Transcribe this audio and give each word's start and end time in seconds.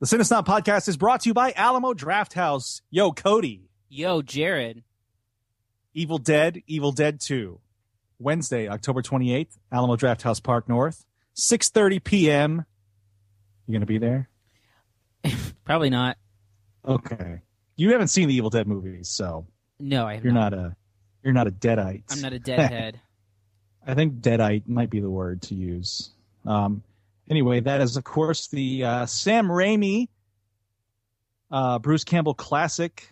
The 0.00 0.06
Cinesnob 0.06 0.46
podcast 0.46 0.88
is 0.88 0.96
brought 0.96 1.20
to 1.22 1.28
you 1.28 1.34
by 1.34 1.52
Alamo 1.54 1.92
Drafthouse. 1.92 2.80
Yo, 2.90 3.12
Cody. 3.12 3.68
Yo, 3.88 4.22
Jerrod. 4.22 4.82
Evil 5.92 6.18
Dead, 6.18 6.62
Evil 6.66 6.92
Dead 6.92 7.20
2. 7.20 7.60
Wednesday, 8.18 8.68
October 8.68 9.02
28th, 9.02 9.58
Alamo 9.72 9.96
Drafthouse 9.96 10.42
Park 10.42 10.68
North, 10.68 11.04
6:30 11.36 12.02
p.m. 12.04 12.64
You 13.66 13.72
going 13.72 13.80
to 13.80 13.86
be 13.86 13.98
there? 13.98 14.28
Probably 15.64 15.90
not. 15.90 16.16
Okay. 16.86 17.40
You 17.76 17.92
haven't 17.92 18.08
seen 18.08 18.28
the 18.28 18.34
Evil 18.34 18.50
Dead 18.50 18.66
movies, 18.66 19.08
so 19.08 19.46
No, 19.78 20.06
I 20.06 20.14
have 20.14 20.24
you're 20.24 20.32
not. 20.34 20.52
not 20.52 20.54
a 20.54 20.76
you're 21.22 21.32
not 21.34 21.46
a 21.46 21.50
deadite. 21.50 22.04
I'm 22.10 22.20
not 22.20 22.32
a 22.32 22.38
deadhead. 22.38 23.00
I 23.86 23.94
think 23.94 24.20
deadite 24.20 24.66
might 24.68 24.90
be 24.90 25.00
the 25.00 25.10
word 25.10 25.42
to 25.42 25.54
use. 25.54 26.10
Um, 26.46 26.82
anyway, 27.30 27.60
that 27.60 27.80
is 27.80 27.96
of 27.96 28.04
course 28.04 28.48
the 28.48 28.84
uh, 28.84 29.06
Sam 29.06 29.48
Raimi, 29.48 30.08
uh, 31.50 31.78
Bruce 31.78 32.04
Campbell 32.04 32.34
classic, 32.34 33.08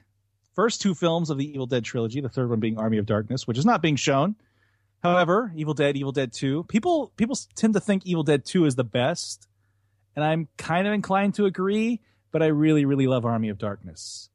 first 0.54 0.82
two 0.82 0.94
films 0.94 1.30
of 1.30 1.38
the 1.38 1.48
Evil 1.48 1.66
Dead 1.66 1.84
trilogy. 1.84 2.20
The 2.20 2.28
third 2.28 2.50
one 2.50 2.60
being 2.60 2.78
Army 2.78 2.98
of 2.98 3.06
Darkness, 3.06 3.46
which 3.46 3.56
is 3.56 3.64
not 3.64 3.80
being 3.80 3.96
shown. 3.96 4.36
However, 5.02 5.52
Evil 5.54 5.74
Dead, 5.74 5.96
Evil 5.96 6.12
Dead 6.12 6.32
Two, 6.32 6.64
people 6.64 7.12
people 7.16 7.38
tend 7.54 7.74
to 7.74 7.80
think 7.80 8.04
Evil 8.04 8.24
Dead 8.24 8.44
Two 8.44 8.64
is 8.66 8.74
the 8.74 8.84
best, 8.84 9.48
and 10.16 10.24
I'm 10.24 10.48
kind 10.56 10.86
of 10.86 10.92
inclined 10.92 11.34
to 11.34 11.46
agree. 11.46 12.00
But 12.30 12.42
I 12.42 12.48
really, 12.48 12.84
really 12.84 13.06
love 13.06 13.24
Army 13.24 13.48
of 13.48 13.56
Darkness. 13.56 14.28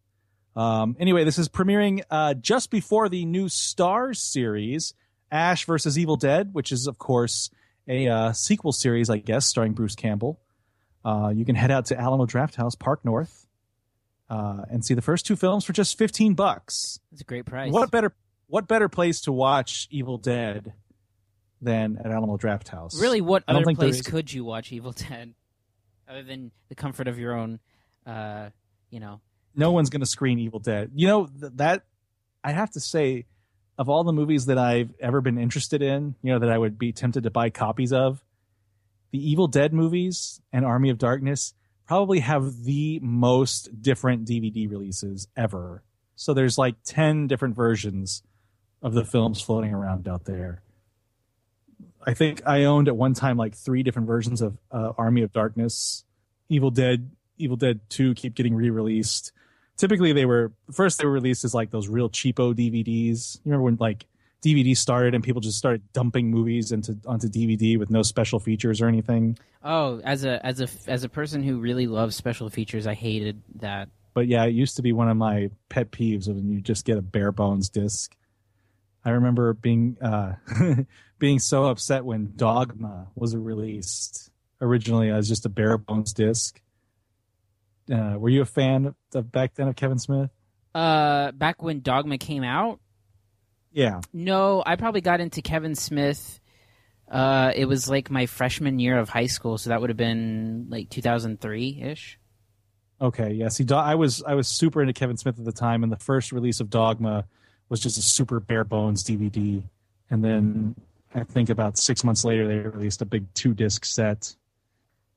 Um, 0.55 0.95
anyway, 0.99 1.23
this 1.23 1.37
is 1.37 1.49
premiering 1.49 2.01
uh, 2.09 2.33
just 2.33 2.71
before 2.71 3.09
the 3.09 3.25
new 3.25 3.45
Starz 3.45 4.17
series, 4.17 4.93
Ash 5.31 5.65
versus 5.65 5.97
Evil 5.97 6.15
Dead, 6.15 6.53
which 6.53 6.71
is, 6.71 6.87
of 6.87 6.97
course, 6.97 7.49
a 7.87 8.07
uh, 8.07 8.33
sequel 8.33 8.71
series, 8.71 9.09
I 9.09 9.17
guess, 9.17 9.45
starring 9.45 9.73
Bruce 9.73 9.95
Campbell. 9.95 10.39
Uh, 11.03 11.31
you 11.35 11.45
can 11.45 11.55
head 11.55 11.71
out 11.71 11.87
to 11.87 11.99
Alamo 11.99 12.25
Drafthouse, 12.25 12.77
Park 12.79 13.03
North, 13.03 13.47
uh, 14.29 14.63
and 14.69 14.85
see 14.85 14.93
the 14.93 15.01
first 15.01 15.25
two 15.25 15.35
films 15.35 15.65
for 15.65 15.73
just 15.73 15.97
fifteen 15.97 16.33
bucks. 16.33 16.99
It's 17.11 17.21
a 17.21 17.25
great 17.25 17.45
price. 17.45 17.71
What 17.71 17.91
better 17.91 18.13
What 18.47 18.67
better 18.67 18.89
place 18.89 19.21
to 19.21 19.31
watch 19.31 19.87
Evil 19.91 20.17
Dead 20.17 20.73
than 21.61 21.97
at 21.97 22.11
Alamo 22.11 22.37
Drafthouse? 22.37 22.99
Really, 23.01 23.21
what 23.21 23.43
I 23.47 23.53
other 23.53 23.73
place 23.73 24.01
could 24.01 24.31
you 24.31 24.45
watch 24.45 24.71
Evil 24.71 24.91
Dead 24.91 25.33
other 26.07 26.23
than 26.23 26.51
the 26.69 26.75
comfort 26.75 27.07
of 27.07 27.19
your 27.19 27.33
own, 27.33 27.59
uh, 28.05 28.49
you 28.89 28.99
know? 28.99 29.21
no 29.55 29.71
one's 29.71 29.89
going 29.89 30.01
to 30.01 30.05
screen 30.05 30.39
Evil 30.39 30.59
Dead. 30.59 30.91
You 30.95 31.07
know 31.07 31.25
th- 31.27 31.53
that 31.55 31.83
I 32.43 32.51
have 32.51 32.71
to 32.71 32.79
say, 32.79 33.25
of 33.77 33.89
all 33.89 34.03
the 34.03 34.13
movies 34.13 34.45
that 34.45 34.57
I've 34.57 34.93
ever 34.99 35.21
been 35.21 35.37
interested 35.37 35.81
in, 35.81 36.15
you 36.21 36.33
know 36.33 36.39
that 36.39 36.49
I 36.49 36.57
would 36.57 36.77
be 36.77 36.91
tempted 36.91 37.23
to 37.23 37.31
buy 37.31 37.49
copies 37.49 37.91
of, 37.93 38.23
the 39.11 39.29
Evil 39.29 39.47
Dead 39.47 39.73
movies 39.73 40.41
and 40.51 40.65
Army 40.65 40.89
of 40.89 40.97
Darkness 40.97 41.53
probably 41.87 42.19
have 42.19 42.63
the 42.63 42.99
most 43.01 43.81
different 43.81 44.27
DVD 44.27 44.69
releases 44.69 45.27
ever. 45.35 45.83
So 46.15 46.33
there's 46.33 46.57
like 46.57 46.75
ten 46.83 47.27
different 47.27 47.55
versions 47.55 48.23
of 48.81 48.93
the 48.93 49.05
films 49.05 49.41
floating 49.41 49.73
around 49.73 50.07
out 50.07 50.25
there. 50.25 50.61
I 52.05 52.13
think 52.13 52.41
I 52.45 52.65
owned 52.65 52.87
at 52.87 52.97
one 52.97 53.13
time 53.13 53.37
like 53.37 53.55
three 53.55 53.81
different 53.81 54.07
versions 54.07 54.41
of 54.41 54.57
uh, 54.71 54.91
Army 54.97 55.21
of 55.21 55.31
Darkness, 55.31 56.03
Evil 56.49 56.69
Dead, 56.69 57.11
Evil 57.37 57.57
Dead 57.57 57.79
Two 57.89 58.13
keep 58.13 58.35
getting 58.35 58.53
re-released. 58.53 59.31
Typically, 59.77 60.13
they 60.13 60.25
were 60.25 60.51
first 60.71 60.99
they 60.99 61.05
were 61.05 61.11
released 61.11 61.43
as 61.43 61.53
like 61.53 61.71
those 61.71 61.87
real 61.87 62.09
cheapo 62.09 62.53
DVDs. 62.53 63.37
You 63.37 63.51
remember 63.51 63.63
when 63.63 63.77
like 63.79 64.05
DVD 64.43 64.75
started 64.75 65.15
and 65.15 65.23
people 65.23 65.41
just 65.41 65.57
started 65.57 65.81
dumping 65.93 66.29
movies 66.29 66.71
into 66.71 66.97
onto 67.07 67.27
DVD 67.27 67.79
with 67.79 67.89
no 67.89 68.03
special 68.03 68.39
features 68.39 68.81
or 68.81 68.87
anything. 68.87 69.37
Oh, 69.63 69.99
as 70.03 70.25
a 70.25 70.45
as 70.45 70.61
a 70.61 70.67
as 70.87 71.03
a 71.03 71.09
person 71.09 71.41
who 71.41 71.59
really 71.59 71.87
loves 71.87 72.15
special 72.15 72.49
features, 72.49 72.85
I 72.85 72.93
hated 72.93 73.41
that. 73.55 73.89
But 74.13 74.27
yeah, 74.27 74.43
it 74.45 74.53
used 74.53 74.75
to 74.75 74.81
be 74.81 74.91
one 74.91 75.09
of 75.09 75.17
my 75.17 75.49
pet 75.69 75.91
peeves 75.91 76.27
when 76.27 76.51
you 76.51 76.61
just 76.61 76.85
get 76.85 76.97
a 76.97 77.01
bare 77.01 77.31
bones 77.31 77.69
disc. 77.69 78.15
I 79.05 79.11
remember 79.11 79.53
being 79.53 79.97
uh, 80.01 80.33
being 81.19 81.39
so 81.39 81.65
upset 81.65 82.05
when 82.05 82.33
Dogma 82.35 83.07
was 83.15 83.35
released 83.35 84.29
originally 84.61 85.09
as 85.09 85.27
just 85.27 85.45
a 85.45 85.49
bare 85.49 85.77
bones 85.77 86.13
disc. 86.13 86.61
Uh, 87.91 88.15
were 88.17 88.29
you 88.29 88.41
a 88.41 88.45
fan 88.45 88.93
of, 89.13 89.31
back 89.31 89.55
then 89.55 89.67
of 89.67 89.75
Kevin 89.75 89.99
Smith? 89.99 90.29
Uh, 90.73 91.31
back 91.31 91.61
when 91.61 91.81
Dogma 91.81 92.17
came 92.17 92.43
out, 92.43 92.79
Yeah, 93.71 94.01
no, 94.11 94.63
I 94.65 94.75
probably 94.75 95.01
got 95.01 95.21
into 95.21 95.41
Kevin 95.41 95.75
Smith. 95.75 96.39
Uh, 97.09 97.51
it 97.55 97.65
was 97.65 97.89
like 97.89 98.09
my 98.09 98.25
freshman 98.25 98.79
year 98.79 98.97
of 98.97 99.09
high 99.09 99.27
school, 99.27 99.57
so 99.57 99.69
that 99.69 99.81
would 99.81 99.89
have 99.89 99.97
been 99.97 100.67
like 100.69 100.89
2003 100.89 101.81
ish. 101.83 102.17
Okay, 103.01 103.33
yeah. 103.33 103.49
See, 103.49 103.65
I 103.71 103.95
was 103.95 104.23
I 104.23 104.33
was 104.35 104.47
super 104.47 104.81
into 104.81 104.93
Kevin 104.93 105.17
Smith 105.17 105.37
at 105.37 105.45
the 105.45 105.51
time, 105.51 105.83
and 105.83 105.91
the 105.91 105.97
first 105.97 106.31
release 106.31 106.59
of 106.59 106.69
Dogma 106.69 107.25
was 107.69 107.79
just 107.79 107.97
a 107.97 108.01
super 108.01 108.39
bare 108.39 108.63
bones 108.63 109.03
DVD, 109.03 109.61
and 110.09 110.23
then 110.23 110.75
I 111.13 111.23
think 111.23 111.49
about 111.49 111.77
six 111.77 112.03
months 112.03 112.23
later 112.23 112.47
they 112.47 112.57
released 112.57 113.01
a 113.01 113.05
big 113.05 113.31
two 113.33 113.53
disc 113.53 113.85
set. 113.85 114.35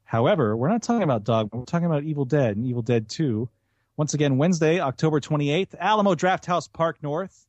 However, 0.07 0.57
we're 0.57 0.69
not 0.69 0.83
talking 0.83 1.03
about 1.03 1.25
Dogma. 1.25 1.59
We're 1.59 1.65
talking 1.67 1.87
about 1.87 2.05
Evil 2.05 2.25
Dead 2.25 2.57
and 2.57 2.65
Evil 2.65 2.81
Dead 2.81 3.09
Two. 3.09 3.51
Once 3.97 4.15
again, 4.15 4.39
Wednesday, 4.39 4.79
October 4.79 5.21
twenty 5.21 5.51
eighth, 5.51 5.75
Alamo 5.79 6.15
Drafthouse 6.15 6.73
Park 6.73 7.03
North, 7.03 7.47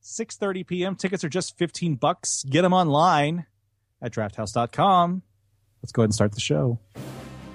six 0.00 0.36
thirty 0.36 0.64
p.m. 0.64 0.96
Tickets 0.96 1.22
are 1.22 1.28
just 1.28 1.56
fifteen 1.56 1.94
bucks. 1.94 2.44
Get 2.44 2.62
them 2.62 2.72
online 2.72 3.46
at 4.02 4.12
drafthouse.com. 4.12 5.22
Let's 5.82 5.92
go 5.92 6.02
ahead 6.02 6.08
and 6.08 6.14
start 6.14 6.32
the 6.32 6.40
show. 6.40 6.80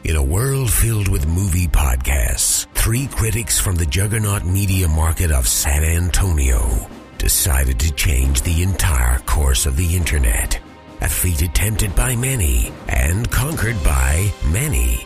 In 0.05 0.15
a 0.15 0.23
world 0.23 0.71
filled 0.71 1.09
with 1.09 1.27
movie 1.27 1.67
podcasts, 1.67 2.65
three 2.73 3.07
critics 3.07 3.59
from 3.59 3.75
the 3.75 3.85
juggernaut 3.85 4.45
media 4.45 4.87
market 4.87 5.31
of 5.31 5.47
San 5.47 5.83
Antonio 5.83 6.87
decided 7.17 7.77
to 7.81 7.91
change 7.91 8.41
the 8.43 8.63
entire 8.63 9.19
course 9.19 9.65
of 9.65 9.75
the 9.75 9.97
internet. 9.97 10.61
A 11.01 11.07
feat 11.09 11.41
attempted 11.41 11.95
by 11.95 12.15
many 12.15 12.71
and 12.87 13.29
conquered 13.31 13.81
by 13.83 14.31
many. 14.51 15.05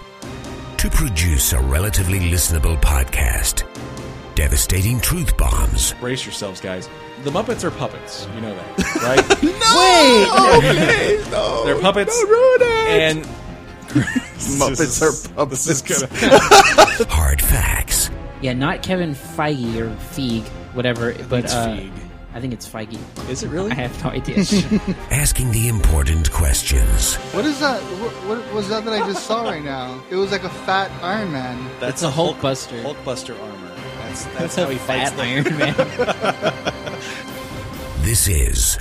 To 0.78 0.90
produce 0.90 1.54
a 1.54 1.59
relatively 1.62 2.20
listenable 2.20 2.80
podcast, 2.81 3.64
devastating 4.36 5.00
truth 5.00 5.38
bombs, 5.38 5.94
Brace 6.00 6.26
yourselves, 6.26 6.59
guys. 6.59 6.90
The 7.24 7.30
Muppets 7.30 7.64
are 7.64 7.72
puppets. 7.72 8.28
You 8.36 8.42
know 8.42 8.53
that, 8.56 8.96
right? 9.03 9.20
Okay, 10.58 11.24
no. 11.32 11.64
They're 11.66 11.80
puppets. 11.80 12.20
Don't 12.20 12.30
ruin 12.30 12.62
it. 12.62 13.02
and 13.18 13.26
Muppets 14.59 15.02
are 15.02 15.34
puppets. 15.36 15.66
This 15.66 15.82
is 15.90 16.09
gonna, 16.09 17.08
hard 17.09 17.42
facts, 17.42 18.09
Yeah, 18.42 18.53
not 18.53 18.82
Kevin 18.84 19.12
Feige 19.16 19.78
or 19.78 19.90
Feig, 20.14 20.44
whatever. 20.74 21.14
But 21.30 21.46
it's 21.46 21.53
uh, 21.53 21.68
Feig. 21.68 21.92
I 22.34 22.40
think 22.40 22.52
it's 22.52 22.68
Feige. 22.68 22.98
Is 23.30 23.44
it 23.44 23.50
really? 23.50 23.72
I 23.74 23.76
have 23.76 24.04
no 24.04 24.10
idea. 24.10 24.38
asking 25.12 25.52
the 25.52 25.68
important 25.68 26.32
questions. 26.32 27.16
What 27.32 27.46
is 27.46 27.60
that? 27.60 27.80
What, 28.02 28.12
what 28.28 28.54
was 28.54 28.70
that 28.70 28.86
that 28.86 28.94
I 28.94 29.06
just 29.06 29.26
saw 29.28 29.44
right 29.44 29.64
now? 29.64 30.04
It 30.10 30.16
was 30.16 30.32
like 30.32 30.44
a 30.44 30.50
fat 30.50 30.90
Iron 31.04 31.32
Man. 31.32 31.70
That's 31.80 32.02
a 32.02 32.10
Hulkbuster. 32.10 32.82
Hulkbuster 32.84 33.40
armor. 33.40 33.76
That's 34.00 34.26
that's 34.36 34.38
That's 34.38 34.56
how 34.56 34.64
a 34.64 34.72
he 34.72 34.78
fights 34.80 35.12
fat 35.12 35.18
the 35.18 35.24
Iron 35.24 35.58
Man. 35.58 35.76
This 38.04 38.28
is 38.28 38.80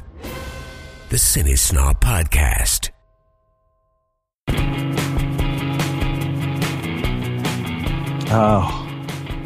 the 1.11 1.17
Cinesnob 1.17 2.01
Podcast. 2.01 2.91
Oh, 8.35 8.89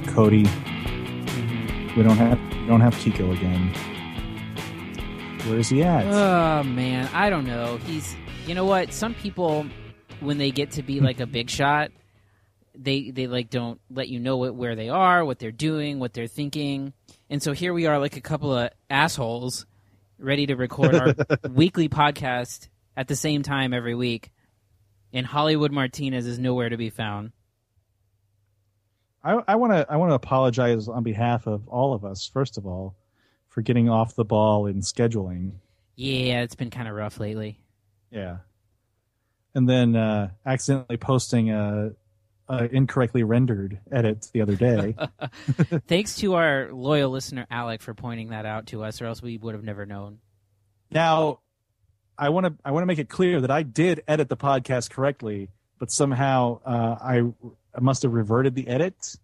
Cody, 0.07 0.45
mm-hmm. 0.45 1.97
we 1.97 2.03
don't 2.05 2.17
have 2.17 2.39
we 2.61 2.67
don't 2.69 2.81
have 2.81 2.95
Kiko 2.95 3.37
again. 3.37 3.96
Where 5.49 5.59
is 5.59 5.69
he 5.69 5.83
at? 5.83 6.07
oh 6.07 6.63
man, 6.65 7.09
I 7.13 7.31
don't 7.31 7.47
know. 7.47 7.77
He's 7.79 8.17
you 8.47 8.55
know 8.55 8.65
what? 8.65 8.93
Some 8.93 9.15
people 9.15 9.67
when 10.21 10.39
they 10.39 10.51
get 10.51 10.73
to 10.73 10.83
be 10.83 11.01
like 11.01 11.21
a 11.21 11.27
big 11.27 11.51
shot, 11.51 11.91
they 12.75 13.11
they 13.11 13.27
like 13.27 13.51
don't 13.51 13.81
let 13.91 14.09
you 14.09 14.21
know 14.21 14.37
what, 14.37 14.55
where 14.55 14.75
they 14.75 14.89
are, 14.89 15.25
what 15.25 15.39
they're 15.39 15.53
doing, 15.53 15.99
what 15.99 16.13
they're 16.13 16.27
thinking. 16.27 16.93
And 17.31 17.43
so 17.43 17.53
here 17.53 17.73
we 17.73 17.87
are 17.87 17.99
like 17.99 18.17
a 18.17 18.21
couple 18.21 18.57
of 18.57 18.71
assholes 18.91 19.67
ready 20.19 20.47
to 20.47 20.57
record 20.57 20.95
our 20.95 21.15
weekly 21.51 21.89
podcast 21.89 22.69
at 22.97 23.09
the 23.09 23.17
same 23.17 23.43
time 23.43 23.73
every 23.73 23.95
week. 23.95 24.31
And 25.13 25.27
Hollywood 25.27 25.73
Martinez 25.73 26.27
is 26.27 26.39
nowhere 26.39 26.69
to 26.69 26.77
be 26.77 26.91
found. 26.91 27.33
I 29.49 29.57
want 29.57 29.73
to 29.73 29.87
I 29.91 29.97
want 29.97 30.11
to 30.11 30.15
apologize 30.15 30.87
on 30.89 31.03
behalf 31.03 31.49
of 31.49 31.67
all 31.67 31.95
of 31.95 32.05
us. 32.05 32.31
First 32.33 32.59
of 32.59 32.67
all, 32.67 32.95
for 33.57 33.63
getting 33.63 33.89
off 33.89 34.15
the 34.15 34.25
ball 34.25 34.67
in 34.67 34.83
scheduling. 34.83 35.53
Yeah, 35.95 36.43
it's 36.43 36.55
been 36.55 36.69
kind 36.69 36.87
of 36.87 36.95
rough 36.95 37.19
lately. 37.19 37.59
Yeah, 38.11 38.37
and 39.55 39.67
then 39.67 39.97
uh, 39.97 40.29
accidentally 40.45 40.99
posting 40.99 41.51
a, 41.51 41.93
a 42.51 42.65
incorrectly 42.67 43.23
rendered 43.23 43.81
edit 43.91 44.29
the 44.35 44.43
other 44.43 44.57
day. 44.57 44.95
Thanks 45.89 46.17
to 46.17 46.35
our 46.35 46.69
loyal 46.71 47.11
listener 47.11 47.47
Alec 47.51 47.81
for 47.81 47.95
pointing 47.95 48.29
that 48.29 48.45
out 48.45 48.67
to 48.67 48.85
us, 48.85 49.01
or 49.01 49.07
else 49.07 49.23
we 49.23 49.39
would 49.39 49.55
have 49.55 49.65
never 49.65 49.87
known. 49.87 50.19
now, 50.91 51.41
I 52.19 52.29
want 52.29 52.45
to 52.45 52.55
I 52.63 52.73
want 52.73 52.83
to 52.83 52.87
make 52.87 52.99
it 52.99 53.09
clear 53.09 53.41
that 53.41 53.51
I 53.51 53.63
did 53.63 54.03
edit 54.07 54.29
the 54.29 54.37
podcast 54.37 54.91
correctly. 54.91 55.49
but 55.79 55.91
somehow 55.91 56.61
uh, 56.67 56.97
I, 57.01 57.23
I 57.75 57.81
must 57.81 58.03
have 58.03 58.13
reverted 58.13 58.55
the 58.55 58.69
edit. 58.69 59.17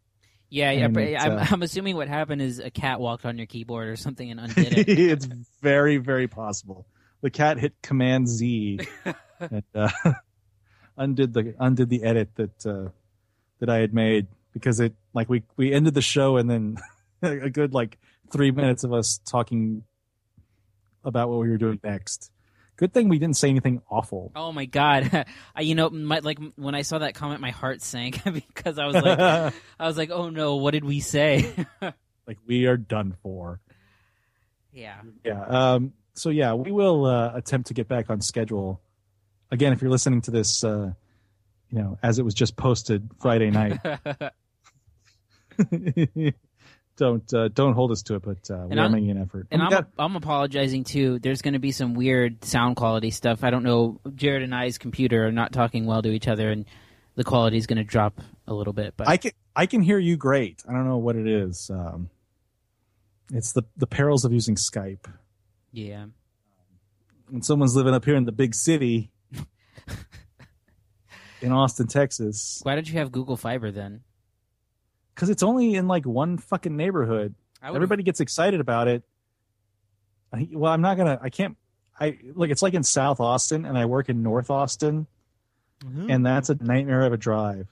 Yeah, 0.53 0.71
yeah. 0.73 0.89
But 0.89 1.03
I'm, 1.17 1.39
uh, 1.39 1.47
I'm 1.51 1.63
assuming 1.63 1.97
what 1.97 2.09
happened 2.09 2.43
is 2.43 2.59
a 2.59 2.71
cat 2.71 3.01
walked 3.01 3.25
on 3.25 3.39
your 3.39 3.47
keyboard 3.47 3.89
or 3.89 3.97
something 3.97 4.31
and 4.31 4.39
undid 4.57 4.77
it. 4.77 4.89
it's 4.89 5.25
very, 5.63 5.97
very 5.97 6.29
possible. 6.29 6.87
The 7.23 7.31
cat 7.31 7.59
hit 7.59 7.73
Command 7.83 8.29
Z 8.29 8.81
and 9.41 9.63
uh, 9.75 9.89
undid 10.99 11.33
the 11.33 11.55
undid 11.59 11.89
the 11.89 12.03
edit 12.03 12.35
that 12.35 12.67
uh, 12.67 12.91
that 13.61 13.71
I 13.71 13.77
had 13.77 13.95
made 13.95 14.27
because 14.53 14.79
it 14.79 14.93
like 15.15 15.31
we 15.31 15.43
we 15.57 15.73
ended 15.73 15.95
the 15.95 16.03
show 16.03 16.37
and 16.37 16.51
then 16.51 16.77
a 17.23 17.49
good 17.49 17.73
like 17.73 17.99
three 18.31 18.51
minutes 18.51 18.85
of 18.85 18.93
us 18.93 19.21
talking 19.25 19.85
about 21.03 21.31
what 21.31 21.39
we 21.39 21.49
were 21.49 21.57
doing 21.57 21.81
next. 21.83 22.31
Good 22.77 22.93
thing 22.93 23.09
we 23.09 23.19
didn't 23.19 23.37
say 23.37 23.49
anything 23.49 23.83
awful. 23.91 24.33
Oh 24.35 24.51
my 24.53 24.65
god! 24.65 25.27
I, 25.55 25.61
you 25.61 25.75
know, 25.75 25.91
my, 25.91 26.19
like 26.21 26.39
when 26.57 26.75
I 26.75 26.83
saw 26.83 26.99
that 26.99 27.15
comment, 27.15 27.41
my 27.41 27.51
heart 27.51 27.83
sank 27.83 28.25
because 28.25 28.79
I 28.79 28.87
was 28.87 28.95
like, 28.95 29.19
I 29.79 29.87
was 29.87 29.97
like, 29.99 30.11
oh 30.11 30.31
no, 30.31 30.57
what 30.57 30.73
did 30.73 30.85
we 30.85 31.01
say? 31.01 31.55
like 32.27 32.39
we 32.47 32.67
are 32.67 32.77
done 32.77 33.17
for. 33.23 33.61
yeah. 34.73 35.01
Yeah. 35.25 35.45
Um, 35.45 35.93
so 36.15 36.31
yeah, 36.31 36.55
we 36.55 36.73
will 36.73 37.05
uh, 37.05 37.33
attempt 37.35 37.69
to 37.69 37.75
get 37.75 37.89
back 37.89 38.11
on 38.11 38.21
schedule. 38.21 38.81
Again, 39.51 39.73
if 39.73 39.83
you're 39.83 39.91
listening 39.91 40.23
to 40.23 40.31
this, 40.31 40.65
uh, 40.65 40.93
you 41.71 41.79
know, 41.79 41.99
as 42.03 42.19
it 42.19 42.25
was 42.25 42.35
just 42.35 42.57
posted 42.57 43.09
Friday 43.21 43.51
night, 43.51 43.79
don't 46.97 47.33
uh, 47.35 47.49
don't 47.49 47.75
hold 47.75 47.91
us 47.91 48.03
to 48.03 48.15
it, 48.17 48.23
but 48.23 48.51
uh, 48.51 48.67
we 48.69 48.79
are 48.79 48.89
making 48.89 49.11
an 49.11 49.23
effort. 49.23 49.47
And 49.51 49.61
we 49.61 49.67
I'm 49.67 49.71
got- 49.71 49.89
I'm 49.99 50.17
apologizing 50.17 50.85
too. 50.85 51.19
There's 51.19 51.43
going 51.43 51.55
to 51.55 51.61
be 51.61 51.73
some 51.73 51.95
weird 51.95 52.45
sound 52.45 52.77
quality 52.77 53.11
stuff. 53.11 53.45
I 53.45 53.51
don't 53.51 53.63
know. 53.63 54.01
Jerrod 54.09 54.43
and 54.45 54.55
I's 54.55 54.79
computer 54.79 55.27
are 55.27 55.33
not 55.33 55.53
talking 55.53 55.87
well 55.87 56.03
to 56.03 56.11
each 56.11 56.29
other, 56.29 56.51
and 56.51 56.67
the 57.15 57.25
quality 57.25 57.57
is 57.57 57.67
going 57.67 57.79
to 57.79 57.85
drop 57.85 58.21
a 58.47 58.55
little 58.55 58.73
bit. 58.73 58.95
But 58.97 59.09
I 59.09 59.17
can 59.17 59.33
I 59.57 59.67
can 59.67 59.81
hear 59.83 59.99
you 59.99 60.17
great. 60.17 60.63
I 60.69 60.73
don't 60.73 60.87
know 60.87 60.99
what 60.99 61.17
it 61.17 61.27
is. 61.27 61.71
Um, 61.73 62.11
it's 63.33 63.53
the 63.53 63.63
the 63.77 63.87
perils 63.87 64.25
of 64.25 64.33
using 64.33 64.57
Skype. 64.57 65.11
yeah, 65.73 66.07
When 67.31 67.43
someone's 67.43 67.75
living 67.75 67.95
up 67.95 68.05
here 68.05 68.17
in 68.17 68.25
the 68.27 68.33
big 68.33 68.55
city 68.55 69.11
in 71.41 71.53
Austin, 71.53 71.87
Texas, 71.87 72.61
why 72.63 72.75
don't 72.75 72.89
you 72.91 72.99
have 72.99 73.13
Google 73.13 73.37
Fiber 73.37 73.71
then? 73.71 74.01
Because 75.15 75.31
it's 75.31 75.43
only 75.43 75.75
in 75.75 75.89
like 75.89 76.05
one 76.07 76.39
fucking 76.39 76.77
neighborhood. 76.77 77.35
Everybody 77.63 78.03
gets 78.03 78.21
excited 78.21 78.61
about 78.61 78.89
it. 78.89 79.03
I, 80.33 80.49
well, 80.53 80.73
I'm 80.73 80.81
not 80.81 80.97
gonna. 80.97 81.19
I 81.23 81.31
can't. 81.31 81.57
I 81.99 82.19
look. 82.35 82.51
It's 82.51 82.63
like 82.63 82.75
in 82.75 82.83
South 82.83 83.21
Austin, 83.21 83.65
and 83.65 83.77
I 83.79 83.85
work 83.85 84.09
in 84.09 84.23
North 84.23 84.51
Austin, 84.51 85.07
Mhm. 85.85 86.11
and 86.13 86.27
that's 86.27 86.49
a 86.51 86.55
nightmare 86.57 87.03
of 87.03 87.13
a 87.13 87.17
drive. 87.17 87.69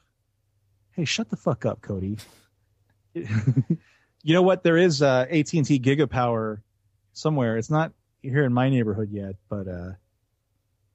Hey, 0.93 1.05
shut 1.05 1.31
the 1.31 1.37
fuck 1.37 1.65
up, 1.65 1.81
Cody. 1.81 2.19
you 3.15 3.25
know 4.25 4.43
what? 4.43 4.63
There 4.63 4.77
is 4.77 5.03
uh, 5.03 5.27
AT&T 5.31 5.81
Gigapower 5.81 6.61
somewhere. 7.13 7.57
It's 7.57 7.71
not 7.71 7.93
here 8.23 8.45
in 8.45 8.53
my 8.53 8.69
neighborhood 8.69 9.11
yet, 9.11 9.37
but 9.49 9.67
uh, 9.67 9.93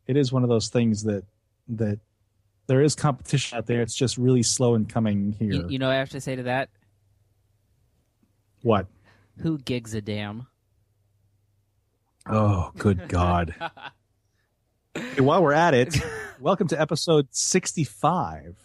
it 0.07 0.15
is 0.17 0.31
one 0.31 0.43
of 0.43 0.49
those 0.49 0.69
things 0.69 1.03
that 1.03 1.23
that 1.69 1.99
there 2.67 2.81
is 2.81 2.95
competition 2.95 3.57
out 3.57 3.65
there. 3.67 3.81
It's 3.81 3.95
just 3.95 4.17
really 4.17 4.43
slow 4.43 4.75
in 4.75 4.85
coming 4.85 5.35
here. 5.37 5.51
you, 5.53 5.67
you 5.69 5.79
know, 5.79 5.87
what 5.87 5.95
I 5.95 5.99
have 5.99 6.09
to 6.09 6.21
say 6.21 6.35
to 6.35 6.43
that. 6.43 6.69
what? 8.61 8.87
Who 9.39 9.57
gigs 9.57 9.93
a 9.93 10.01
damn? 10.01 10.47
Oh, 12.27 12.71
good 12.77 13.07
God. 13.07 13.55
Hey, 14.97 15.19
while 15.19 15.43
we're 15.43 15.51
at 15.51 15.73
it, 15.73 15.93
welcome 16.39 16.69
to 16.69 16.79
episode 16.79 17.27
65 17.31 18.55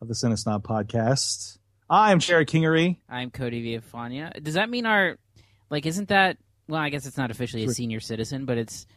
of 0.00 0.08
the 0.08 0.14
Cinesnob 0.14 0.64
podcast. 0.64 1.58
I'm 1.88 2.18
Jerrod 2.18 2.46
Kingery. 2.46 2.96
I'm 3.08 3.30
Cody 3.30 3.62
Villafana. 3.62 4.42
Does 4.42 4.54
that 4.54 4.68
mean 4.68 4.86
our 4.86 5.18
like? 5.70 5.86
Isn't 5.86 6.08
that 6.08 6.38
well? 6.66 6.80
I 6.80 6.88
guess 6.88 7.06
it's 7.06 7.16
not 7.16 7.30
officially 7.30 7.62
a 7.62 7.68
senior 7.68 8.00
citizen, 8.00 8.44
but 8.44 8.58
it's 8.58 8.88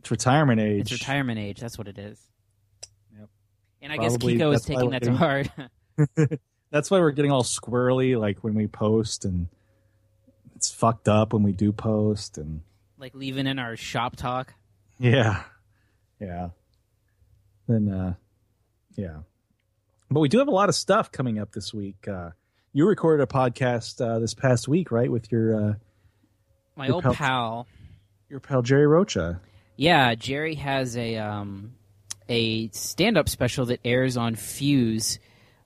It's 0.00 0.10
retirement 0.10 0.60
age. 0.60 0.80
it's 0.82 0.92
retirement 0.92 1.38
age. 1.38 1.60
That's 1.60 1.78
what 1.78 1.88
it 1.88 1.96
is. 1.98 2.20
And 3.82 3.92
I 3.92 3.96
guess 3.96 4.16
Kiko 4.16 4.54
is 4.54 4.62
taking 4.62 4.90
that 4.90 5.02
to 5.04 5.14
heart. 5.14 5.48
That's 6.70 6.90
why 6.90 6.98
we're 7.00 7.12
getting 7.12 7.30
all 7.32 7.42
squirrely, 7.42 8.18
like 8.18 8.44
when 8.44 8.54
we 8.54 8.66
post, 8.66 9.24
and 9.24 9.48
it's 10.56 10.70
fucked 10.70 11.08
up 11.08 11.32
when 11.32 11.42
we 11.42 11.52
do 11.52 11.72
post, 11.72 12.38
and 12.38 12.62
like 12.98 13.14
leaving 13.14 13.46
in 13.46 13.58
our 13.58 13.76
shop 13.76 14.16
talk. 14.16 14.54
yeah, 14.98 15.42
yeah. 16.20 16.50
Then, 17.66 17.88
uh, 17.88 18.14
yeah. 18.96 19.18
But 20.10 20.20
we 20.20 20.28
do 20.28 20.38
have 20.38 20.48
a 20.48 20.52
lot 20.52 20.68
of 20.68 20.74
stuff 20.74 21.12
coming 21.12 21.38
up 21.38 21.52
this 21.52 21.72
week. 21.74 22.08
Uh, 22.08 22.30
you 22.72 22.86
recorded 22.86 23.22
a 23.22 23.26
podcast 23.26 24.00
uh, 24.04 24.18
this 24.18 24.34
past 24.34 24.68
week, 24.68 24.90
right, 24.90 25.10
with 25.10 25.30
your 25.30 25.54
uh, 25.70 25.74
My 26.76 26.86
Your 26.86 26.94
old 26.96 27.04
pal- 27.04 27.14
pal. 27.14 27.66
your 28.28 28.40
pal 28.40 28.62
Jerry 28.62 28.86
Rocha. 28.86 29.40
Yeah, 29.76 30.14
Jerry 30.14 30.54
has 30.56 30.96
a 30.96 31.16
um 31.16 31.74
a 32.28 32.68
stand 32.68 33.16
up 33.16 33.28
special 33.28 33.66
that 33.66 33.80
airs 33.84 34.16
on 34.16 34.34
Fuse 34.34 35.18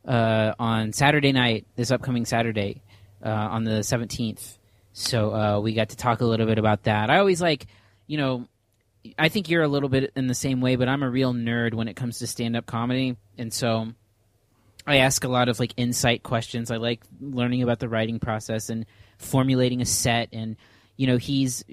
uh, 0.07 0.55
on 0.59 0.93
Saturday 0.93 1.33
night, 1.33 1.67
this 1.77 1.91
upcoming 1.91 2.25
Saturday, 2.25 2.83
uh, 3.25 3.29
on 3.29 3.65
the 3.65 3.83
seventeenth. 3.83 4.59
So 4.93 5.35
uh, 5.35 5.61
we 5.61 5.75
got 5.75 5.91
to 5.91 5.97
talk 5.97 6.21
a 6.21 6.25
little 6.25 6.47
bit 6.47 6.59
about 6.59 6.85
that. 6.85 7.11
I 7.11 7.19
always 7.19 7.41
like, 7.41 7.67
you 8.07 8.19
know, 8.19 8.47
I 9.19 9.29
think 9.29 9.49
you're 9.49 9.63
a 9.63 9.69
little 9.69 9.89
bit 9.89 10.13
in 10.15 10.27
the 10.27 10.35
same 10.35 10.61
way, 10.61 10.77
but 10.77 10.89
I'm 10.89 11.03
a 11.03 11.11
real 11.11 11.33
nerd 11.33 11.75
when 11.75 11.89
it 11.89 11.97
comes 11.97 12.19
to 12.21 12.27
stand 12.27 12.57
up 12.57 12.67
comedy, 12.67 13.17
and 13.39 13.53
so 13.53 13.89
I 14.87 14.99
ask 14.99 15.25
a 15.25 15.29
lot 15.29 15.49
of 15.49 15.59
like 15.59 15.73
insight 15.77 16.23
questions. 16.23 16.71
I 16.71 16.77
like 16.77 17.03
learning 17.21 17.63
about 17.63 17.79
the 17.79 17.89
writing 17.89 18.21
process 18.21 18.69
and 18.69 18.87
formulating 19.19 19.81
a 19.81 19.87
set, 19.87 20.29
and 20.33 20.57
you 20.97 21.07
know, 21.07 21.17
he's 21.17 21.65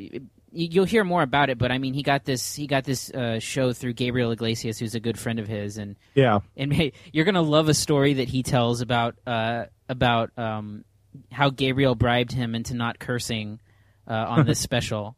you'll 0.51 0.85
hear 0.85 1.03
more 1.03 1.21
about 1.21 1.49
it, 1.49 1.57
but 1.57 1.71
I 1.71 1.77
mean, 1.77 1.93
he 1.93 2.03
got 2.03 2.25
this 2.25 2.55
he 2.55 2.67
got 2.67 2.83
this 2.83 3.09
uh, 3.11 3.39
show 3.39 3.73
through 3.73 3.93
Gabriel 3.93 4.31
Iglesias, 4.31 4.79
who's 4.79 4.95
a 4.95 4.99
good 4.99 5.17
friend 5.17 5.39
of 5.39 5.47
his, 5.47 5.77
and 5.77 5.95
Yeah, 6.15 6.39
and 6.57 6.71
hey, 6.73 6.93
you're 7.11 7.25
gonna 7.25 7.41
love 7.41 7.69
a 7.69 7.73
story 7.73 8.15
that 8.15 8.27
he 8.27 8.43
tells 8.43 8.81
about 8.81 9.15
uh, 9.25 9.65
about 9.87 10.31
um, 10.37 10.85
how 11.31 11.49
Gabriel 11.49 11.95
bribed 11.95 12.31
him 12.31 12.55
into 12.55 12.73
not 12.73 12.99
cursing 12.99 13.59
uh, 14.07 14.13
on 14.13 14.45
this 14.45 14.59
special. 14.69 15.15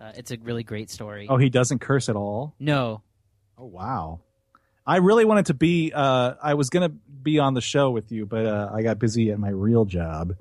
Uh, 0.00 0.12
it's 0.16 0.30
a 0.30 0.38
really 0.38 0.62
great 0.64 0.90
story. 0.90 1.26
Oh, 1.28 1.36
he 1.36 1.50
doesn't 1.50 1.80
curse 1.80 2.08
at 2.08 2.16
all. 2.16 2.54
No, 2.58 3.02
Oh 3.60 3.66
wow. 3.66 4.20
I 4.86 4.96
really 4.96 5.26
wanted 5.26 5.46
to 5.46 5.54
be. 5.54 5.92
Uh, 5.94 6.34
I 6.42 6.54
was 6.54 6.70
gonna 6.70 6.88
be 6.88 7.38
on 7.38 7.52
the 7.52 7.60
show 7.60 7.90
with 7.90 8.10
you, 8.10 8.24
but 8.24 8.46
uh, 8.46 8.70
I 8.74 8.82
got 8.82 8.98
busy 8.98 9.30
at 9.30 9.38
my 9.38 9.50
real 9.50 9.84
job. 9.84 10.34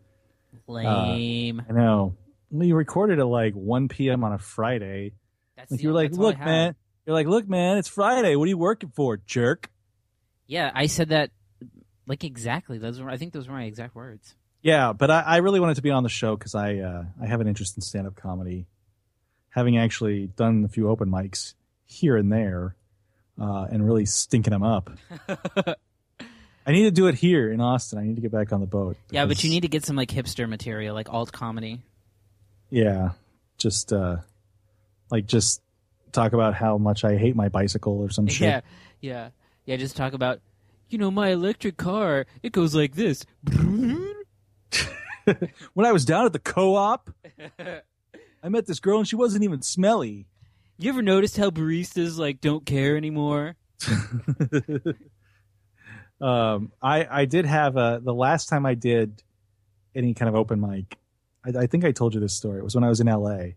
lame. 0.68 1.62
I 1.70 1.74
know. 1.74 2.16
We 2.52 2.72
recorded 2.72 3.20
at 3.20 3.28
like 3.28 3.54
1 3.54 3.88
p.m. 3.90 4.24
on 4.24 4.34
a 4.34 4.38
Friday. 4.40 5.14
that's 5.56 5.72
Like 5.72 5.78
the- 5.80 5.84
you're 5.84 5.94
like, 5.94 6.12
look, 6.12 6.40
man. 6.40 6.76
You're 7.06 7.16
like, 7.16 7.28
look, 7.28 7.48
man. 7.48 7.78
It's 7.78 7.88
Friday. 7.88 8.36
What 8.36 8.46
are 8.46 8.50
you 8.50 8.58
working 8.58 8.92
for, 8.96 9.18
jerk? 9.18 9.70
Yeah, 10.48 10.72
I 10.74 10.88
said 10.88 11.10
that 11.10 11.32
like 12.08 12.24
exactly. 12.24 12.80
Those 12.80 13.00
were 13.00 13.10
I 13.10 13.18
think 13.18 13.34
those 13.34 13.48
were 13.48 13.54
my 13.54 13.66
exact 13.66 13.96
words. 13.96 14.36
Yeah, 14.62 14.94
but 14.94 15.10
I, 15.12 15.22
I 15.22 15.38
really 15.38 15.60
wanted 15.60 15.76
to 15.76 15.82
be 15.82 15.92
on 15.92 16.04
the 16.04 16.10
show 16.10 16.36
because 16.36 16.56
I 16.56 16.78
uh, 16.78 17.04
I 17.22 17.28
have 17.28 17.40
an 17.40 17.48
interest 17.48 17.78
in 17.78 17.82
stand 17.82 18.08
up 18.08 18.16
comedy, 18.16 18.66
having 19.50 19.78
actually 19.78 20.28
done 20.28 20.64
a 20.66 20.68
few 20.68 20.90
open 20.90 21.10
mics 21.10 21.54
here 21.86 22.18
and 22.18 22.32
there, 22.32 22.76
uh, 23.40 23.68
and 23.72 23.86
really 23.86 24.06
stinking 24.06 24.52
them 24.52 24.64
up. 24.64 24.90
I 26.66 26.72
need 26.72 26.84
to 26.84 26.92
do 26.92 27.08
it 27.08 27.16
here 27.16 27.52
in 27.52 27.62
Austin. 27.62 28.00
I 28.00 28.04
need 28.04 28.16
to 28.16 28.22
get 28.22 28.32
back 28.32 28.52
on 28.52 28.60
the 28.60 28.68
boat. 28.68 28.98
Yeah, 29.12 29.26
but 29.26 29.44
you 29.44 29.50
need 29.50 29.62
to 29.62 29.68
get 29.68 29.86
some 29.86 29.96
like 29.96 30.10
hipster 30.10 30.48
material, 30.50 30.94
like 30.94 31.10
alt 31.12 31.32
comedy. 31.32 31.82
Yeah, 32.70 33.12
just 33.58 33.92
uh, 33.94 34.18
like 35.12 35.26
just 35.26 35.62
talk 36.12 36.34
about 36.34 36.54
how 36.54 36.78
much 36.78 37.04
I 37.04 37.18
hate 37.18 37.36
my 37.36 37.50
bicycle 37.50 38.00
or 38.00 38.10
some 38.10 38.28
shit. 38.28 38.48
Yeah, 38.48 38.62
yeah, 39.02 39.30
yeah. 39.66 39.76
Just 39.78 39.96
talk 39.96 40.14
about, 40.14 40.40
you 40.90 40.98
know, 40.98 41.12
my 41.12 41.30
electric 41.30 41.78
car. 41.78 42.26
It 42.44 42.52
goes 42.52 42.76
like 42.76 42.96
this. 42.96 43.26
When 45.74 45.86
I 45.86 45.92
was 45.92 46.06
down 46.06 46.26
at 46.26 46.34
the 46.34 46.40
co-op, 46.40 47.12
I 48.44 48.50
met 48.50 48.66
this 48.66 48.80
girl 48.80 48.98
and 49.00 49.08
she 49.08 49.16
wasn't 49.16 49.44
even 49.44 49.62
smelly. 49.62 50.26
You 50.78 50.90
ever 50.90 51.02
noticed 51.02 51.38
how 51.38 51.50
baristas 51.50 52.18
like 52.18 52.42
don't 52.42 52.66
care 52.66 52.96
anymore? 52.96 53.56
um, 56.22 56.72
I 56.82 57.06
I 57.10 57.26
did 57.26 57.46
have 57.46 57.76
a 57.76 58.00
the 58.04 58.14
last 58.14 58.48
time 58.48 58.66
I 58.66 58.76
did 58.76 59.22
any 59.94 60.14
kind 60.14 60.30
of 60.30 60.36
open 60.36 60.62
mic. 60.62 60.98
I, 61.46 61.64
I 61.64 61.68
think 61.68 61.86
I 61.86 61.92
told 61.92 62.14
you 62.14 62.20
this 62.20 62.36
story. 62.36 62.60
It 62.60 62.64
was 62.64 62.76
when 62.76 62.84
I 62.84 62.90
was 62.90 63.00
in 63.00 63.08
L.A. 63.08 63.56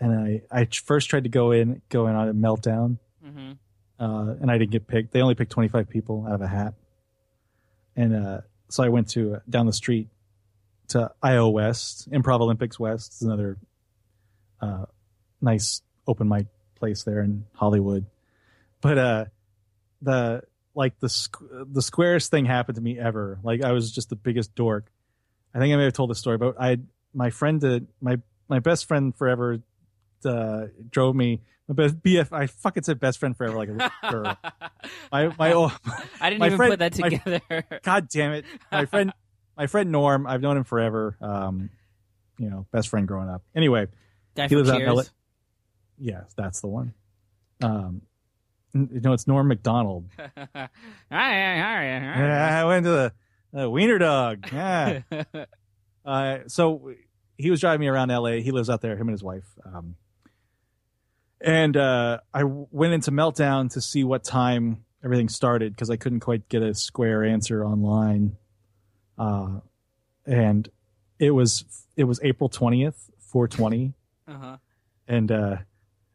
and 0.00 0.12
I 0.12 0.42
I 0.50 0.64
first 0.66 1.08
tried 1.10 1.24
to 1.24 1.30
go 1.30 1.50
in 1.52 1.82
go 1.88 2.06
in 2.06 2.14
on 2.14 2.28
a 2.28 2.34
meltdown, 2.34 2.98
Mm-hmm. 3.24 3.52
uh, 4.00 4.34
and 4.40 4.50
I 4.50 4.58
didn't 4.58 4.72
get 4.72 4.86
picked. 4.86 5.12
They 5.12 5.20
only 5.22 5.34
picked 5.34 5.52
twenty 5.52 5.68
five 5.68 5.88
people 5.88 6.26
out 6.26 6.34
of 6.34 6.40
a 6.40 6.48
hat, 6.48 6.74
and 7.96 8.14
uh, 8.14 8.40
so 8.68 8.82
I 8.82 8.88
went 8.88 9.08
to 9.10 9.36
uh, 9.36 9.38
down 9.48 9.66
the 9.66 9.72
street 9.72 10.08
to 10.88 11.10
IO 11.22 11.48
West, 11.48 12.10
Improv 12.10 12.40
Olympics 12.40 12.78
West. 12.80 13.12
It's 13.12 13.22
another 13.22 13.56
uh, 14.60 14.86
nice 15.40 15.82
open 16.06 16.28
mic 16.28 16.46
place 16.74 17.04
there 17.04 17.20
in 17.20 17.44
Hollywood. 17.54 18.06
But 18.80 18.98
uh, 18.98 19.24
the 20.00 20.42
like 20.74 20.98
the 20.98 21.06
squ- 21.06 21.72
the 21.72 21.82
squarest 21.82 22.30
thing 22.30 22.44
happened 22.46 22.76
to 22.76 22.82
me 22.82 22.98
ever. 22.98 23.38
Like 23.44 23.62
I 23.62 23.72
was 23.72 23.92
just 23.92 24.08
the 24.08 24.16
biggest 24.16 24.54
dork. 24.54 24.90
I 25.54 25.58
think 25.58 25.72
I 25.72 25.76
may 25.76 25.84
have 25.84 25.92
told 25.92 26.10
the 26.10 26.14
story, 26.14 26.38
but 26.38 26.56
I 26.60 26.78
my 27.14 27.30
friend 27.30 27.60
did 27.60 27.86
my 28.00 28.18
my 28.48 28.58
best 28.58 28.86
friend 28.86 29.14
forever 29.14 29.58
uh, 30.24 30.66
drove 30.90 31.14
me 31.16 31.40
my 31.68 31.74
best 31.74 32.02
BF. 32.02 32.32
I 32.32 32.46
fucking 32.46 32.82
said 32.82 32.98
best 33.00 33.18
friend 33.18 33.36
forever 33.36 33.56
like 33.56 33.68
a 33.68 33.72
little 33.72 33.90
girl. 34.10 34.36
My 35.10 35.28
my 35.38 35.52
oh, 35.54 35.72
I 36.20 36.30
didn't 36.30 36.40
my 36.40 36.46
even 36.46 36.56
friend- 36.56 36.72
put 36.72 36.78
that 36.80 36.98
my- 36.98 37.08
together. 37.08 37.64
God 37.82 38.08
damn 38.08 38.32
it. 38.32 38.44
My 38.70 38.86
friend, 38.86 39.12
my 39.56 39.66
friend 39.66 39.90
Norm, 39.92 40.26
I've 40.26 40.40
known 40.40 40.56
him 40.56 40.64
forever. 40.64 41.16
Um, 41.20 41.70
you 42.38 42.50
know, 42.50 42.66
best 42.72 42.88
friend 42.88 43.06
growing 43.06 43.28
up. 43.28 43.42
Anyway, 43.54 43.86
Guy 44.34 44.48
he 44.48 44.56
lives 44.56 44.70
out 44.70 44.80
in. 44.80 44.88
LA. 44.92 45.02
yes, 45.98 46.32
that's 46.36 46.60
the 46.60 46.66
one. 46.68 46.94
Um, 47.62 48.02
know, 48.74 49.12
it's 49.12 49.26
Norm 49.28 49.48
McDonald. 49.48 50.06
Hi, 50.18 50.68
hi, 51.10 51.84
Yeah, 51.84 52.60
I 52.62 52.64
went 52.64 52.84
to 52.84 52.90
the 52.90 53.12
uh, 53.56 53.70
Wiener 53.70 53.98
Dog. 53.98 54.46
Yeah. 54.52 55.02
uh, 56.04 56.38
so 56.46 56.92
he 57.36 57.50
was 57.50 57.60
driving 57.60 57.80
me 57.80 57.88
around 57.88 58.08
LA. 58.08 58.32
He 58.32 58.50
lives 58.50 58.70
out 58.70 58.80
there, 58.80 58.94
him 58.96 59.08
and 59.08 59.12
his 59.12 59.22
wife. 59.22 59.46
Um, 59.64 59.96
and 61.40 61.76
uh, 61.76 62.20
I 62.32 62.44
went 62.44 62.94
into 62.94 63.10
Meltdown 63.10 63.72
to 63.72 63.80
see 63.80 64.04
what 64.04 64.22
time 64.22 64.84
everything 65.04 65.28
started 65.28 65.72
because 65.74 65.90
I 65.90 65.96
couldn't 65.96 66.20
quite 66.20 66.48
get 66.48 66.62
a 66.62 66.74
square 66.74 67.24
answer 67.24 67.64
online. 67.64 68.36
Uh, 69.18 69.58
and 70.24 70.68
it 71.18 71.32
was 71.32 71.64
it 71.96 72.04
was 72.04 72.20
April 72.22 72.48
twentieth, 72.48 73.10
four 73.18 73.48
twenty, 73.48 73.94
uh-huh. 74.28 74.56
and 75.08 75.32
uh, 75.32 75.56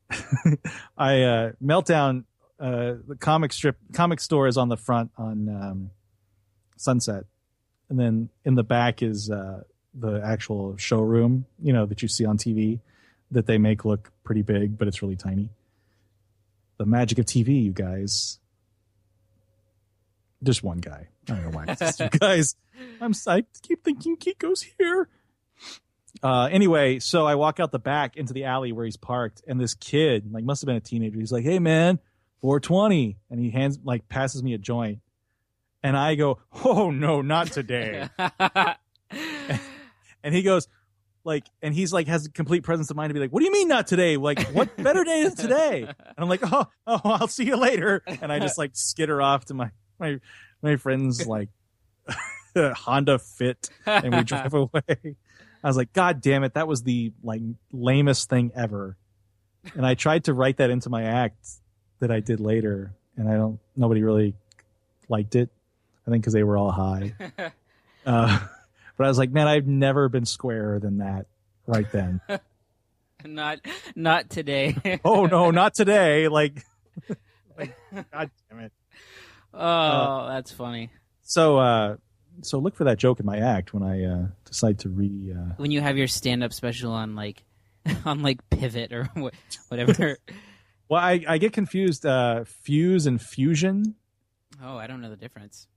I 0.98 1.22
uh, 1.24 1.52
Meltdown. 1.64 2.24
Uh, 2.60 2.96
the 3.08 3.16
comic 3.16 3.54
strip 3.54 3.78
comic 3.94 4.20
store 4.20 4.48
is 4.48 4.58
on 4.58 4.68
the 4.68 4.78
front 4.78 5.12
on 5.16 5.48
um, 5.48 5.92
Sunset, 6.78 7.26
and 7.90 8.00
then 8.00 8.30
in 8.46 8.56
the 8.56 8.64
back 8.64 9.02
is 9.02 9.30
uh, 9.30 9.64
the 9.94 10.22
actual 10.24 10.78
showroom. 10.78 11.46
You 11.62 11.74
know 11.74 11.86
that 11.86 12.02
you 12.02 12.08
see 12.08 12.26
on 12.26 12.38
TV 12.38 12.80
that 13.32 13.46
they 13.46 13.58
make 13.58 13.84
look 13.84 14.12
pretty 14.24 14.42
big, 14.42 14.78
but 14.78 14.88
it's 14.88 15.02
really 15.02 15.16
tiny. 15.16 15.50
The 16.78 16.86
magic 16.86 17.20
of 17.20 17.26
TV, 17.26 17.64
you 17.64 17.72
guys. 17.72 18.40
Just 20.44 20.64
one 20.64 20.78
guy. 20.78 21.08
I 21.28 21.34
don't 21.34 21.44
know 21.44 21.50
why 21.50 21.66
it's 21.68 21.80
just 21.80 21.98
two 21.98 22.10
guys. 22.20 22.56
I'm 23.02 23.14
I 23.28 23.44
keep 23.64 23.84
thinking 23.84 24.18
Kiko's 24.18 24.66
here. 24.78 25.10
Uh, 26.24 26.50
anyway, 26.52 27.00
so 27.00 27.26
I 27.26 27.36
walk 27.36 27.60
out 27.60 27.72
the 27.72 27.80
back 27.80 28.18
into 28.18 28.34
the 28.34 28.46
alley 28.46 28.72
where 28.72 28.86
he's 28.86 28.98
parked, 28.98 29.42
and 29.48 29.60
this 29.60 29.74
kid, 29.76 30.32
like, 30.32 30.44
must 30.44 30.62
have 30.62 30.68
been 30.68 30.76
a 30.76 30.82
teenager. 30.82 31.20
He's 31.20 31.32
like, 31.32 31.44
"Hey, 31.44 31.60
man, 31.60 32.00
420," 32.42 33.18
and 33.30 33.40
he 33.40 33.52
hands, 33.52 33.80
like, 33.84 34.08
passes 34.10 34.42
me 34.42 34.54
a 34.54 34.58
joint, 34.58 35.00
and 35.84 35.98
I 35.98 36.16
go, 36.16 36.40
"Oh 36.64 36.92
no, 36.92 37.22
not 37.22 37.48
today." 37.48 38.08
and 39.10 40.34
he 40.34 40.44
goes, 40.44 40.68
like, 41.24 41.46
and 41.62 41.74
he's 41.74 41.92
like, 41.92 42.08
has 42.08 42.28
complete 42.30 42.64
presence 42.64 42.90
of 42.90 42.96
mind 42.96 43.10
to 43.10 43.14
be 43.14 43.20
like, 43.20 43.32
"What 43.32 43.42
do 43.42 43.46
you 43.46 43.52
mean 43.52 43.68
not 43.68 43.86
today? 43.88 44.16
Like, 44.16 44.42
what 44.54 44.76
better 44.78 45.04
day 45.04 45.22
is 45.22 45.34
today?" 45.36 45.84
And 45.84 46.16
I'm 46.18 46.30
like, 46.30 46.40
"Oh, 46.44 46.66
oh, 46.88 47.02
I'll 47.04 47.28
see 47.28 47.46
you 47.46 47.58
later," 47.58 48.02
and 48.08 48.32
I 48.32 48.40
just 48.40 48.58
like 48.58 48.72
skitter 48.74 49.22
off 49.22 49.46
to 49.46 49.54
my 49.54 49.72
my 50.00 50.20
my 50.62 50.78
friend's 50.78 51.28
like 51.28 51.50
Honda 52.56 53.20
Fit, 53.20 53.70
and 53.86 54.16
we 54.16 54.24
drive 54.24 54.54
away. 54.54 55.16
I 55.64 55.68
was 55.68 55.76
like, 55.76 55.92
God 55.92 56.22
damn 56.22 56.44
it, 56.44 56.54
that 56.54 56.68
was 56.68 56.84
the 56.84 57.12
like 57.24 57.42
lamest 57.72 58.30
thing 58.30 58.52
ever. 58.56 58.96
And 59.76 59.86
I 59.86 59.96
tried 59.96 60.26
to 60.26 60.34
write 60.34 60.58
that 60.58 60.70
into 60.70 60.90
my 60.90 61.04
act 61.04 61.46
that 62.00 62.12
I 62.12 62.22
did 62.22 62.40
later, 62.40 62.94
and 63.18 63.30
I 63.30 63.34
don't. 63.34 63.60
Nobody 63.76 64.02
really 64.02 64.34
liked 65.10 65.36
it. 65.36 65.50
I 66.08 66.12
think 66.12 66.24
because 66.24 66.34
they 66.34 66.44
were 66.44 66.58
all 66.58 66.72
high. 66.72 67.14
Uh, 68.06 68.40
but 68.98 69.04
I 69.04 69.10
was 69.10 69.18
like, 69.18 69.32
man, 69.32 69.50
I've 69.50 69.68
never 69.68 70.08
been 70.08 70.24
squarer 70.26 70.80
than 70.80 71.00
that 71.00 71.26
right 71.66 71.92
then. 71.92 72.22
not 73.26 73.60
not 73.98 74.30
today. 74.30 75.00
oh 75.04 75.26
no, 75.26 75.52
not 75.52 75.74
today. 75.74 76.30
Like, 76.30 76.64
like 77.58 77.76
God 78.14 78.32
damn 78.50 78.60
it. 78.62 78.72
oh, 79.54 80.28
that's 80.30 80.54
funny. 80.54 80.90
So, 81.24 81.58
uh, 81.58 81.98
so 82.44 82.60
look 82.60 82.76
for 82.78 82.86
that 82.86 82.98
joke 82.98 83.20
in 83.20 83.26
my 83.26 83.40
act 83.40 83.74
when 83.74 83.84
I 83.84 84.06
uh, 84.06 84.28
decide 84.46 84.80
to 84.80 84.90
re. 84.90 85.34
Uh, 85.38 85.56
When 85.58 85.72
you 85.72 85.82
have 85.82 85.98
your 85.98 86.08
stand-up 86.08 86.54
special 86.54 86.94
on 86.94 87.14
like 87.14 87.44
on 88.06 88.22
like 88.22 88.40
Pivot 88.50 88.94
or 88.94 89.10
whatever. 89.68 90.18
well, 90.88 91.02
I, 91.02 91.26
I 91.28 91.40
get 91.40 91.52
confused. 91.52 92.06
Uh, 92.06 92.46
fuse 92.46 93.06
and 93.06 93.22
fusion. 93.22 93.96
oh, 94.64 94.78
I 94.78 94.88
don't 94.88 95.02
know 95.02 95.10
the 95.10 95.18
difference. 95.18 95.68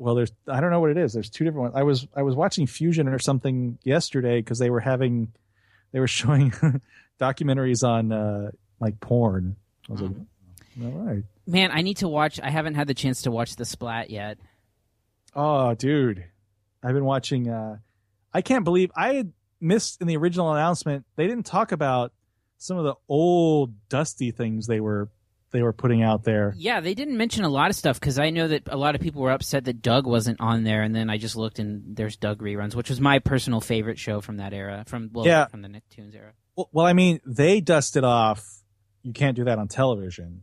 Well 0.00 0.14
there's 0.14 0.32
i 0.48 0.60
don't 0.60 0.70
know 0.70 0.80
what 0.80 0.90
it 0.90 0.96
is. 0.96 1.12
There's 1.12 1.30
two 1.30 1.44
different 1.44 1.62
ones. 1.62 1.74
I 1.76 1.82
was 1.84 2.06
i 2.16 2.22
was 2.22 2.34
watching 2.34 2.66
fusion 2.66 3.06
or 3.08 3.18
something 3.18 3.78
yesterday 3.84 4.40
because 4.40 4.58
they 4.58 4.70
were 4.70 4.80
having 4.80 5.32
they 5.92 6.00
were 6.00 6.06
showing 6.20 6.52
documentaries 7.20 7.86
on 7.86 8.10
uh 8.12 8.50
like 8.80 8.98
porn. 9.00 9.56
I 9.88 9.92
was 9.92 10.02
like 10.02 10.10
all 10.82 10.90
right. 10.90 11.24
Man, 11.46 11.70
I 11.72 11.82
need 11.82 11.98
to 11.98 12.08
watch. 12.08 12.40
I 12.40 12.48
haven't 12.48 12.74
had 12.76 12.86
the 12.86 12.94
chance 12.94 13.22
to 13.22 13.30
watch 13.30 13.56
the 13.56 13.64
Splat 13.64 14.08
yet. 14.10 14.38
oh 15.34 15.74
dude. 15.74 16.24
I've 16.82 16.94
been 16.94 17.04
watching 17.04 17.48
uh 17.48 17.76
i 18.32 18.40
can't 18.40 18.64
believe 18.64 18.90
i 18.96 19.14
had 19.14 19.32
missed 19.60 20.00
in 20.00 20.06
the 20.06 20.16
original 20.16 20.50
announcement 20.52 21.04
they 21.16 21.26
didn't 21.26 21.44
talk 21.44 21.72
about 21.72 22.12
some 22.56 22.78
of 22.78 22.84
the 22.84 22.94
old 23.08 23.74
dusty 23.90 24.30
things 24.30 24.66
they 24.66 24.80
were 24.80 25.10
they 25.52 25.62
were 25.62 25.72
putting 25.72 26.02
out 26.02 26.24
there 26.24 26.54
Yeah, 26.56 26.80
they 26.80 26.94
didn't 26.94 27.16
mention 27.16 27.44
a 27.44 27.48
lot 27.48 27.70
of 27.70 27.76
stuff 27.76 27.98
because 27.98 28.18
I 28.18 28.30
know 28.30 28.48
that 28.48 28.62
a 28.68 28.76
lot 28.76 28.94
of 28.94 29.00
people 29.00 29.22
were 29.22 29.32
upset 29.32 29.64
that 29.64 29.82
Doug 29.82 30.06
wasn't 30.06 30.40
on 30.40 30.64
there, 30.64 30.82
and 30.82 30.94
then 30.94 31.10
I 31.10 31.18
just 31.18 31.36
looked 31.36 31.58
and 31.58 31.96
there's 31.96 32.16
Doug 32.16 32.40
reruns, 32.40 32.74
which 32.74 32.88
was 32.90 33.00
my 33.00 33.18
personal 33.18 33.60
favorite 33.60 33.98
show 33.98 34.20
from 34.20 34.36
that 34.38 34.52
era, 34.52 34.84
from 34.86 35.10
well, 35.12 35.26
Yeah. 35.26 35.46
from 35.46 35.62
the 35.62 35.68
Nicktoons 35.68 36.14
era. 36.14 36.32
Well, 36.56 36.68
well, 36.72 36.86
I 36.86 36.92
mean, 36.92 37.20
they 37.26 37.60
dusted 37.60 38.04
off. 38.04 38.44
You 39.02 39.12
can't 39.12 39.34
do 39.36 39.44
that 39.44 39.58
on 39.58 39.66
television, 39.68 40.42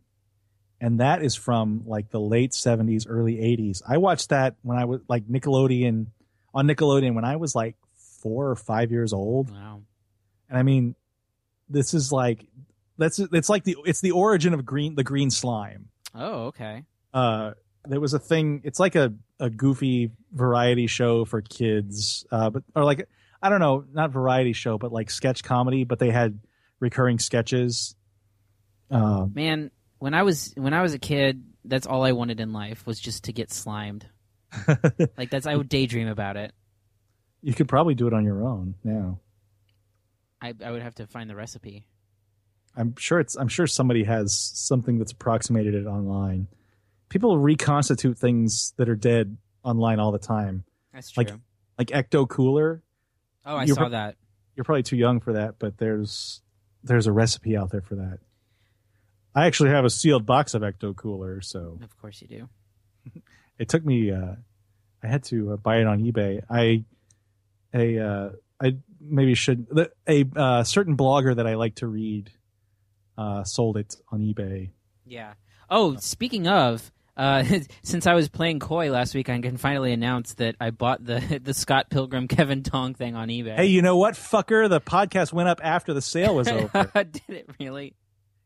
and 0.81 0.99
that 0.99 1.21
is 1.23 1.35
from 1.35 1.83
like 1.85 2.09
the 2.09 2.19
late 2.19 2.53
seventies, 2.53 3.05
early 3.07 3.39
eighties. 3.39 3.81
I 3.87 3.97
watched 3.97 4.29
that 4.29 4.55
when 4.63 4.77
I 4.77 4.85
was 4.85 5.01
like 5.07 5.27
Nickelodeon 5.27 6.07
on 6.53 6.67
Nickelodeon 6.67 7.13
when 7.13 7.25
I 7.25 7.35
was 7.35 7.53
like 7.55 7.75
four 8.19 8.49
or 8.49 8.55
five 8.55 8.91
years 8.91 9.13
old, 9.13 9.51
Wow. 9.51 9.81
and 10.49 10.57
I 10.57 10.63
mean, 10.63 10.95
this 11.69 11.93
is 11.93 12.11
like 12.11 12.47
that's 12.98 13.20
it's 13.20 13.50
like 13.50 13.63
the 13.63 13.77
it's 13.86 14.01
the 14.01 14.12
origin 14.12 14.54
of 14.54 14.66
green 14.66 14.96
the 14.96 15.04
green 15.04 15.30
slime. 15.30 15.89
Oh, 16.16 16.46
okay. 16.48 16.84
Uh, 17.13 17.51
there 17.86 18.00
was 18.00 18.13
a 18.13 18.20
thing. 18.20 18.62
It's 18.63 18.80
like 18.80 18.96
a 18.96 19.13
a 19.39 19.50
goofy 19.50 20.12
variety 20.32 20.88
show 20.88 21.25
for 21.25 21.42
kids, 21.42 22.25
uh, 22.32 22.50
but 22.50 22.63
or 22.75 22.84
like 22.84 23.08
I 23.42 23.50
don't 23.50 23.60
know, 23.60 23.86
not 23.94 24.12
variety 24.12 24.54
show, 24.54 24.77
but 24.77 24.92
like 24.92 25.10
sketch 25.12 25.44
comedy. 25.44 25.84
But 25.84 26.00
they 26.00 26.10
had 26.10 26.39
recurring 26.80 27.20
sketches. 27.20 27.96
Um, 28.89 29.32
Man, 29.36 29.72
when 30.00 30.13
I 30.13 30.24
was 30.24 30.54
when 30.58 30.74
I 30.74 30.82
was 30.82 30.94
a 30.94 31.00
kid, 31.00 31.44
that's 31.66 31.86
all 31.88 32.04
I 32.04 32.13
wanted 32.13 32.39
in 32.39 32.51
life 32.54 32.86
was 32.88 33.00
just 33.00 33.25
to 33.25 33.34
get 33.34 33.51
slimed. 33.51 34.08
like 35.18 35.30
that's 35.30 35.46
I 35.46 35.56
would 35.56 35.70
daydream 35.70 36.08
about 36.08 36.38
it. 36.38 36.54
you 37.42 37.54
could 37.54 37.68
probably 37.68 37.96
do 37.96 38.08
it 38.08 38.13
on 38.13 38.24
your 38.24 38.44
own 38.44 38.75
now. 38.84 39.20
I 40.42 40.54
I 40.63 40.72
would 40.72 40.82
have 40.82 40.96
to 40.96 41.08
find 41.08 41.30
the 41.30 41.36
recipe. 41.36 41.86
I'm 42.77 42.96
sure 42.98 43.19
it's. 43.19 43.36
I'm 43.36 43.48
sure 43.48 43.65
somebody 43.67 44.03
has 44.03 44.34
something 44.38 45.00
that's 45.00 45.12
approximated 45.12 45.74
it 45.74 45.88
online. 45.88 46.48
People 47.10 47.38
reconstitute 47.39 48.17
things 48.17 48.74
that 48.77 48.88
are 48.88 48.96
dead 48.96 49.38
online 49.63 50.00
all 50.00 50.12
the 50.12 50.19
time, 50.19 50.63
That's 50.93 51.12
true. 51.12 51.24
Like- 51.24 51.34
like 51.77 51.88
Ecto 51.89 52.27
Cooler. 52.27 52.81
oh, 53.46 53.55
I 53.55 53.63
you're 53.65 53.75
saw 53.75 53.81
pro- 53.81 53.89
that. 53.89 54.15
You're 54.55 54.63
probably 54.63 54.84
too 54.84 54.98
young 54.98 55.19
for 55.19 55.34
that, 55.34 55.60
but 55.60 55.77
there's 55.77 56.41
there's 56.84 57.05
a 57.05 57.12
recipe 57.12 57.55
out 57.55 57.69
there 57.69 57.81
for 57.81 57.96
that. 57.96 58.19
I 59.36 59.46
actually 59.46 59.69
have 59.69 59.86
a 59.86 59.89
sealed 59.89 60.25
box 60.25 60.55
of 60.55 60.63
Ecto 60.63 60.96
Cooler, 60.96 61.41
so 61.41 61.77
Of 61.84 61.96
course 61.98 62.22
you 62.22 62.27
do. 62.27 63.22
it 63.60 63.69
took 63.69 63.86
me. 63.86 64.12
Uh, 64.12 64.36
I 65.03 65.07
had 65.07 65.24
to 65.25 65.53
uh, 65.53 65.57
buy 65.57 65.77
it 65.77 65.86
on 65.86 66.00
eBay. 66.00 66.41
I 66.50 66.84
a 67.74 68.00
uh, 68.00 68.29
I 68.60 68.77
maybe 69.00 69.36
should 69.36 69.67
a 70.07 70.25
uh, 70.36 70.63
certain 70.63 70.98
blogger 70.98 71.36
that 71.36 71.46
I 71.46 71.53
like 71.53 71.75
to 71.75 71.88
read 71.88 72.31
uh, 73.17 73.43
sold 73.43 73.77
it 73.77 73.95
on 74.12 74.19
eBay. 74.19 74.69
Yeah. 75.05 75.33
Oh, 75.69 75.95
speaking 75.97 76.47
of, 76.47 76.91
uh, 77.15 77.43
since 77.83 78.07
I 78.07 78.13
was 78.13 78.29
playing 78.29 78.59
coy 78.59 78.91
last 78.91 79.15
week, 79.15 79.29
I 79.29 79.39
can 79.39 79.57
finally 79.57 79.91
announce 79.91 80.36
that 80.36 80.55
I 80.62 80.69
bought 80.71 81.03
the 81.03 81.39
the 81.43 81.53
Scott 81.53 81.89
Pilgrim 81.89 82.27
Kevin 82.29 82.63
Tong 82.63 82.93
thing 82.93 83.15
on 83.15 83.29
eBay. 83.29 83.55
Hey, 83.55 83.65
you 83.67 83.81
know 83.81 83.97
what, 83.97 84.15
fucker? 84.15 84.69
The 84.69 84.81
podcast 84.81 85.33
went 85.33 85.50
up 85.50 85.59
after 85.63 85.93
the 85.93 86.01
sale 86.01 86.36
was 86.36 86.47
over. 86.47 86.89
Did 86.93 87.21
it 87.29 87.50
really? 87.59 87.95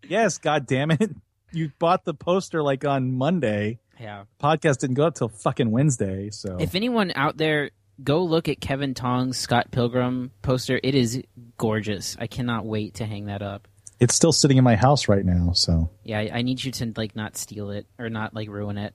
yes, 0.07 0.37
god 0.37 0.65
damn 0.65 0.91
it. 0.91 1.11
You 1.53 1.71
bought 1.79 2.05
the 2.05 2.13
poster 2.13 2.63
like 2.63 2.85
on 2.85 3.11
Monday. 3.11 3.79
Yeah. 3.99 4.23
Podcast 4.41 4.79
didn't 4.79 4.95
go 4.95 5.03
up 5.05 5.15
till 5.15 5.27
fucking 5.27 5.69
Wednesday, 5.69 6.29
so 6.31 6.57
If 6.59 6.73
anyone 6.75 7.11
out 7.13 7.37
there, 7.37 7.69
go 8.03 8.23
look 8.23 8.49
at 8.49 8.59
Kevin 8.59 8.93
Tong's 8.95 9.37
Scott 9.37 9.69
Pilgrim 9.69 10.31
poster. 10.41 10.79
It 10.81 10.95
is 10.95 11.21
gorgeous. 11.57 12.15
I 12.19 12.25
cannot 12.27 12.65
wait 12.65 12.95
to 12.95 13.05
hang 13.05 13.25
that 13.25 13.41
up. 13.43 13.67
It's 14.01 14.15
still 14.15 14.31
sitting 14.34 14.58
in 14.58 14.63
my 14.63 14.75
house 14.75 15.08
right 15.08 15.24
now, 15.24 15.51
so 15.53 15.89
Yeah, 16.03 16.20
I, 16.20 16.29
I 16.34 16.41
need 16.41 16.62
you 16.63 16.72
to 16.74 16.91
like 16.98 17.15
not 17.15 17.38
steal 17.38 17.70
it 17.70 17.86
or 18.00 18.10
not 18.10 18.34
like 18.34 18.50
ruin 18.50 18.77
it. 18.77 18.93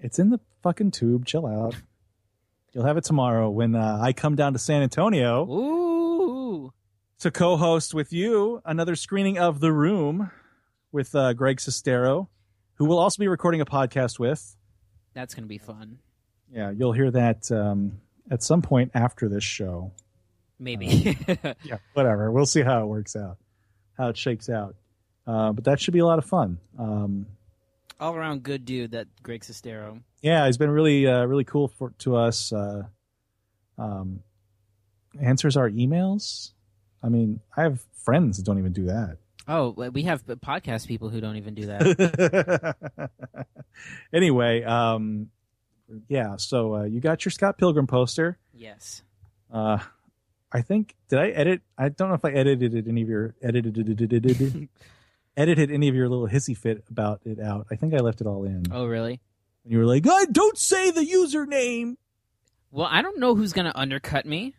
it's 0.00 0.18
in 0.18 0.30
the 0.30 0.40
fucking 0.62 0.90
tube. 0.90 1.24
Chill 1.26 1.46
out. 1.46 1.76
You'll 2.72 2.86
have 2.86 2.96
it 2.96 3.04
tomorrow 3.04 3.48
when 3.50 3.74
uh, 3.74 3.98
I 4.02 4.12
come 4.12 4.34
down 4.34 4.52
to 4.54 4.58
San 4.58 4.82
Antonio 4.82 5.44
Ooh. 5.50 6.72
to 7.20 7.30
co-host 7.30 7.94
with 7.94 8.12
you 8.12 8.60
another 8.64 8.96
screening 8.96 9.38
of 9.38 9.60
The 9.60 9.72
Room 9.72 10.30
with 10.92 11.14
uh, 11.14 11.32
Greg 11.34 11.58
Sestero, 11.58 12.28
who 12.74 12.84
will 12.86 12.98
also 12.98 13.18
be 13.20 13.28
recording 13.28 13.60
a 13.60 13.66
podcast 13.66 14.18
with. 14.18 14.56
That's 15.14 15.34
gonna 15.34 15.46
be 15.46 15.58
fun. 15.58 15.98
Yeah, 16.50 16.70
you'll 16.70 16.92
hear 16.92 17.10
that 17.10 17.50
um, 17.52 18.00
at 18.30 18.42
some 18.42 18.60
point 18.62 18.90
after 18.94 19.28
this 19.28 19.44
show. 19.44 19.92
Maybe. 20.58 21.18
Yeah, 21.62 21.78
whatever. 21.94 22.30
We'll 22.30 22.46
see 22.46 22.62
how 22.62 22.82
it 22.82 22.86
works 22.86 23.14
out, 23.16 23.36
how 23.96 24.08
it 24.08 24.16
shakes 24.16 24.48
out. 24.48 24.74
Uh, 25.26 25.52
but 25.52 25.64
that 25.64 25.80
should 25.80 25.92
be 25.94 26.00
a 26.00 26.06
lot 26.06 26.18
of 26.18 26.24
fun. 26.24 26.58
Um, 26.78 27.26
All 27.98 28.14
around 28.14 28.42
good 28.42 28.64
dude, 28.64 28.92
that 28.92 29.08
Greg 29.22 29.40
Sestero. 29.42 30.00
yeah, 30.22 30.46
he's 30.46 30.56
been 30.58 30.70
really, 30.70 31.06
uh, 31.06 31.24
really 31.24 31.44
cool 31.44 31.68
for 31.68 31.90
to 31.98 32.16
us. 32.16 32.52
Uh, 32.52 32.82
um, 33.78 34.20
answers 35.20 35.56
our 35.56 35.68
emails. 35.70 36.52
I 37.02 37.08
mean, 37.08 37.40
I 37.56 37.62
have 37.62 37.84
friends 38.04 38.36
that 38.36 38.44
don't 38.44 38.58
even 38.58 38.72
do 38.72 38.84
that. 38.86 39.18
Oh, 39.48 39.70
we 39.92 40.02
have 40.02 40.24
podcast 40.26 40.86
people 40.88 41.08
who 41.08 41.20
don't 41.20 41.36
even 41.36 41.54
do 41.54 41.66
that. 41.66 43.10
anyway, 44.12 44.62
um, 44.64 45.28
yeah. 46.08 46.36
So 46.36 46.76
uh, 46.76 46.82
you 46.84 47.00
got 47.00 47.24
your 47.24 47.30
Scott 47.30 47.56
Pilgrim 47.58 47.86
poster. 47.86 48.38
yes. 48.52 49.02
Uh, 49.52 49.78
I 50.56 50.62
think 50.62 50.94
did 51.10 51.18
I 51.18 51.28
edit? 51.28 51.60
I 51.76 51.90
don't 51.90 52.08
know 52.08 52.14
if 52.14 52.24
I 52.24 52.30
edited 52.30 52.88
any 52.88 53.02
of 53.02 53.10
your 53.10 53.34
edited 53.42 53.76
edited 55.36 55.70
any 55.70 55.88
of 55.88 55.94
your 55.94 56.08
little 56.08 56.26
hissy 56.26 56.56
fit 56.56 56.82
about 56.88 57.20
it 57.26 57.38
out. 57.38 57.66
I 57.70 57.76
think 57.76 57.92
I 57.92 57.98
left 57.98 58.22
it 58.22 58.26
all 58.26 58.44
in. 58.44 58.64
Oh, 58.70 58.86
really? 58.86 59.20
And 59.64 59.72
you 59.72 59.78
were 59.78 59.84
like, 59.84 60.06
"I 60.08 60.24
don't 60.32 60.56
say 60.56 60.90
the 60.90 61.02
username." 61.02 61.96
Well, 62.70 62.88
I 62.90 63.02
don't 63.02 63.18
know 63.18 63.34
who's 63.34 63.52
gonna 63.52 63.72
undercut 63.74 64.24
me. 64.24 64.54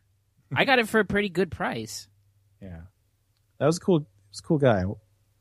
I 0.55 0.65
got 0.65 0.77
it 0.77 0.87
for 0.87 0.99
a 0.99 1.05
pretty 1.05 1.29
good 1.29 1.49
price. 1.49 2.07
Yeah, 2.61 2.81
that 3.57 3.65
was 3.65 3.77
a 3.77 3.79
cool. 3.79 3.97
It 3.97 4.05
was 4.29 4.39
a 4.39 4.43
cool 4.43 4.59
guy. 4.59 4.83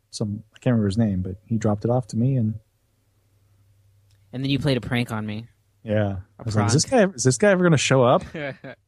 Some 0.09 0.43
I 0.55 0.59
can't 0.61 0.73
remember 0.73 0.87
his 0.87 0.97
name, 0.97 1.21
but 1.21 1.37
he 1.45 1.59
dropped 1.59 1.85
it 1.85 1.91
off 1.91 2.07
to 2.09 2.17
me, 2.17 2.37
and 2.37 2.55
And 4.33 4.43
then 4.43 4.51
you 4.51 4.59
played 4.59 4.79
a 4.79 4.81
prank 4.81 5.13
on 5.13 5.27
me. 5.27 5.49
yeah, 5.83 6.17
I 6.39 6.43
was 6.45 6.57
like, 6.57 6.69
"Is 6.69 6.73
this 6.73 6.87
guy? 6.87 7.05
Is 7.15 7.25
this 7.25 7.37
guy 7.37 7.51
ever 7.51 7.69
to 7.69 7.77
show 7.77 8.03
up?" 8.03 8.25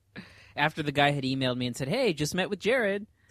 After 0.58 0.82
the 0.82 0.92
guy 0.92 1.12
had 1.12 1.24
emailed 1.24 1.56
me 1.56 1.66
and 1.66 1.76
said, 1.76 1.88
"Hey, 1.88 2.12
just 2.12 2.34
met 2.34 2.50
with 2.50 2.60
Jerrod." 2.60 3.06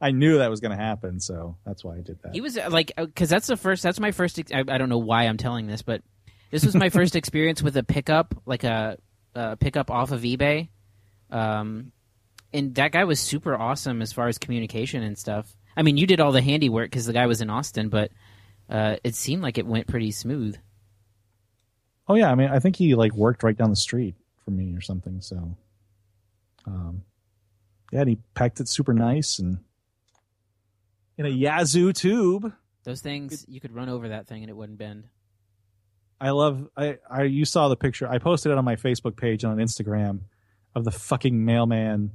I 0.00 0.10
knew 0.10 0.38
that 0.38 0.50
was 0.50 0.60
going 0.60 0.76
to 0.76 0.82
happen, 0.82 1.20
so 1.20 1.56
that's 1.64 1.84
why 1.84 1.96
I 1.96 2.00
did 2.00 2.18
that. 2.22 2.34
He 2.34 2.40
was 2.40 2.58
uh, 2.58 2.68
like, 2.70 2.92
because 2.96 3.28
that's 3.28 3.46
the 3.46 3.56
first. 3.56 3.82
That's 3.82 4.00
my 4.00 4.10
first. 4.10 4.38
ex- 4.38 4.52
I, 4.52 4.60
I 4.60 4.78
don't 4.78 4.88
know 4.88 4.98
why 4.98 5.24
I'm 5.24 5.36
telling 5.36 5.66
this, 5.66 5.82
but 5.82 6.02
this 6.50 6.64
was 6.64 6.74
my 6.74 6.88
first 6.88 7.16
experience 7.16 7.62
with 7.62 7.76
a 7.76 7.82
pickup, 7.82 8.34
like 8.46 8.64
a, 8.64 8.98
a 9.34 9.56
pickup 9.56 9.90
off 9.90 10.12
of 10.12 10.22
eBay. 10.22 10.68
Um, 11.30 11.92
and 12.52 12.74
that 12.76 12.92
guy 12.92 13.04
was 13.04 13.18
super 13.18 13.54
awesome 13.56 14.00
as 14.00 14.12
far 14.12 14.28
as 14.28 14.38
communication 14.38 15.02
and 15.02 15.18
stuff. 15.18 15.54
I 15.76 15.82
mean, 15.82 15.96
you 15.96 16.06
did 16.06 16.20
all 16.20 16.32
the 16.32 16.40
handiwork 16.40 16.90
because 16.90 17.06
the 17.06 17.12
guy 17.12 17.26
was 17.26 17.40
in 17.40 17.50
Austin, 17.50 17.88
but 17.88 18.12
uh, 18.70 18.96
it 19.02 19.14
seemed 19.14 19.42
like 19.42 19.58
it 19.58 19.66
went 19.66 19.88
pretty 19.88 20.12
smooth. 20.12 20.56
Oh 22.08 22.14
yeah, 22.14 22.30
I 22.30 22.34
mean, 22.34 22.48
I 22.50 22.60
think 22.60 22.76
he 22.76 22.94
like 22.94 23.12
worked 23.14 23.42
right 23.42 23.56
down 23.56 23.70
the 23.70 23.76
street 23.76 24.14
from 24.44 24.56
me 24.56 24.74
or 24.76 24.80
something. 24.80 25.20
So, 25.20 25.56
um, 26.66 27.02
yeah, 27.92 28.00
and 28.00 28.08
he 28.08 28.18
packed 28.34 28.60
it 28.60 28.68
super 28.68 28.92
nice 28.92 29.38
and 29.38 29.58
in 31.16 31.26
a 31.26 31.30
Yazoo 31.30 31.92
tube. 31.92 32.52
Those 32.84 33.00
things 33.00 33.44
you 33.48 33.60
could 33.60 33.74
run 33.74 33.88
over 33.88 34.08
that 34.08 34.26
thing 34.26 34.42
and 34.42 34.50
it 34.50 34.56
wouldn't 34.56 34.78
bend. 34.78 35.04
I 36.20 36.30
love. 36.30 36.68
I, 36.76 36.98
I 37.10 37.22
you 37.24 37.44
saw 37.44 37.68
the 37.68 37.76
picture. 37.76 38.08
I 38.08 38.18
posted 38.18 38.52
it 38.52 38.58
on 38.58 38.64
my 38.64 38.76
Facebook 38.76 39.16
page 39.16 39.44
and 39.44 39.52
on 39.52 39.58
Instagram 39.58 40.20
of 40.74 40.84
the 40.84 40.90
fucking 40.90 41.44
mailman 41.44 42.12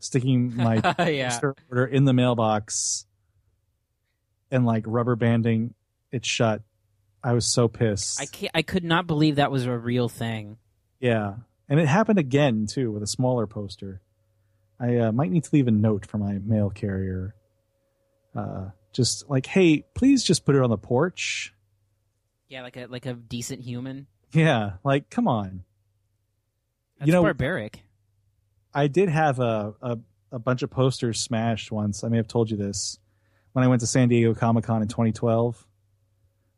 sticking 0.00 0.56
my 0.56 0.76
yeah, 1.08 1.38
order 1.70 1.84
in 1.84 2.04
the 2.04 2.12
mailbox 2.12 3.06
and 4.50 4.64
like 4.64 4.84
rubber 4.86 5.16
banding 5.16 5.74
it 6.12 6.24
shut. 6.24 6.62
I 7.22 7.32
was 7.32 7.52
so 7.52 7.68
pissed. 7.68 8.20
I 8.20 8.26
can't, 8.26 8.52
I 8.54 8.62
could 8.62 8.84
not 8.84 9.06
believe 9.06 9.36
that 9.36 9.50
was 9.50 9.66
a 9.66 9.76
real 9.76 10.08
thing. 10.08 10.56
Yeah, 11.00 11.34
and 11.68 11.78
it 11.80 11.86
happened 11.88 12.18
again 12.18 12.66
too 12.66 12.90
with 12.92 13.02
a 13.02 13.06
smaller 13.06 13.46
poster. 13.46 14.00
I 14.80 14.96
uh, 14.96 15.12
might 15.12 15.30
need 15.30 15.44
to 15.44 15.50
leave 15.52 15.66
a 15.68 15.72
note 15.72 16.06
for 16.06 16.18
my 16.18 16.38
mail 16.44 16.70
carrier. 16.70 17.34
Uh, 18.34 18.70
just 18.92 19.28
like, 19.28 19.46
hey, 19.46 19.84
please 19.94 20.22
just 20.22 20.44
put 20.44 20.54
it 20.54 20.62
on 20.62 20.70
the 20.70 20.78
porch. 20.78 21.52
Yeah, 22.48 22.62
like 22.62 22.76
a 22.76 22.86
like 22.86 23.06
a 23.06 23.14
decent 23.14 23.62
human. 23.62 24.06
Yeah, 24.32 24.72
like, 24.84 25.10
come 25.10 25.26
on. 25.28 25.64
That's 26.98 27.06
You 27.08 27.12
know- 27.12 27.22
barbaric. 27.22 27.82
I 28.74 28.86
did 28.86 29.08
have 29.08 29.40
a, 29.40 29.74
a 29.80 29.98
a 30.30 30.38
bunch 30.38 30.62
of 30.62 30.70
posters 30.70 31.18
smashed 31.20 31.72
once. 31.72 32.04
I 32.04 32.08
may 32.08 32.18
have 32.18 32.28
told 32.28 32.50
you 32.50 32.56
this 32.56 32.98
when 33.52 33.64
I 33.64 33.68
went 33.68 33.80
to 33.80 33.86
San 33.86 34.08
Diego 34.08 34.34
Comic 34.34 34.64
Con 34.64 34.82
in 34.82 34.88
2012. 34.88 35.66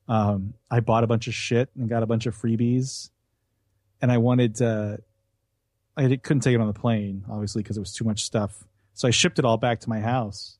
Um, 0.09 0.55
I 0.71 0.81
bought 0.81 1.05
a 1.05 1.07
bunch 1.07 1.29
of 1.29 1.35
shit 1.35 1.71
and 1.79 1.89
got 1.89 2.03
a 2.03 2.07
bunch 2.07 2.27
of 2.27 2.37
freebies, 2.37 3.11
and 4.03 4.11
I 4.11 4.19
wanted. 4.19 4.61
Uh, 4.61 4.99
I 5.97 6.17
couldn't 6.17 6.41
take 6.41 6.55
it 6.55 6.61
on 6.61 6.67
the 6.67 6.73
plane, 6.73 7.25
obviously, 7.29 7.63
because 7.63 7.77
it 7.77 7.81
was 7.81 7.93
too 7.93 8.05
much 8.05 8.25
stuff. 8.25 8.65
So 8.95 9.09
I 9.09 9.11
shipped 9.11 9.39
it 9.39 9.45
all 9.45 9.57
back 9.57 9.81
to 9.81 9.89
my 9.89 10.01
house, 10.01 10.57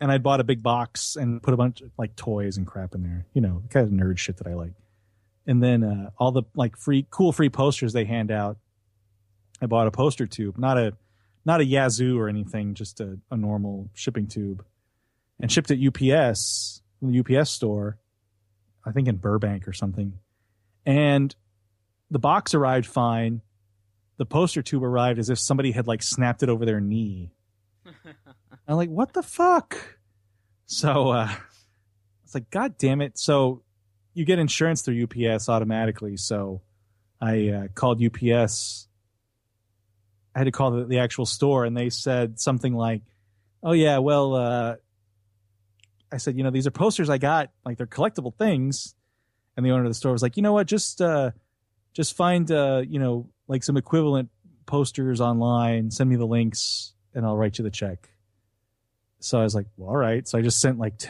and 0.00 0.10
I 0.10 0.18
bought 0.18 0.40
a 0.40 0.44
big 0.44 0.62
box 0.62 1.16
and 1.16 1.42
put 1.42 1.54
a 1.54 1.56
bunch 1.56 1.80
of 1.80 1.90
like 1.98 2.16
toys 2.16 2.56
and 2.56 2.66
crap 2.66 2.94
in 2.94 3.02
there. 3.02 3.26
You 3.34 3.40
know, 3.40 3.62
kind 3.70 3.86
of 3.86 3.92
nerd 3.92 4.18
shit 4.18 4.38
that 4.38 4.46
I 4.46 4.54
like. 4.54 4.72
And 5.46 5.62
then 5.62 5.84
uh, 5.84 6.10
all 6.18 6.32
the 6.32 6.42
like 6.54 6.76
free, 6.76 7.06
cool 7.10 7.32
free 7.32 7.50
posters 7.50 7.92
they 7.92 8.04
hand 8.04 8.30
out. 8.30 8.58
I 9.62 9.66
bought 9.66 9.86
a 9.86 9.90
poster 9.90 10.26
tube, 10.26 10.58
not 10.58 10.78
a 10.78 10.96
not 11.44 11.60
a 11.60 11.64
Yazoo 11.64 12.18
or 12.18 12.28
anything, 12.28 12.74
just 12.74 13.00
a, 13.00 13.18
a 13.30 13.36
normal 13.36 13.90
shipping 13.94 14.26
tube, 14.26 14.64
and 15.40 15.50
shipped 15.50 15.70
it 15.70 15.84
UPS 15.84 16.80
the 17.02 17.20
UPS 17.20 17.50
store, 17.50 17.98
I 18.84 18.92
think 18.92 19.08
in 19.08 19.16
Burbank 19.16 19.66
or 19.66 19.72
something. 19.72 20.18
And 20.84 21.34
the 22.10 22.18
box 22.18 22.54
arrived 22.54 22.86
fine. 22.86 23.40
The 24.18 24.26
poster 24.26 24.62
tube 24.62 24.84
arrived 24.84 25.18
as 25.18 25.30
if 25.30 25.38
somebody 25.38 25.72
had 25.72 25.86
like 25.86 26.02
snapped 26.02 26.42
it 26.42 26.48
over 26.48 26.66
their 26.66 26.80
knee. 26.80 27.30
I'm 28.68 28.76
like, 28.76 28.90
what 28.90 29.12
the 29.12 29.22
fuck? 29.22 29.76
So 30.66 31.10
uh 31.10 31.32
it's 32.24 32.34
like, 32.34 32.50
God 32.50 32.78
damn 32.78 33.00
it. 33.00 33.18
So 33.18 33.62
you 34.14 34.24
get 34.24 34.38
insurance 34.38 34.82
through 34.82 35.04
UPS 35.04 35.48
automatically. 35.48 36.16
So 36.16 36.62
I 37.20 37.48
uh, 37.48 37.68
called 37.74 38.02
UPS. 38.02 38.86
I 40.34 40.38
had 40.38 40.44
to 40.44 40.52
call 40.52 40.70
the, 40.70 40.84
the 40.84 40.98
actual 40.98 41.26
store 41.26 41.64
and 41.64 41.76
they 41.76 41.90
said 41.90 42.38
something 42.38 42.74
like, 42.74 43.02
Oh 43.62 43.72
yeah, 43.72 43.98
well 43.98 44.34
uh 44.34 44.76
I 46.12 46.16
said, 46.16 46.36
you 46.36 46.42
know, 46.42 46.50
these 46.50 46.66
are 46.66 46.72
posters 46.72 47.08
I 47.08 47.18
got, 47.18 47.50
like 47.64 47.78
they're 47.78 47.86
collectible 47.86 48.36
things. 48.36 48.94
And 49.56 49.64
the 49.64 49.70
owner 49.70 49.84
of 49.84 49.90
the 49.90 49.94
store 49.94 50.12
was 50.12 50.22
like, 50.22 50.36
you 50.36 50.42
know 50.42 50.52
what, 50.52 50.66
just 50.66 51.00
uh 51.00 51.30
just 51.92 52.16
find 52.16 52.50
uh, 52.50 52.82
you 52.86 52.98
know, 52.98 53.28
like 53.48 53.62
some 53.62 53.76
equivalent 53.76 54.28
posters 54.66 55.20
online, 55.20 55.90
send 55.90 56.08
me 56.10 56.16
the 56.16 56.26
links, 56.26 56.94
and 57.14 57.24
I'll 57.26 57.36
write 57.36 57.58
you 57.58 57.64
the 57.64 57.70
check. 57.70 58.10
So 59.20 59.38
I 59.38 59.42
was 59.42 59.54
like, 59.54 59.66
well, 59.76 59.90
all 59.90 59.96
right. 59.96 60.26
So 60.26 60.38
I 60.38 60.42
just 60.42 60.60
sent 60.60 60.78
like 60.78 60.98
t- 60.98 61.08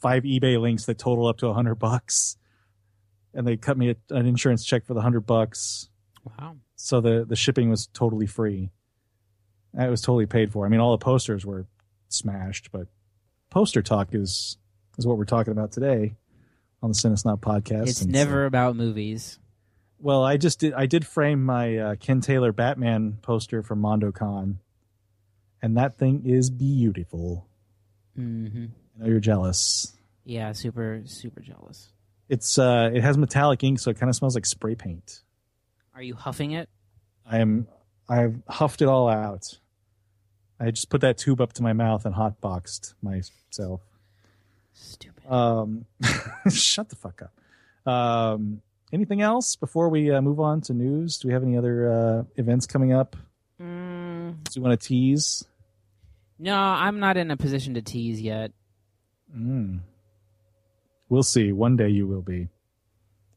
five 0.00 0.24
eBay 0.24 0.60
links 0.60 0.86
that 0.86 0.98
total 0.98 1.26
up 1.26 1.38
to 1.38 1.48
a 1.48 1.52
hundred 1.54 1.76
bucks, 1.76 2.36
and 3.32 3.46
they 3.46 3.56
cut 3.56 3.76
me 3.78 3.90
a, 3.90 3.96
an 4.10 4.26
insurance 4.26 4.64
check 4.64 4.84
for 4.86 4.94
the 4.94 5.00
hundred 5.02 5.20
bucks. 5.26 5.88
Wow. 6.38 6.56
So 6.76 7.00
the 7.00 7.24
the 7.28 7.36
shipping 7.36 7.70
was 7.70 7.86
totally 7.88 8.26
free. 8.26 8.70
It 9.78 9.90
was 9.90 10.00
totally 10.00 10.26
paid 10.26 10.52
for. 10.52 10.64
I 10.66 10.68
mean, 10.68 10.80
all 10.80 10.92
the 10.92 11.04
posters 11.04 11.44
were 11.44 11.66
smashed, 12.08 12.70
but 12.72 12.86
poster 13.50 13.82
talk 13.82 14.08
is 14.14 14.56
is 14.98 15.06
what 15.06 15.18
we're 15.18 15.24
talking 15.24 15.52
about 15.52 15.72
today 15.72 16.14
on 16.82 16.90
the 16.90 16.94
Cinesnob 16.94 17.40
podcast. 17.40 17.88
It's 17.88 18.00
And 18.02 18.14
so- 18.14 18.18
never 18.18 18.46
about 18.46 18.76
movies. 18.76 19.38
Well, 19.98 20.22
I 20.22 20.36
just 20.36 20.60
did. 20.60 20.72
I 20.74 20.86
did 20.86 21.06
frame 21.06 21.44
my 21.44 21.76
uh, 21.76 21.94
Ken 21.96 22.20
Taylor 22.20 22.52
Batman 22.52 23.18
poster 23.22 23.62
from 23.62 23.80
MondoCon, 23.80 24.56
and 25.62 25.76
that 25.76 25.96
thing 25.96 26.22
is 26.26 26.50
beautiful. 26.50 27.46
hmm 28.14 28.66
I 28.96 29.02
know 29.02 29.10
you're 29.10 29.20
jealous. 29.20 29.92
Yeah, 30.24 30.52
super 30.52 31.02
super 31.04 31.40
jealous. 31.40 31.88
It's 32.28 32.58
uh, 32.58 32.90
it 32.94 33.02
has 33.02 33.18
metallic 33.18 33.62
ink, 33.64 33.78
so 33.80 33.90
it 33.90 33.98
kind 33.98 34.08
of 34.08 34.16
smells 34.16 34.34
like 34.34 34.46
spray 34.46 34.74
paint. 34.74 35.22
Are 35.94 36.02
you 36.02 36.14
huffing 36.14 36.52
it? 36.52 36.68
I 37.26 37.38
am. 37.38 37.66
I've 38.08 38.40
huffed 38.48 38.82
it 38.82 38.88
all 38.88 39.08
out. 39.08 39.58
I 40.60 40.70
just 40.70 40.88
put 40.90 41.00
that 41.00 41.18
tube 41.18 41.40
up 41.40 41.52
to 41.54 41.62
my 41.62 41.72
mouth 41.72 42.04
and 42.06 42.14
hotboxed 42.14 42.94
myself. 43.02 43.80
Stupid. 44.72 45.26
Um, 45.30 45.86
shut 46.50 46.88
the 46.88 46.96
fuck 46.96 47.22
up. 47.22 47.92
Um, 47.92 48.60
anything 48.94 49.20
else 49.20 49.56
before 49.56 49.88
we 49.88 50.10
uh, 50.10 50.20
move 50.22 50.40
on 50.40 50.60
to 50.62 50.72
news? 50.72 51.18
Do 51.18 51.28
we 51.28 51.34
have 51.34 51.42
any 51.42 51.56
other 51.58 51.92
uh, 51.92 52.22
events 52.36 52.66
coming 52.66 52.92
up? 52.92 53.16
Mm, 53.60 54.42
Do 54.44 54.50
you 54.54 54.62
want 54.62 54.80
to 54.80 54.86
tease? 54.88 55.44
No, 56.38 56.54
I'm 56.56 57.00
not 57.00 57.16
in 57.16 57.30
a 57.30 57.36
position 57.36 57.74
to 57.74 57.82
tease 57.82 58.20
yet. 58.20 58.52
Mm. 59.36 59.80
We'll 61.08 61.22
see. 61.22 61.52
One 61.52 61.76
day 61.76 61.88
you 61.88 62.06
will 62.06 62.22
be. 62.22 62.48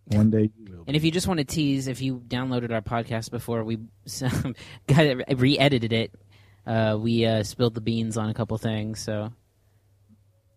One 0.05 0.29
day 0.31 0.49
you 0.57 0.65
will. 0.71 0.83
Be. 0.83 0.87
And 0.87 0.95
if 0.95 1.03
you 1.03 1.11
just 1.11 1.27
want 1.27 1.39
to 1.39 1.43
tease, 1.43 1.87
if 1.87 2.01
you 2.01 2.21
downloaded 2.27 2.71
our 2.71 2.81
podcast 2.81 3.29
before 3.31 3.63
we 3.63 3.75
got 4.87 5.05
it, 5.05 5.37
re-edited 5.37 5.91
it, 5.93 6.11
uh, 6.65 6.97
we 6.99 7.25
uh, 7.25 7.43
spilled 7.43 7.75
the 7.75 7.81
beans 7.81 8.17
on 8.17 8.29
a 8.29 8.33
couple 8.33 8.57
things. 8.57 8.99
So 8.99 9.31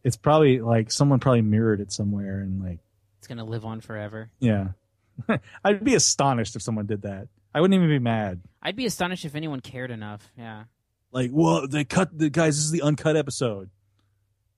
It's 0.05 0.17
probably 0.17 0.61
like 0.61 0.91
someone 0.93 1.21
probably 1.21 1.43
mirrored 1.43 1.81
it 1.81 1.93
somewhere 1.93 2.41
and 2.41 2.63
like 2.63 2.79
it's 3.19 3.27
gonna 3.27 3.45
live 3.45 3.65
on 3.67 3.81
forever. 3.81 4.31
yeah. 4.41 4.69
I'd 5.65 5.85
be 5.85 5.95
astonished 5.95 6.57
if 6.57 6.63
someone 6.63 6.87
did 6.87 7.03
that. 7.03 7.29
I 7.55 7.61
wouldn't 7.61 7.75
even 7.75 7.89
be 7.89 7.99
mad. 7.99 8.41
I'd 8.63 8.77
be 8.77 8.87
astonished 8.87 9.25
if 9.25 9.35
anyone 9.35 9.61
cared 9.61 9.91
enough. 9.91 10.31
Yeah. 10.39 10.65
Like, 11.13 11.31
well, 11.33 11.67
they 11.67 11.85
cut 11.85 12.17
the 12.17 12.31
guys. 12.31 12.57
This 12.57 12.65
is 12.67 12.71
the 12.71 12.83
uncut 12.83 13.17
episode. 13.17 13.71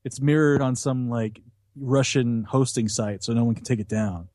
It's 0.05 0.21
mirrored 0.21 0.61
on 0.61 0.77
some 0.77 1.09
like 1.09 1.41
Russian 1.77 2.45
hosting 2.45 2.88
site, 2.88 3.25
so 3.25 3.33
no 3.33 3.45
one 3.45 3.55
can 3.55 3.65
take 3.65 3.79
it 3.79 3.88
down. 3.88 4.29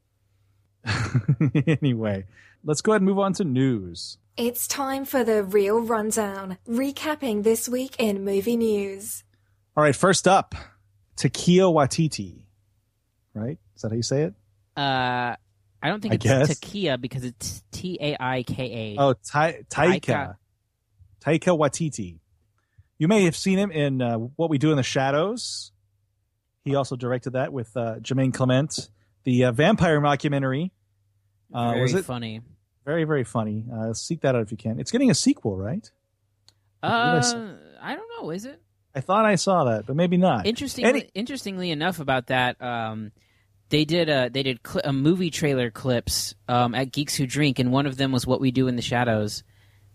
anyway, 1.81 2.25
let's 2.63 2.81
go 2.81 2.93
ahead 2.93 3.01
and 3.01 3.09
move 3.09 3.19
on 3.19 3.33
to 3.33 3.43
news. 3.43 4.17
It's 4.37 4.67
time 4.67 5.05
for 5.05 5.23
the 5.23 5.43
real 5.43 5.81
rundown, 5.81 6.57
recapping 6.67 7.43
this 7.43 7.67
week 7.67 7.95
in 7.99 8.23
movie 8.23 8.57
news. 8.57 9.23
All 9.75 9.83
right, 9.83 9.95
first 9.95 10.27
up, 10.27 10.55
Takia 11.15 11.71
Waititi. 11.71 12.43
Right? 13.33 13.57
Is 13.75 13.81
that 13.81 13.89
how 13.89 13.95
you 13.95 14.03
say 14.03 14.23
it? 14.23 14.33
Uh, 14.75 15.35
I 15.87 15.89
don't 15.89 16.01
think 16.01 16.15
it's. 16.15 16.25
Takia 16.25 16.99
because 16.99 17.23
it's 17.23 17.63
T 17.71 17.97
A 18.01 18.17
I 18.19 18.43
K 18.43 18.95
A. 18.97 19.01
Oh, 19.01 19.13
Ta- 19.13 19.53
Taika. 19.71 20.35
Taika 21.21 21.57
Waititi. 21.57 22.19
You 22.97 23.07
may 23.07 23.23
have 23.23 23.37
seen 23.37 23.57
him 23.57 23.71
in 23.71 24.01
uh, 24.01 24.17
What 24.17 24.49
We 24.49 24.57
Do 24.57 24.71
in 24.71 24.77
the 24.77 24.83
Shadows. 24.83 25.71
He 26.65 26.75
also 26.75 26.97
directed 26.97 27.31
that 27.31 27.53
with 27.53 27.75
uh, 27.77 27.95
Jermaine 28.01 28.33
Clement, 28.33 28.89
the 29.23 29.45
uh, 29.45 29.51
vampire 29.53 30.01
mockumentary. 30.01 30.71
Uh, 31.53 31.69
very 31.69 31.81
was 31.83 31.93
it 31.93 32.03
funny. 32.03 32.41
very 32.83 33.05
very 33.05 33.23
funny? 33.23 33.63
Uh, 33.73 33.93
seek 33.93 34.19
that 34.21 34.35
out 34.35 34.41
if 34.41 34.51
you 34.51 34.57
can. 34.57 34.81
It's 34.81 34.91
getting 34.91 35.09
a 35.09 35.15
sequel, 35.15 35.55
right? 35.55 35.83
Did 35.83 35.91
I? 36.91 37.17
Uh, 37.19 37.55
I 37.81 37.95
don't 37.95 38.09
know. 38.19 38.31
Is 38.31 38.43
it? 38.43 38.61
I 38.93 38.99
thought 38.99 39.25
I 39.25 39.35
saw 39.35 39.63
that, 39.65 39.85
but 39.85 39.95
maybe 39.95 40.17
not. 40.17 40.45
Interestingly, 40.45 40.89
Any- 40.89 41.09
interestingly 41.13 41.71
enough, 41.71 42.01
about 42.01 42.27
that, 42.27 42.61
um, 42.61 43.13
they 43.69 43.85
did 43.85 44.09
a 44.09 44.29
they 44.29 44.43
did 44.43 44.59
cl- 44.65 44.81
a 44.83 44.93
movie 44.93 45.29
trailer 45.29 45.69
clips 45.71 46.35
um, 46.47 46.73
at 46.75 46.91
Geeks 46.91 47.15
Who 47.15 47.27
Drink, 47.27 47.59
and 47.59 47.71
one 47.71 47.85
of 47.85 47.97
them 47.97 48.11
was 48.11 48.25
"What 48.25 48.41
We 48.41 48.51
Do 48.51 48.67
in 48.67 48.75
the 48.75 48.81
Shadows," 48.81 49.43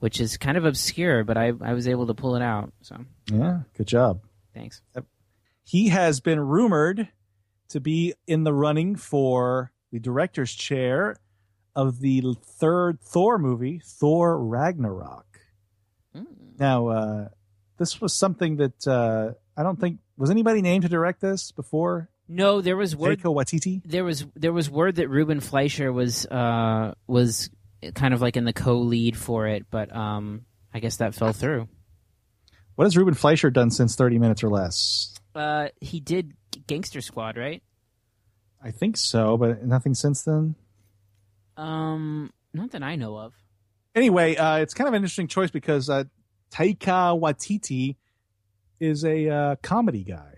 which 0.01 0.21
is 0.21 0.37
kind 0.37 0.57
of 0.57 0.65
obscure, 0.65 1.25
but 1.25 1.37
I 1.37 1.53
I 1.61 1.73
was 1.73 1.89
able 1.89 2.07
to 2.09 2.15
pull 2.15 2.37
it 2.37 2.43
out. 2.43 2.73
So 2.83 2.97
yeah, 3.31 3.61
good 3.77 3.87
job. 3.87 4.21
thanks. 4.55 4.83
He 5.65 5.89
has 5.89 6.21
been 6.21 6.41
rumored 6.41 7.09
to 7.69 7.81
be 7.81 8.15
in 8.27 8.45
the 8.45 8.53
running 8.53 8.97
for 8.97 9.73
the 9.91 9.99
director's 10.01 10.53
chair 10.53 11.17
of 11.75 12.01
the 12.01 12.23
third 12.43 13.01
Thor 13.01 13.39
movie, 13.39 13.81
Thor 13.83 14.39
Ragnarok. 14.39 15.27
Mm. 16.15 16.27
Now, 16.59 16.89
uh, 16.89 17.29
this 17.79 18.01
was 18.01 18.13
something 18.13 18.57
that 18.57 18.87
uh, 18.87 19.33
I 19.57 19.63
don't 19.63 19.81
think 19.81 20.01
was 20.19 20.31
anybody 20.31 20.61
named 20.61 20.83
to 20.83 20.89
direct 20.89 21.21
this 21.21 21.53
before. 21.53 22.11
No, 22.35 22.61
there 22.63 22.77
was 22.77 22.97
word. 22.97 23.21
There 23.85 24.05
was 24.05 24.25
there 24.35 24.53
was 24.53 24.71
word 24.71 24.97
that 24.97 25.09
Ruben 25.09 25.41
Fleischer 25.41 25.93
was 25.93 26.25
uh, 26.27 26.95
was 27.07 27.51
kind 27.95 28.15
of 28.15 28.23
like 28.23 28.37
in 28.37 28.45
the 28.45 28.53
co-lead 28.53 29.17
for 29.17 29.47
it, 29.47 29.67
but 29.71 29.95
um, 29.95 30.47
I 30.73 30.81
guess 30.81 30.97
that 30.97 31.15
fell 31.15 31.33
through. 31.33 31.69
What 32.77 32.85
has 32.87 32.97
Ruben 32.97 33.15
Fleischer 33.15 33.51
done 33.51 33.71
since 33.71 33.97
Thirty 33.97 34.19
Minutes 34.19 34.43
or 34.43 34.49
Less? 34.49 35.15
Uh, 35.35 35.69
he 35.81 36.01
did 36.01 36.33
Gangster 36.67 37.01
Squad, 37.01 37.37
right? 37.37 37.63
I 38.63 38.71
think 38.71 38.97
so, 38.97 39.37
but 39.37 39.65
nothing 39.65 39.95
since 39.95 40.23
then. 40.23 40.55
Um, 41.57 42.33
not 42.55 42.71
that 42.71 42.83
I 42.83 42.97
know 42.97 43.17
of. 43.19 43.35
Anyway, 43.95 44.37
uh, 44.37 44.57
it's 44.57 44.73
kind 44.73 44.89
of 44.89 44.95
an 44.95 44.99
interesting 44.99 45.29
choice 45.29 45.51
because 45.51 45.91
uh, 45.91 46.05
Taika 46.51 47.19
Waititi 47.19 47.97
is 48.81 49.05
a 49.05 49.29
uh, 49.29 49.57
comedy 49.63 50.05
guy, 50.05 50.35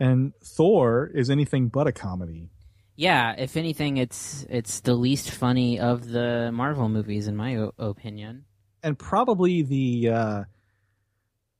and 0.00 0.32
Thor 0.42 1.10
is 1.14 1.30
anything 1.30 1.68
but 1.68 1.86
a 1.86 1.92
comedy. 1.92 2.50
Yeah, 2.96 3.34
if 3.38 3.56
anything, 3.56 3.96
it's 3.98 4.44
it's 4.50 4.80
the 4.80 4.94
least 4.94 5.30
funny 5.30 5.78
of 5.78 6.08
the 6.08 6.50
Marvel 6.52 6.88
movies, 6.88 7.28
in 7.28 7.36
my 7.36 7.56
o- 7.56 7.72
opinion. 7.78 8.44
and 8.82 8.98
probably 8.98 9.62
the 9.62 10.08
uh, 10.10 10.44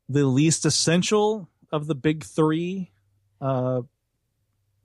the 0.09 0.24
least 0.26 0.64
essential 0.66 1.48
of 1.72 1.87
the 1.87 1.94
big 1.94 2.24
three 2.24 2.90
uh, 3.40 3.83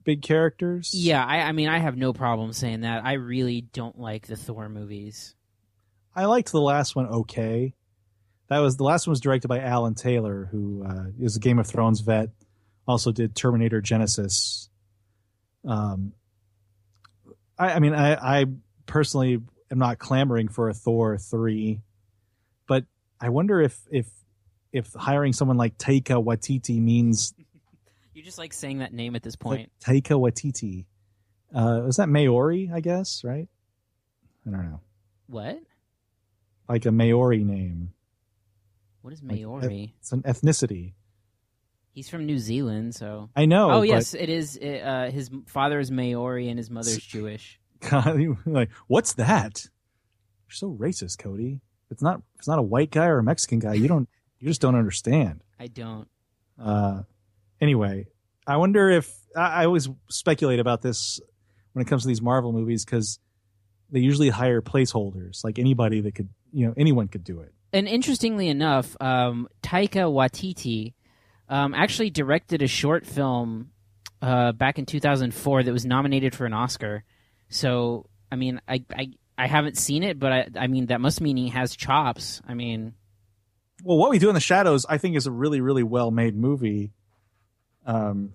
big 0.04 0.22
characters. 0.22 0.92
Yeah, 0.94 1.24
I, 1.24 1.40
I 1.40 1.52
mean, 1.52 1.68
I 1.68 1.78
have 1.78 1.96
no 1.96 2.12
problem 2.12 2.52
saying 2.52 2.82
that. 2.82 3.04
I 3.04 3.14
really 3.14 3.60
don't 3.60 3.98
like 3.98 4.26
the 4.26 4.36
Thor 4.36 4.68
movies. 4.68 5.34
I 6.14 6.24
liked 6.24 6.52
the 6.52 6.60
last 6.60 6.96
one. 6.96 7.06
Okay, 7.06 7.74
that 8.48 8.60
was 8.60 8.76
the 8.76 8.84
last 8.84 9.06
one 9.06 9.12
was 9.12 9.20
directed 9.20 9.48
by 9.48 9.60
Alan 9.60 9.94
Taylor, 9.94 10.48
who 10.50 10.84
uh, 10.88 11.06
is 11.20 11.36
a 11.36 11.40
Game 11.40 11.58
of 11.58 11.66
Thrones 11.66 12.00
vet. 12.00 12.30
Also 12.86 13.12
did 13.12 13.34
Terminator 13.34 13.82
Genisys. 13.82 14.68
Um, 15.66 16.12
I, 17.58 17.72
I 17.72 17.78
mean, 17.80 17.94
I, 17.94 18.40
I 18.40 18.46
personally 18.86 19.40
am 19.70 19.78
not 19.78 19.98
clamoring 19.98 20.48
for 20.48 20.68
a 20.68 20.74
Thor 20.74 21.18
three, 21.18 21.80
but 22.68 22.84
I 23.20 23.30
wonder 23.30 23.60
if 23.60 23.80
if 23.90 24.08
if 24.72 24.92
hiring 24.94 25.32
someone 25.32 25.56
like 25.56 25.76
Taika 25.78 26.22
Waititi 26.22 26.80
means 26.80 27.34
You 28.14 28.22
just 28.22 28.38
like 28.38 28.52
saying 28.54 28.78
that 28.78 28.94
name 28.94 29.14
at 29.14 29.22
this 29.22 29.36
point. 29.36 29.70
like 29.84 30.04
Taika 30.04 30.18
Waititi. 30.18 30.86
Uh, 31.54 31.82
was 31.84 31.96
that 31.96 32.08
Maori? 32.08 32.70
I 32.72 32.80
guess 32.80 33.22
right. 33.24 33.48
I 34.46 34.50
don't 34.50 34.70
know, 34.70 34.80
What? 35.26 35.58
like 36.68 36.86
a 36.86 36.92
Maori 36.92 37.42
name. 37.44 37.92
What 39.02 39.12
is 39.12 39.22
Like, 39.22 39.40
Maori? 39.40 39.94
It's 40.00 40.12
an 40.12 40.22
ethnicity. 40.22 40.92
He's 41.96 42.10
from 42.10 42.26
New 42.26 42.38
Zealand, 42.38 42.94
so. 42.94 43.30
I 43.34 43.46
know. 43.46 43.70
Oh, 43.70 43.80
yes, 43.80 44.12
it 44.12 44.28
is. 44.28 44.58
Uh, 44.58 45.08
his 45.10 45.30
father 45.46 45.80
is 45.80 45.90
Maori 45.90 46.50
and 46.50 46.58
his 46.58 46.68
mother's 46.68 46.98
Jewish. 46.98 47.58
God, 47.80 48.20
like, 48.46 48.68
what's 48.86 49.14
that? 49.14 49.64
You're 49.64 50.54
so 50.54 50.76
racist, 50.78 51.16
Cody. 51.16 51.62
It's 51.90 52.02
not. 52.02 52.20
It's 52.34 52.46
not 52.46 52.58
a 52.58 52.62
white 52.62 52.90
guy 52.90 53.06
or 53.06 53.16
a 53.18 53.22
Mexican 53.22 53.60
guy. 53.60 53.72
You 53.74 53.88
don't. 53.88 54.08
You 54.38 54.48
just 54.48 54.60
don't 54.60 54.74
understand. 54.74 55.42
I 55.58 55.66
don't. 55.68 56.08
Uh, 56.62 57.04
anyway, 57.58 58.06
I 58.46 58.58
wonder 58.58 58.90
if 58.90 59.10
I, 59.34 59.62
I 59.62 59.64
always 59.64 59.88
speculate 60.10 60.60
about 60.60 60.82
this 60.82 61.18
when 61.72 61.80
it 61.86 61.88
comes 61.88 62.02
to 62.02 62.08
these 62.08 62.20
Marvel 62.20 62.52
movies 62.52 62.84
because 62.84 63.18
they 63.90 64.00
usually 64.00 64.28
hire 64.28 64.60
placeholders, 64.60 65.42
like 65.42 65.58
anybody 65.58 66.02
that 66.02 66.14
could, 66.14 66.28
you 66.52 66.66
know, 66.66 66.74
anyone 66.76 67.08
could 67.08 67.24
do 67.24 67.40
it. 67.40 67.54
And 67.72 67.88
interestingly 67.88 68.48
enough, 68.48 68.94
um, 69.00 69.48
Taika 69.62 70.12
Waititi 70.12 70.92
um, 71.48 71.74
actually 71.74 72.10
directed 72.10 72.62
a 72.62 72.66
short 72.66 73.06
film 73.06 73.70
uh, 74.22 74.52
back 74.52 74.78
in 74.78 74.86
2004 74.86 75.62
that 75.64 75.72
was 75.72 75.84
nominated 75.84 76.34
for 76.34 76.46
an 76.46 76.52
Oscar. 76.52 77.04
So, 77.48 78.06
I 78.30 78.36
mean, 78.36 78.60
I, 78.66 78.84
I, 78.96 79.10
I 79.38 79.46
haven't 79.46 79.76
seen 79.76 80.02
it, 80.02 80.18
but 80.18 80.32
I, 80.32 80.48
I 80.58 80.66
mean, 80.66 80.86
that 80.86 81.00
must 81.00 81.20
mean 81.20 81.36
he 81.36 81.48
has 81.50 81.76
chops. 81.76 82.40
I 82.48 82.54
mean, 82.54 82.94
Well, 83.84 83.98
what 83.98 84.10
we 84.10 84.18
do 84.18 84.28
in 84.28 84.34
the 84.34 84.40
shadows, 84.40 84.86
I 84.88 84.98
think, 84.98 85.16
is 85.16 85.26
a 85.26 85.30
really, 85.30 85.60
really 85.60 85.82
well 85.82 86.10
made 86.10 86.34
movie. 86.36 86.92
Um, 87.84 88.32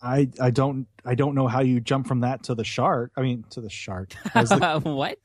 I 0.00 0.28
I 0.40 0.50
don't 0.50 0.86
I 1.04 1.14
don't 1.14 1.34
know 1.34 1.46
how 1.46 1.60
you 1.60 1.80
jump 1.80 2.06
from 2.08 2.20
that 2.20 2.44
to 2.44 2.54
the 2.54 2.64
shark. 2.64 3.12
I 3.16 3.22
mean, 3.22 3.44
to 3.50 3.60
the 3.60 3.70
shark. 3.70 4.14
I 4.34 4.40
was, 4.40 4.50
look- 4.50 4.84
what? 4.84 5.18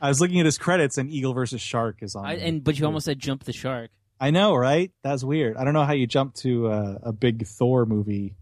I 0.00 0.08
was 0.08 0.20
looking 0.20 0.38
at 0.40 0.46
his 0.46 0.56
credits, 0.56 0.98
and 0.98 1.10
Eagle 1.10 1.34
versus 1.34 1.60
Shark 1.60 1.98
is 2.00 2.14
on. 2.14 2.24
I, 2.24 2.34
and 2.36 2.62
but 2.64 2.78
you 2.78 2.86
almost 2.86 3.04
said 3.04 3.18
jump 3.18 3.44
the 3.44 3.52
shark. 3.52 3.90
I 4.20 4.30
know, 4.30 4.54
right? 4.54 4.92
That's 5.02 5.24
weird. 5.24 5.56
I 5.56 5.64
don't 5.64 5.72
know 5.72 5.84
how 5.84 5.94
you 5.94 6.06
jump 6.06 6.34
to 6.36 6.68
uh, 6.68 6.98
a 7.04 7.12
big 7.12 7.46
Thor 7.46 7.86
movie 7.86 8.36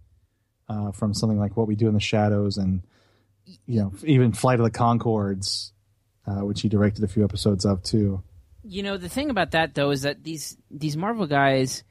uh, 0.69 0.91
from 0.91 1.15
something 1.15 1.39
like 1.39 1.57
What 1.57 1.69
We 1.69 1.77
Do 1.77 1.87
in 1.87 1.95
the 1.95 2.01
Shadows, 2.01 2.57
and 2.57 2.83
you 3.67 3.81
know, 3.81 3.93
even 4.05 4.33
Flight 4.33 4.59
of 4.59 4.65
the 4.65 4.77
Conchords, 4.77 5.73
uh, 6.27 6.45
which 6.45 6.63
he 6.63 6.69
directed 6.69 7.05
a 7.05 7.09
few 7.09 7.25
episodes 7.25 7.65
of 7.65 7.83
too. 7.85 8.23
You 8.65 8.83
know, 8.83 8.97
the 8.97 9.09
thing 9.09 9.31
about 9.31 9.53
that 9.53 9.75
though 9.75 9.91
is 9.91 10.03
that 10.03 10.25
these 10.25 10.57
these 10.69 10.97
Marvel 10.97 11.27
guys, 11.27 11.85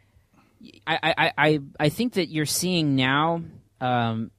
I 0.86 1.14
I 1.18 1.32
I, 1.38 1.60
I 1.80 1.90
think 1.90 2.14
that 2.14 2.28
you're 2.28 2.46
seeing 2.46 2.98
now 2.98 3.42
um, 3.80 4.32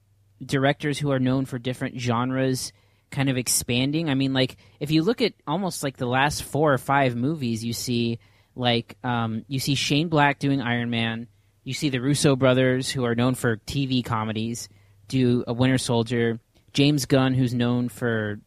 directors 0.45 0.99
who 0.99 1.11
are 1.11 1.19
known 1.19 1.45
for 1.45 1.57
different 1.57 1.99
genres 1.99 2.71
kind 3.09 3.29
of 3.29 3.37
expanding. 3.37 4.09
I 4.09 4.13
mean, 4.13 4.33
like 4.33 4.57
if 4.79 4.91
you 4.91 5.01
look 5.01 5.23
at 5.23 5.33
almost 5.47 5.83
like 5.83 5.97
the 5.97 6.05
last 6.05 6.43
four 6.43 6.71
or 6.71 6.77
five 6.77 7.15
movies, 7.15 7.65
you 7.65 7.73
see 7.73 8.19
like 8.55 8.97
um, 9.03 9.45
you 9.47 9.59
see 9.59 9.75
Shane 9.75 10.09
Black 10.09 10.39
doing 10.39 10.61
Iron 10.61 10.89
Man. 10.89 11.27
You 11.63 11.73
see 11.73 11.89
the 11.89 11.99
Russo 11.99 12.35
brothers, 12.35 12.89
who 12.89 13.05
are 13.05 13.15
known 13.15 13.35
for 13.35 13.57
TV 13.57 14.03
comedies, 14.03 14.69
do 15.07 15.43
a 15.47 15.53
Winter 15.53 15.77
Soldier. 15.77 16.39
James 16.73 17.05
Gunn, 17.05 17.33
who's 17.33 17.53
known 17.53 17.89
for, 17.89 18.39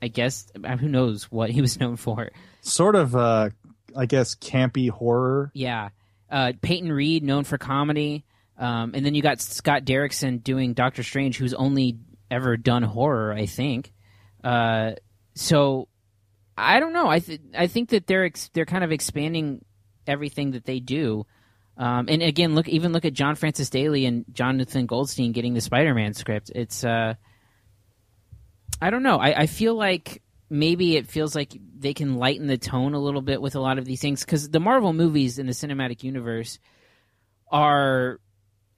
I 0.00 0.08
guess, 0.08 0.50
uh, 0.62 0.76
who 0.76 0.88
knows 0.88 1.24
what 1.24 1.50
he 1.50 1.60
was 1.60 1.78
known 1.80 1.96
for. 1.96 2.30
Sort 2.62 2.96
of, 2.96 3.14
uh, 3.14 3.50
I 3.96 4.06
guess, 4.06 4.34
campy 4.34 4.90
horror. 4.90 5.50
Yeah. 5.54 5.90
Uh, 6.30 6.52
Peyton 6.60 6.92
Reed, 6.92 7.22
known 7.22 7.44
for 7.44 7.58
comedy, 7.58 8.24
um, 8.56 8.92
and 8.94 9.04
then 9.04 9.14
you 9.14 9.22
got 9.22 9.40
Scott 9.40 9.84
Derrickson 9.84 10.42
doing 10.44 10.74
Doctor 10.74 11.02
Strange, 11.02 11.36
who's 11.36 11.54
only 11.54 11.98
ever 12.30 12.56
done 12.56 12.82
horror, 12.82 13.32
I 13.32 13.46
think. 13.46 13.92
Uh, 14.44 14.92
so 15.34 15.88
I 16.60 16.80
don't 16.80 16.92
know. 16.92 17.08
I 17.08 17.18
th- 17.18 17.40
I 17.56 17.66
think 17.66 17.90
that 17.90 18.06
they're 18.06 18.24
ex- 18.24 18.50
they're 18.52 18.66
kind 18.66 18.84
of 18.84 18.92
expanding 18.92 19.64
everything 20.06 20.52
that 20.52 20.64
they 20.64 20.80
do. 20.80 21.26
Um, 21.76 22.06
and 22.08 22.22
again, 22.22 22.54
look 22.54 22.68
even 22.68 22.92
look 22.92 23.04
at 23.04 23.14
John 23.14 23.36
Francis 23.36 23.70
Daley 23.70 24.04
and 24.04 24.24
Jonathan 24.32 24.86
Goldstein 24.86 25.32
getting 25.32 25.54
the 25.54 25.60
Spider-Man 25.60 26.14
script. 26.14 26.52
It's 26.54 26.84
uh, 26.84 27.14
I 28.82 28.90
don't 28.90 29.02
know. 29.02 29.18
I, 29.18 29.42
I 29.42 29.46
feel 29.46 29.74
like 29.74 30.22
maybe 30.50 30.96
it 30.96 31.06
feels 31.06 31.34
like 31.34 31.56
they 31.78 31.94
can 31.94 32.16
lighten 32.16 32.46
the 32.46 32.58
tone 32.58 32.94
a 32.94 32.98
little 32.98 33.22
bit 33.22 33.40
with 33.40 33.54
a 33.54 33.60
lot 33.60 33.78
of 33.78 33.84
these 33.84 34.00
things 34.00 34.24
because 34.24 34.50
the 34.50 34.60
Marvel 34.60 34.92
movies 34.92 35.38
in 35.38 35.46
the 35.46 35.52
cinematic 35.52 36.02
universe 36.02 36.58
are. 37.50 38.20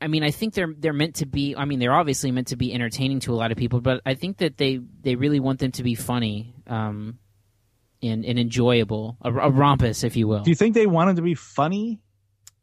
I 0.01 0.09
mean, 0.09 0.25
I 0.25 0.33
think 0.33 0.55
they're 0.55 0.75
they're 0.77 0.93
meant 0.93 1.17
to 1.17 1.27
be. 1.27 1.55
I 1.57 1.65
mean, 1.65 1.79
they're 1.79 1.95
obviously 1.95 2.33
meant 2.33 2.49
to 2.49 2.57
be 2.57 2.75
entertaining 2.75 3.21
to 3.21 3.33
a 3.33 3.37
lot 3.37 3.53
of 3.53 3.59
people, 3.59 3.81
but 3.81 4.01
I 4.05 4.15
think 4.15 4.39
that 4.39 4.57
they 4.57 4.81
they 5.01 5.15
really 5.15 5.41
want 5.41 5.61
them 5.61 5.73
to 5.73 5.83
be 5.83 5.95
funny 5.95 6.55
um, 6.67 7.19
and, 8.03 8.25
and 8.25 8.39
enjoyable, 8.39 9.17
a, 9.23 9.33
a 9.33 9.51
rompus, 9.51 10.05
if 10.05 10.17
you 10.17 10.27
will. 10.29 10.43
Do 10.43 10.51
you 10.51 10.57
think 10.57 10.75
they 10.75 10.87
wanted 10.87 11.17
to 11.17 11.23
be 11.23 11.35
funny? 11.35 12.01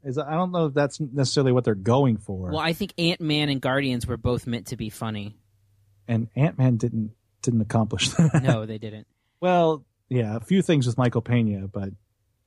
Is 0.03 0.17
I 0.17 0.31
don't 0.31 0.51
know 0.51 0.67
if 0.67 0.73
that's 0.73 0.99
necessarily 0.99 1.51
what 1.51 1.65
they're 1.65 1.75
going 1.75 2.17
for. 2.17 2.49
Well, 2.51 2.59
I 2.59 2.71
think 2.73 2.93
Ant 2.97 3.19
Man 3.19 3.49
and 3.49 3.59
Guardians 3.59 4.07
were 4.07 4.15
both 4.17 4.47
meant 4.47 4.67
to 4.67 4.77
be 4.77 4.89
funny. 4.89 5.35
and 6.07 6.27
Ant 6.35 6.57
Man 6.57 6.77
didn't 6.77 7.11
didn't 7.41 7.61
accomplish 7.61 8.09
that. 8.17 8.41
No, 8.43 8.65
they 8.65 8.77
didn't. 8.77 9.07
Well, 9.41 9.85
yeah, 10.09 10.35
a 10.37 10.39
few 10.39 10.61
things 10.61 10.87
with 10.87 10.97
Michael 10.97 11.21
Pena, 11.21 11.67
but 11.67 11.89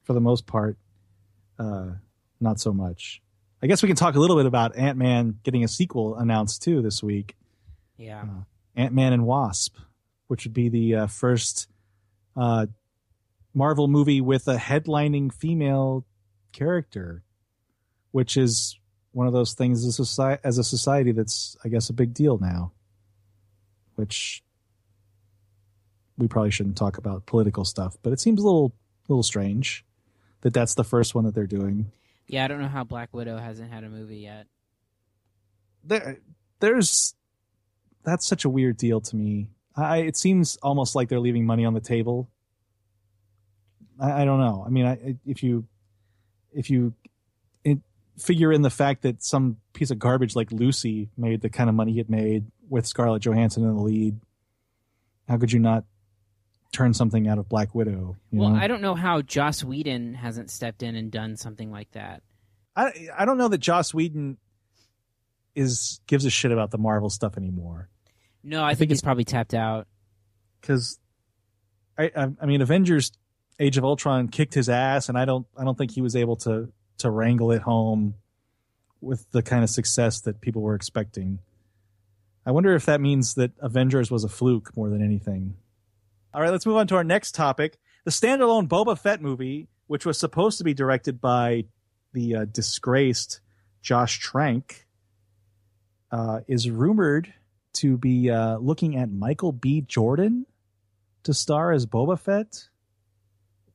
for 0.02 0.14
the 0.14 0.20
most 0.20 0.46
part, 0.46 0.78
uh, 1.58 1.90
not 2.40 2.58
so 2.58 2.72
much. 2.72 3.20
I 3.62 3.66
guess 3.68 3.82
we 3.82 3.86
can 3.86 3.96
talk 3.96 4.14
a 4.16 4.18
little 4.18 4.36
bit 4.36 4.46
about 4.46 4.74
Ant 4.76 4.96
Man 4.98 5.38
getting 5.44 5.62
a 5.62 5.68
sequel 5.68 6.16
announced 6.16 6.62
too 6.62 6.80
this 6.82 7.02
week. 7.02 7.36
Yeah. 7.98 8.24
Ant 8.74 8.94
Man 8.94 9.12
and 9.12 9.26
Wasp, 9.26 9.76
which 10.28 10.44
would 10.44 10.54
be 10.54 10.68
the 10.70 10.94
uh, 10.96 11.06
first 11.06 11.68
uh, 12.36 12.66
Marvel 13.54 13.88
movie 13.88 14.20
with 14.20 14.48
a 14.48 14.56
headlining 14.56 15.32
female 15.32 16.04
character, 16.52 17.22
which 18.10 18.36
is 18.36 18.78
one 19.12 19.26
of 19.26 19.32
those 19.32 19.54
things 19.54 19.84
as 19.84 19.88
a 19.88 20.04
society, 20.04 20.40
as 20.44 20.58
a 20.58 20.64
society 20.64 21.12
that's, 21.12 21.56
I 21.64 21.68
guess, 21.68 21.90
a 21.90 21.92
big 21.92 22.14
deal 22.14 22.38
now. 22.38 22.72
Which 23.94 24.42
we 26.16 26.28
probably 26.28 26.50
shouldn't 26.50 26.76
talk 26.76 26.98
about 26.98 27.26
political 27.26 27.64
stuff, 27.64 27.96
but 28.02 28.12
it 28.12 28.20
seems 28.20 28.40
a 28.40 28.44
little, 28.44 28.72
little 29.08 29.22
strange 29.22 29.84
that 30.40 30.54
that's 30.54 30.74
the 30.74 30.84
first 30.84 31.14
one 31.14 31.24
that 31.24 31.34
they're 31.34 31.46
doing. 31.46 31.90
Yeah, 32.26 32.44
I 32.44 32.48
don't 32.48 32.60
know 32.60 32.68
how 32.68 32.84
Black 32.84 33.12
Widow 33.12 33.38
hasn't 33.38 33.70
had 33.70 33.84
a 33.84 33.88
movie 33.88 34.18
yet. 34.18 34.46
there 35.84 36.18
there's 36.60 37.14
that's 38.04 38.26
such 38.26 38.44
a 38.44 38.48
weird 38.48 38.76
deal 38.76 39.00
to 39.00 39.16
me. 39.16 39.48
I 39.76 39.98
it 39.98 40.16
seems 40.16 40.56
almost 40.62 40.94
like 40.94 41.08
they're 41.08 41.20
leaving 41.20 41.44
money 41.44 41.64
on 41.64 41.74
the 41.74 41.80
table. 41.80 42.30
I, 44.02 44.22
I 44.22 44.24
don't 44.24 44.40
know. 44.40 44.64
I 44.66 44.70
mean, 44.70 44.86
I, 44.86 45.16
if 45.24 45.42
you 45.42 45.66
if 46.52 46.68
you 46.70 46.94
figure 48.18 48.52
in 48.52 48.60
the 48.60 48.68
fact 48.70 49.02
that 49.02 49.22
some 49.22 49.56
piece 49.72 49.90
of 49.90 49.98
garbage 49.98 50.36
like 50.36 50.52
Lucy 50.52 51.08
made 51.16 51.40
the 51.40 51.48
kind 51.48 51.70
of 51.70 51.74
money 51.74 51.98
it 51.98 52.10
made 52.10 52.44
with 52.68 52.86
Scarlett 52.86 53.22
Johansson 53.22 53.64
in 53.64 53.74
the 53.74 53.80
lead, 53.82 54.20
how 55.28 55.38
could 55.38 55.50
you 55.50 55.58
not 55.58 55.84
turn 56.72 56.92
something 56.92 57.26
out 57.26 57.38
of 57.38 57.48
Black 57.48 57.74
Widow? 57.74 58.16
You 58.30 58.40
Well, 58.40 58.50
know? 58.50 58.56
I 58.56 58.66
don't 58.66 58.82
know 58.82 58.94
how 58.94 59.22
Joss 59.22 59.64
Whedon 59.64 60.12
hasn't 60.14 60.50
stepped 60.50 60.82
in 60.82 60.94
and 60.94 61.10
done 61.10 61.36
something 61.36 61.70
like 61.70 61.90
that. 61.92 62.22
I 62.76 63.08
I 63.16 63.24
don't 63.24 63.38
know 63.38 63.48
that 63.48 63.58
Joss 63.58 63.94
Whedon 63.94 64.36
is 65.54 66.00
gives 66.06 66.24
a 66.26 66.30
shit 66.30 66.52
about 66.52 66.70
the 66.70 66.78
Marvel 66.78 67.08
stuff 67.10 67.36
anymore. 67.38 67.88
No, 68.44 68.62
I, 68.62 68.70
think 68.70 68.78
think, 68.80 68.90
he's 68.90 68.98
it's- 68.98 69.04
probably 69.04 69.24
tapped 69.24 69.54
out. 69.54 69.86
because 70.60 70.98
I, 71.98 72.10
I 72.14 72.28
I 72.40 72.46
mean 72.46 72.60
Avengers 72.60 73.10
Age 73.60 73.76
of 73.76 73.84
Ultron 73.84 74.28
kicked 74.28 74.54
his 74.54 74.68
ass 74.68 75.08
and 75.08 75.18
I 75.18 75.24
don't 75.24 75.46
I 75.56 75.64
don't 75.64 75.76
think 75.76 75.92
he 75.92 76.02
was 76.02 76.16
able 76.16 76.36
to 76.36 76.72
to 76.98 77.10
wrangle 77.10 77.52
it 77.52 77.62
home 77.62 78.14
with 79.00 79.30
the 79.32 79.42
kind 79.42 79.62
of 79.62 79.70
success 79.70 80.20
that 80.20 80.40
people 80.40 80.62
were 80.62 80.74
expecting. 80.74 81.40
I 82.46 82.50
wonder 82.52 82.74
if 82.74 82.86
that 82.86 83.00
means 83.00 83.34
that 83.34 83.52
Avengers 83.60 84.10
was 84.10 84.24
a 84.24 84.28
fluke 84.28 84.76
more 84.76 84.88
than 84.88 85.02
anything. 85.02 85.56
All 86.34 86.40
right, 86.40 86.50
let's 86.50 86.66
move 86.66 86.76
on 86.76 86.86
to 86.88 86.96
our 86.96 87.04
next 87.04 87.34
topic. 87.34 87.78
The 88.04 88.10
standalone 88.10 88.68
Boba 88.68 88.98
Fett 88.98 89.20
movie, 89.20 89.68
which 89.86 90.06
was 90.06 90.18
supposed 90.18 90.58
to 90.58 90.64
be 90.64 90.74
directed 90.74 91.20
by 91.20 91.66
the 92.12 92.36
uh, 92.36 92.44
disgraced 92.46 93.40
Josh 93.80 94.18
Trank, 94.18 94.86
uh, 96.10 96.40
is 96.48 96.70
rumored 96.70 97.32
to 97.74 97.96
be 97.96 98.30
uh, 98.30 98.58
looking 98.58 98.96
at 98.96 99.10
Michael 99.10 99.52
B. 99.52 99.80
Jordan 99.82 100.46
to 101.22 101.34
star 101.34 101.72
as 101.72 101.86
Boba 101.86 102.18
Fett. 102.18 102.68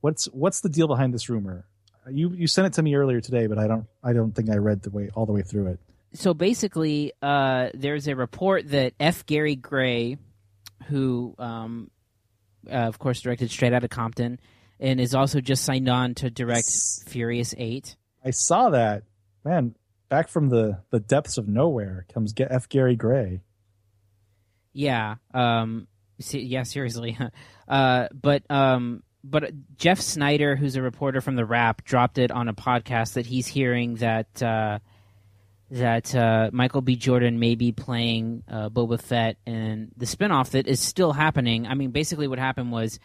What's 0.00 0.26
what's 0.26 0.60
the 0.60 0.68
deal 0.68 0.88
behind 0.88 1.12
this 1.12 1.28
rumor? 1.28 1.64
You 2.10 2.30
you 2.30 2.46
sent 2.46 2.66
it 2.66 2.72
to 2.74 2.82
me 2.82 2.94
earlier 2.94 3.20
today, 3.20 3.46
but 3.46 3.58
I 3.58 3.66
don't 3.66 3.86
I 4.02 4.12
don't 4.12 4.32
think 4.32 4.50
I 4.50 4.56
read 4.56 4.82
the 4.82 4.90
way 4.90 5.10
all 5.14 5.26
the 5.26 5.32
way 5.32 5.42
through 5.42 5.68
it. 5.68 5.80
So 6.14 6.32
basically, 6.32 7.12
uh, 7.20 7.68
there's 7.74 8.08
a 8.08 8.16
report 8.16 8.70
that 8.70 8.94
F. 8.98 9.26
Gary 9.26 9.56
Gray, 9.56 10.16
who, 10.86 11.34
um, 11.38 11.90
uh, 12.66 12.72
of 12.76 12.98
course, 12.98 13.20
directed 13.20 13.50
Straight 13.50 13.74
Outta 13.74 13.88
Compton, 13.88 14.40
and 14.80 15.00
is 15.00 15.14
also 15.14 15.40
just 15.42 15.64
signed 15.64 15.88
on 15.88 16.14
to 16.14 16.30
direct 16.30 16.64
Yes. 16.64 17.04
Furious 17.06 17.54
Eight. 17.58 17.96
I 18.24 18.30
saw 18.30 18.70
that 18.70 19.02
man 19.44 19.74
back 20.08 20.28
from 20.28 20.48
the 20.48 20.80
the 20.90 21.00
depths 21.00 21.36
of 21.36 21.46
nowhere 21.46 22.06
comes 22.12 22.32
get 22.32 22.50
F. 22.50 22.68
Gary 22.68 22.96
Gray. 22.96 23.42
Yeah. 24.72 25.16
Um. 25.34 25.88
se- 26.20 26.40
yeah. 26.40 26.62
Seriously. 26.62 27.18
uh. 27.68 28.08
But 28.14 28.50
um. 28.50 29.02
But 29.24 29.52
Jeff 29.76 30.00
Sneider, 30.00 30.56
who's 30.56 30.76
a 30.76 30.82
reporter 30.82 31.20
from 31.20 31.36
the 31.36 31.44
Wrap, 31.44 31.84
dropped 31.84 32.18
it 32.18 32.30
on 32.30 32.48
a 32.48 32.54
podcast 32.54 33.14
that 33.14 33.26
he's 33.26 33.46
hearing 33.46 33.96
that 33.96 34.42
uh, 34.42 34.78
that 35.70 36.14
uh, 36.14 36.50
Michael 36.52 36.80
B. 36.80 36.96
Jordan 36.96 37.38
may 37.38 37.54
be 37.54 37.72
playing 37.72 38.42
uh, 38.48 38.68
Boba 38.70 39.00
Fett, 39.00 39.36
and 39.44 39.90
the 39.96 40.06
spinoff 40.06 40.50
that 40.50 40.66
is 40.66 40.80
still 40.80 41.12
happening. 41.12 41.66
I 41.66 41.74
mean, 41.74 41.90
basically, 41.90 42.28
what 42.28 42.38
happened 42.38 42.72
was 42.72 42.98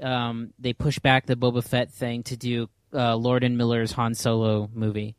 um, 0.00 0.52
they 0.58 0.72
pushed 0.72 1.02
back 1.02 1.26
the 1.26 1.36
Boba 1.36 1.64
Fett 1.64 1.92
thing 1.92 2.22
to 2.24 2.36
do 2.36 2.68
uh, 2.92 3.16
Lord 3.16 3.44
and 3.44 3.58
Miller's 3.58 3.92
Han 3.92 4.14
Solo 4.14 4.70
movie. 4.72 5.16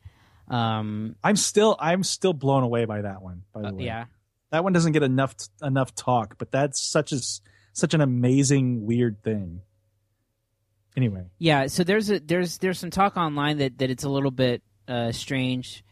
Um, 0.47 1.15
I'm 1.23 1.35
still 1.35 1.75
I'm 1.79 2.03
still 2.03 2.33
blown 2.33 2.63
away 2.63 2.85
by 2.85 3.01
that 3.01 3.21
one. 3.21 3.43
By 3.53 3.61
the 3.61 3.67
uh, 3.67 3.73
way, 3.73 3.85
yeah. 3.85 4.05
that 4.51 4.63
one 4.63 4.73
doesn't 4.73 4.93
get 4.93 5.03
enough 5.03 5.35
enough 5.61 5.93
talk, 5.93 6.37
but 6.37 6.51
that's 6.51 6.81
such 6.81 7.11
a 7.11 7.19
such 7.73 7.93
an 7.93 8.01
amazing 8.01 8.85
weird 8.85 9.21
thing. 9.23 9.61
Anyway, 10.97 11.23
Yeah, 11.37 11.67
so 11.67 11.83
there's 11.83 12.09
a 12.09 12.19
there's 12.19 12.57
there's 12.57 12.79
some 12.79 12.89
talk 12.89 13.15
online 13.17 13.59
that, 13.59 13.77
that 13.77 13.91
it's 13.91 14.03
a 14.03 14.09
little 14.09 14.31
bit 14.31 14.63
uh, 14.87 15.11
strange 15.11 15.83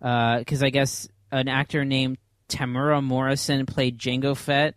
because 0.00 0.62
I 0.64 0.70
guess 0.70 1.08
an 1.30 1.46
actor 1.48 1.84
named 1.84 2.18
Temuera 2.48 3.02
Morrison 3.02 3.66
played 3.66 3.98
Jango 3.98 4.36
Fett. 4.36 4.74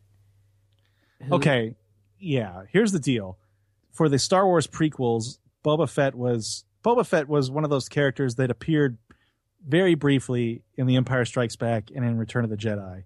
who- 1.23 1.35
Okay, 1.35 1.75
yeah. 2.19 2.63
Here's 2.71 2.91
the 2.91 2.99
deal: 2.99 3.39
for 3.91 4.07
the 4.07 4.19
Star 4.19 4.45
Wars 4.45 4.67
prequels, 4.67 5.39
Boba 5.65 5.89
Fett 5.89 6.13
was 6.13 6.63
Boba 6.85 7.03
Fett 7.05 7.27
was 7.27 7.49
one 7.49 7.63
of 7.63 7.71
those 7.71 7.89
characters 7.89 8.35
that 8.35 8.51
appeared 8.51 8.99
very 9.67 9.95
briefly 9.95 10.63
in 10.75 10.85
The 10.87 10.95
Empire 10.95 11.25
Strikes 11.25 11.55
Back 11.55 11.89
and 11.95 12.05
in 12.05 12.17
Return 12.17 12.43
of 12.43 12.49
the 12.51 12.57
Jedi, 12.57 13.03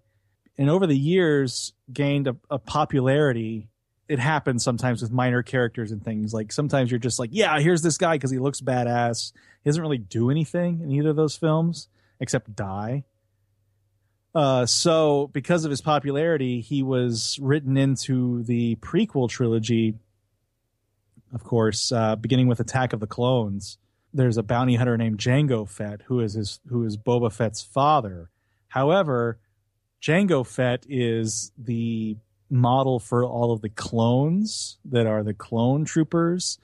and 0.57 0.69
over 0.69 0.87
the 0.87 0.97
years 0.97 1.71
gained 1.93 2.27
a, 2.27 2.35
a 2.49 2.59
popularity. 2.59 3.69
It 4.07 4.19
happens 4.19 4.63
sometimes 4.63 5.01
with 5.01 5.11
minor 5.11 5.41
characters 5.41 5.91
and 5.91 6.03
things. 6.03 6.33
Like 6.33 6.51
sometimes 6.51 6.91
you're 6.91 6.99
just 6.99 7.19
like, 7.19 7.31
yeah, 7.33 7.59
here's 7.59 7.81
this 7.81 7.97
guy 7.97 8.15
because 8.15 8.31
he 8.31 8.39
looks 8.39 8.61
badass. 8.61 9.31
He 9.63 9.69
doesn't 9.69 9.81
really 9.81 9.97
do 9.97 10.29
anything 10.29 10.81
in 10.81 10.91
either 10.91 11.09
of 11.09 11.15
those 11.15 11.35
films 11.35 11.87
except 12.19 12.55
die. 12.55 13.03
Uh, 14.35 14.65
so 14.65 15.29
because 15.33 15.63
of 15.63 15.71
his 15.71 15.81
popularity, 15.81 16.59
he 16.59 16.83
was 16.83 17.39
written 17.41 17.77
into 17.77 18.43
the 18.43 18.75
prequel 18.75 19.29
trilogy. 19.29 19.95
Of 21.33 21.43
course, 21.43 21.91
uh, 21.91 22.15
beginning 22.17 22.47
with 22.47 22.59
Attack 22.59 22.93
of 22.93 22.99
the 22.99 23.07
Clones, 23.07 23.77
there's 24.13 24.37
a 24.37 24.43
bounty 24.43 24.75
hunter 24.75 24.97
named 24.97 25.19
Jango 25.19 25.67
Fett 25.67 26.01
who 26.03 26.19
is 26.19 26.33
his 26.33 26.59
who 26.67 26.83
is 26.83 26.97
Boba 26.97 27.31
Fett's 27.31 27.61
father. 27.61 28.29
However, 28.67 29.39
Jango 30.01 30.45
Fett 30.45 30.85
is 30.87 31.51
the 31.57 32.17
model 32.55 32.99
for 32.99 33.23
all 33.23 33.51
of 33.51 33.61
the 33.61 33.69
clones 33.69 34.77
that 34.85 35.05
are 35.05 35.23
the 35.23 35.33
clone 35.33 35.85
troopers. 35.85 36.59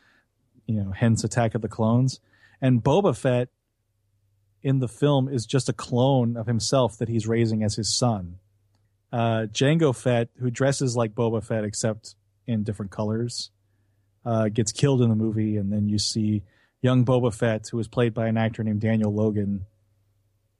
You 0.65 0.75
know, 0.75 0.91
hence 0.91 1.23
Attack 1.23 1.55
of 1.55 1.61
the 1.61 1.67
Clones, 1.67 2.19
and 2.61 2.83
Boba 2.83 3.17
Fett 3.17 3.49
in 4.63 4.79
the 4.79 4.87
film 4.87 5.27
is 5.27 5.45
just 5.45 5.69
a 5.69 5.73
clone 5.73 6.37
of 6.37 6.47
himself 6.47 6.97
that 6.97 7.09
he's 7.09 7.27
raising 7.27 7.63
as 7.63 7.75
his 7.75 7.95
son. 7.95 8.37
Uh, 9.11 9.47
Jango 9.51 9.95
Fett, 9.95 10.29
who 10.39 10.49
dresses 10.49 10.95
like 10.95 11.13
Boba 11.13 11.43
Fett 11.43 11.63
except 11.63 12.15
in 12.47 12.63
different 12.63 12.91
colors, 12.91 13.51
uh, 14.25 14.49
gets 14.49 14.71
killed 14.71 15.01
in 15.01 15.09
the 15.09 15.15
movie, 15.15 15.57
and 15.57 15.71
then 15.71 15.89
you 15.89 15.97
see 15.97 16.43
young 16.81 17.03
Boba 17.03 17.33
Fett, 17.33 17.67
who 17.69 17.77
was 17.77 17.87
played 17.87 18.13
by 18.13 18.27
an 18.27 18.37
actor 18.37 18.63
named 18.63 18.81
Daniel 18.81 19.13
Logan, 19.13 19.65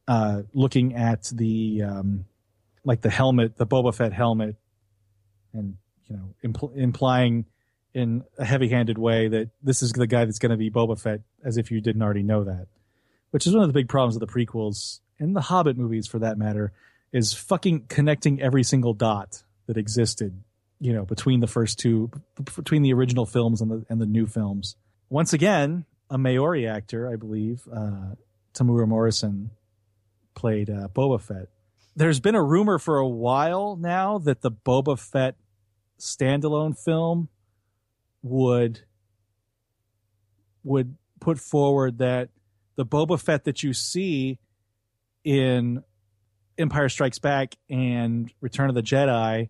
uh, 0.08 0.42
looking 0.54 0.96
at 0.96 1.32
the 1.34 1.84
um, 1.84 2.26
like 2.84 3.02
the 3.02 3.10
helmet, 3.10 3.58
the 3.58 3.68
Boba 3.68 3.94
Fett 3.94 4.14
helmet, 4.14 4.56
and 5.54 5.78
you 6.08 6.16
know, 6.18 6.34
impl- 6.44 6.76
implying 6.76 7.46
in 7.94 8.24
a 8.38 8.46
heavy-handed 8.46 8.98
way 8.98 9.28
that 9.28 9.50
this 9.62 9.82
is 9.82 9.92
the 9.92 10.08
guy 10.08 10.26
that's 10.26 10.40
going 10.40 10.52
to 10.52 10.58
be 10.58 10.70
Boba 10.70 11.00
Fett, 11.00 11.22
as 11.44 11.58
if 11.58 11.72
you 11.72 11.82
didn't 11.82 12.02
already 12.02 12.24
know 12.24 12.44
that. 12.44 12.68
Which 13.32 13.48
is 13.48 13.54
one 13.54 13.64
of 13.64 13.70
the 13.70 13.74
big 13.74 13.90
problems 13.90 14.16
of 14.16 14.20
the 14.20 14.28
prequels 14.28 15.00
and 15.20 15.36
the 15.36 15.42
Hobbit 15.42 15.78
movies, 15.78 16.08
for 16.08 16.20
that 16.20 16.38
matter, 16.38 16.74
is 17.12 17.34
fucking 17.34 17.86
connecting 17.88 18.42
every 18.42 18.64
single 18.64 18.94
dot 18.94 19.44
that 19.68 19.78
existed, 19.78 20.42
you 20.80 20.94
know, 20.94 21.06
between 21.06 21.40
the 21.40 21.48
first 21.48 21.80
two, 21.80 22.10
between 22.56 22.82
the 22.82 22.94
original 22.94 23.26
films 23.26 23.62
and 23.62 23.70
the 23.70 23.86
and 23.90 24.02
the 24.02 24.06
new 24.06 24.26
films. 24.26 24.76
Once 25.10 25.34
again, 25.34 25.86
a 26.10 26.18
Maori 26.18 26.68
actor, 26.68 27.10
I 27.10 27.16
believe, 27.16 27.68
uh, 27.74 28.16
Temuera 28.54 28.88
Morrison, 28.88 29.52
played 30.36 30.70
uh, 30.70 30.88
Boba 30.94 31.22
Fett. 31.22 31.48
There's 31.96 32.20
been 32.20 32.36
a 32.36 32.44
rumor 32.44 32.80
for 32.80 32.98
a 32.98 33.08
while 33.08 33.76
now 33.76 34.18
that 34.20 34.42
the 34.42 34.52
Boba 34.52 34.98
Fett 34.98 35.36
standalone 36.02 36.78
film 36.78 37.30
would 38.24 38.82
would 40.64 40.96
put 41.20 41.40
forward 41.40 42.00
that 42.00 42.30
the 42.76 42.86
Boba 42.86 43.20
Fett 43.20 43.46
that 43.46 43.64
you 43.64 43.74
see 43.74 44.40
in 45.24 45.84
Empire 46.58 46.90
Strikes 46.90 47.20
Back 47.20 47.56
and 47.70 48.32
Return 48.42 48.70
of 48.70 48.76
the 48.76 48.84
Jedi 48.84 49.50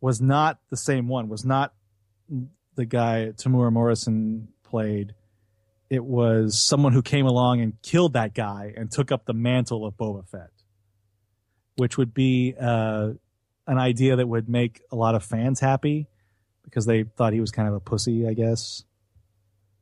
was 0.00 0.20
not 0.20 0.58
the 0.70 0.76
same 0.76 1.08
one, 1.08 1.28
was 1.28 1.44
not 1.44 1.74
the 2.74 2.84
guy 2.84 3.32
Temuera 3.36 3.72
Morrison 3.72 4.48
played. 4.64 5.14
It 5.90 6.04
was 6.04 6.60
someone 6.60 6.92
who 6.92 7.02
came 7.02 7.26
along 7.26 7.60
and 7.60 7.80
killed 7.82 8.14
that 8.14 8.34
guy 8.34 8.72
and 8.76 8.90
took 8.90 9.12
up 9.12 9.26
the 9.26 9.34
mantle 9.34 9.86
of 9.86 9.94
Boba 9.96 10.26
Fett, 10.26 10.50
which 11.76 11.98
would 11.98 12.14
be 12.14 12.54
uh, 12.58 13.10
an 13.66 13.78
idea 13.78 14.16
that 14.16 14.26
would 14.28 14.48
make 14.48 14.82
a 14.90 14.96
lot 14.96 15.14
of 15.14 15.22
fans 15.24 15.60
happy 15.60 16.06
because 16.64 16.86
they 16.86 17.02
thought 17.04 17.32
he 17.32 17.40
was 17.40 17.50
kind 17.50 17.68
of 17.68 17.74
a 17.74 17.80
pussy, 17.80 18.26
I 18.26 18.34
guess. 18.34 18.84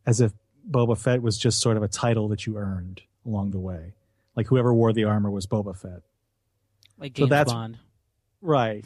As 0.06 0.20
if 0.20 0.32
Boba 0.68 0.96
Fett 0.98 1.22
was 1.22 1.38
just 1.38 1.60
sort 1.60 1.76
of 1.76 1.82
a 1.82 1.88
title 1.88 2.28
that 2.28 2.46
you 2.46 2.56
earned 2.56 3.02
along 3.24 3.50
the 3.52 3.58
way. 3.58 3.94
Like 4.36 4.46
whoever 4.46 4.72
wore 4.74 4.92
the 4.92 5.04
armor 5.04 5.30
was 5.30 5.46
Boba 5.46 5.76
Fett. 5.76 6.02
Like 6.98 7.12
So 7.16 7.22
James 7.22 7.30
that's- 7.30 7.52
Bond. 7.52 7.78
Right. 8.42 8.84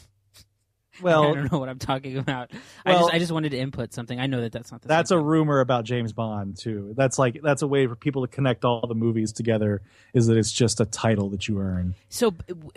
I 1.04 1.10
don't 1.10 1.52
know 1.52 1.58
what 1.58 1.68
I'm 1.68 1.78
talking 1.78 2.18
about. 2.18 2.50
I 2.84 2.92
just 2.92 3.14
I 3.14 3.18
just 3.18 3.32
wanted 3.32 3.50
to 3.50 3.58
input 3.58 3.92
something. 3.92 4.18
I 4.18 4.26
know 4.26 4.40
that 4.42 4.52
that's 4.52 4.70
not 4.70 4.82
the 4.82 4.88
that's 4.88 5.10
a 5.10 5.16
thing. 5.16 5.24
rumor 5.24 5.60
about 5.60 5.84
James 5.84 6.12
Bond 6.12 6.56
too. 6.56 6.94
That's 6.96 7.18
like 7.18 7.40
that's 7.42 7.62
a 7.62 7.66
way 7.66 7.86
for 7.86 7.96
people 7.96 8.26
to 8.26 8.28
connect 8.28 8.64
all 8.64 8.86
the 8.86 8.94
movies 8.94 9.32
together 9.32 9.82
is 10.12 10.26
that 10.26 10.36
it's 10.36 10.52
just 10.52 10.80
a 10.80 10.86
title 10.86 11.30
that 11.30 11.48
you 11.48 11.60
earn. 11.60 11.94
So, 12.08 12.32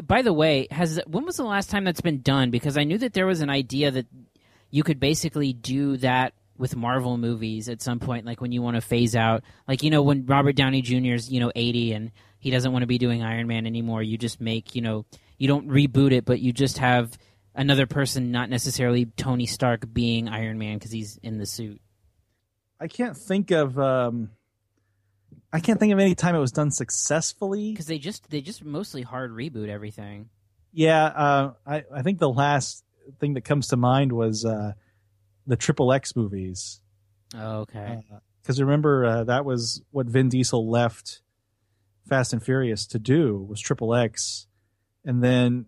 by 0.06 0.22
the 0.22 0.34
way, 0.34 0.68
has 0.72 1.00
when 1.06 1.26
was 1.26 1.38
the 1.38 1.44
last 1.44 1.70
time 1.70 1.84
that's 1.84 2.02
been 2.02 2.22
done? 2.22 2.52
Because 2.52 2.78
I 2.78 2.84
knew 2.84 2.98
that 3.00 3.14
there 3.14 3.28
was 3.28 3.42
an 3.42 3.50
idea 3.50 3.92
that 3.92 4.08
you 4.70 4.84
could 4.84 5.00
basically 5.00 5.54
do 5.54 5.98
that 5.98 6.34
with 6.58 6.76
Marvel 6.76 7.18
movies 7.18 7.70
at 7.70 7.82
some 7.82 8.00
point, 8.00 8.26
like 8.26 8.42
when 8.42 8.52
you 8.52 8.62
want 8.62 8.76
to 8.76 8.82
phase 8.82 9.16
out, 9.16 9.44
like 9.68 9.84
you 9.84 9.90
know 9.90 10.02
when 10.02 10.26
Robert 10.26 10.56
Downey 10.56 10.82
Jr.'s 10.82 11.30
you 11.30 11.40
know 11.40 11.52
eighty 11.56 11.94
and 11.94 12.12
he 12.40 12.52
doesn't 12.52 12.72
want 12.72 12.84
to 12.84 12.88
be 12.88 12.98
doing 12.98 13.24
Iron 13.24 13.48
Man 13.48 13.66
anymore. 13.66 14.02
You 14.02 14.18
just 14.18 14.42
make 14.42 14.76
you 14.76 14.82
know 14.82 15.06
you 15.38 15.48
don't 15.48 15.70
reboot 15.70 16.12
it, 16.12 16.26
but 16.26 16.40
you 16.40 16.52
just 16.52 16.80
have 16.80 17.18
another 17.58 17.88
person, 17.88 18.32
not 18.32 18.50
necessarily 18.50 19.06
Tony 19.06 19.48
Stark, 19.48 19.92
being 19.92 20.30
Iron 20.30 20.58
Man 20.58 20.78
because 20.78 20.92
he's 20.92 21.18
in 21.18 21.38
the 21.38 21.46
suit. 21.46 21.82
I 22.80 22.88
can't 22.88 23.18
think 23.18 23.52
of 23.52 23.78
um 23.78 24.30
I 25.52 25.60
can't 25.60 25.80
think 25.80 25.94
of 25.94 26.00
any 26.00 26.16
time 26.16 26.36
it 26.36 26.40
was 26.40 26.52
done 26.52 26.72
successfully. 26.72 27.72
Because 27.72 27.88
they 27.88 27.98
just 27.98 28.30
they 28.30 28.42
just 28.42 28.64
mostly 28.64 29.02
hard 29.02 29.32
reboot 29.32 29.70
everything. 29.70 30.30
Yeah, 30.72 31.06
uh, 31.06 31.54
I 31.66 31.84
I 31.94 32.02
think 32.04 32.20
the 32.20 32.30
last 32.30 32.84
thing 33.20 33.34
that 33.34 33.42
comes 33.42 33.68
to 33.70 33.78
mind 33.78 34.12
was 34.12 34.46
uh, 34.46 34.74
the 35.46 35.56
Triple 35.56 35.92
X 35.92 36.16
movies. 36.16 36.82
Oh, 37.36 37.60
okay. 37.62 38.04
Because 38.42 38.62
remember 38.62 39.06
uh, 39.06 39.24
that 39.26 39.46
was 39.46 39.82
what 39.92 40.08
Vin 40.08 40.30
Diesel 40.30 40.70
left 40.70 41.22
Fast 42.08 42.34
and 42.34 42.44
Furious 42.44 42.86
to 42.88 43.00
do 43.00 43.46
was 43.50 43.60
Triple 43.60 43.96
X, 43.96 44.48
and 45.04 45.24
then 45.24 45.66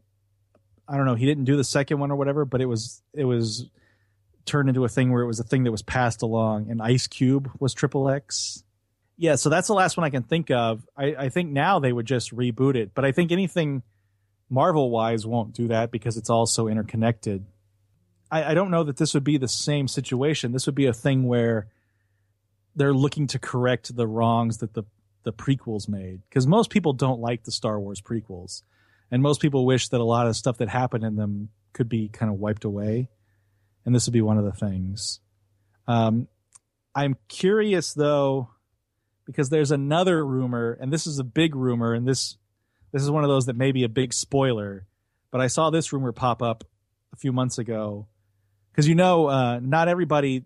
I 0.89 0.97
don't 0.97 1.06
know 1.06 1.15
he 1.15 1.25
didn't 1.25 1.45
do 1.45 1.56
the 1.56 1.63
second 1.63 1.99
one 1.99 2.12
or 2.12 2.15
whatever, 2.15 2.45
but 2.45 2.62
it 2.62 2.65
was 2.65 3.02
it 3.13 3.25
was 3.25 3.69
turned 4.45 4.69
into 4.69 4.84
a 4.84 4.89
thing 4.89 5.12
where 5.12 5.21
it 5.21 5.28
was 5.28 5.39
a 5.39 5.43
thing 5.43 5.63
that 5.65 5.71
was 5.71 5.84
passed 5.84 6.21
along. 6.21 6.69
And 6.69 6.82
Ice 6.82 7.08
Cube 7.08 7.52
was 7.60 7.73
Triple 7.73 8.10
X. 8.10 8.63
Yeah, 9.15 9.36
so 9.36 9.49
that's 9.49 9.67
the 9.67 9.73
last 9.73 9.97
one 9.97 10.06
I 10.06 10.10
can 10.10 10.23
think 10.23 10.49
of. 10.49 10.88
I, 10.97 11.15
I 11.15 11.30
think 11.30 11.52
now 11.52 11.80
they 11.80 11.91
would 11.91 12.06
just 12.06 12.36
reboot 12.36 12.75
it, 12.75 12.93
but 12.95 13.04
I 13.06 13.12
think 13.12 13.32
anything 13.32 13.84
Marvel 14.49 14.89
wise 14.89 15.28
won't 15.28 15.54
do 15.54 15.67
that 15.67 15.91
because 15.91 16.17
it's 16.17 16.30
all 16.30 16.45
so 16.45 16.67
interconnected. 16.67 17.45
I, 18.32 18.52
I 18.52 18.54
don't 18.54 18.71
know 18.71 18.84
that 18.86 18.97
this 18.97 19.13
would 19.13 19.25
be 19.25 19.38
the 19.38 19.47
same 19.47 19.88
situation. 19.88 20.54
This 20.54 20.65
would 20.65 20.75
be 20.75 20.86
a 20.86 20.93
thing 20.93 21.28
where 21.28 21.67
they're 22.75 22.93
looking 22.93 23.28
to 23.28 23.39
correct 23.39 23.95
the 23.95 24.08
wrongs 24.08 24.58
that 24.60 24.73
the 24.73 24.84
the 25.23 25.34
prequels 25.34 25.89
made 25.89 26.21
because 26.30 26.47
most 26.47 26.69
people 26.69 26.93
don't 26.93 27.19
like 27.19 27.43
the 27.43 27.52
Star 27.52 27.78
Wars 27.78 28.02
prequels, 28.02 28.63
and 29.11 29.21
most 29.21 29.41
people 29.41 29.65
wish 29.65 29.89
that 29.89 29.99
a 29.99 30.05
lot 30.05 30.27
of 30.27 30.35
stuff 30.35 30.57
that 30.57 30.69
happened 30.69 31.03
in 31.03 31.15
them 31.15 31.49
could 31.73 31.89
be 31.89 32.09
kind 32.09 32.31
of 32.31 32.39
wiped 32.39 32.63
away, 32.63 33.09
and 33.85 33.93
this 33.93 34.05
would 34.05 34.13
be 34.13 34.21
one 34.21 34.37
of 34.37 34.45
the 34.45 34.51
things. 34.51 35.19
Um, 35.87 36.27
I'm 36.93 37.15
curious 37.27 37.93
though, 37.93 38.49
because 39.25 39.49
there's 39.49 39.71
another 39.71 40.25
rumor, 40.25 40.77
and 40.79 40.91
this 40.91 41.07
is 41.07 41.19
a 41.19 41.23
big 41.23 41.55
rumor, 41.55 41.93
and 41.93 42.07
this 42.07 42.37
this 42.91 43.03
is 43.03 43.11
one 43.11 43.23
of 43.23 43.29
those 43.29 43.45
that 43.45 43.55
may 43.55 43.71
be 43.71 43.83
a 43.83 43.89
big 43.89 44.13
spoiler, 44.13 44.87
but 45.31 45.41
I 45.41 45.47
saw 45.47 45.69
this 45.69 45.93
rumor 45.93 46.11
pop 46.11 46.41
up 46.41 46.63
a 47.13 47.15
few 47.15 47.31
months 47.31 47.57
ago 47.57 48.07
because 48.71 48.87
you 48.87 48.95
know 48.95 49.27
uh, 49.27 49.59
not 49.61 49.87
everybody 49.87 50.45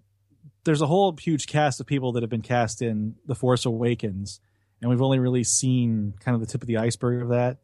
there's 0.65 0.81
a 0.81 0.87
whole 0.87 1.15
huge 1.17 1.47
cast 1.47 1.79
of 1.79 1.87
people 1.87 2.13
that 2.13 2.23
have 2.23 2.29
been 2.29 2.41
cast 2.41 2.81
in 2.81 3.15
The 3.25 3.35
Force 3.35 3.65
Awakens, 3.65 4.39
and 4.81 4.89
we've 4.89 5.01
only 5.01 5.19
really 5.19 5.43
seen 5.43 6.13
kind 6.19 6.35
of 6.35 6.41
the 6.41 6.47
tip 6.47 6.61
of 6.61 6.67
the 6.67 6.77
iceberg 6.77 7.21
of 7.21 7.29
that. 7.29 7.57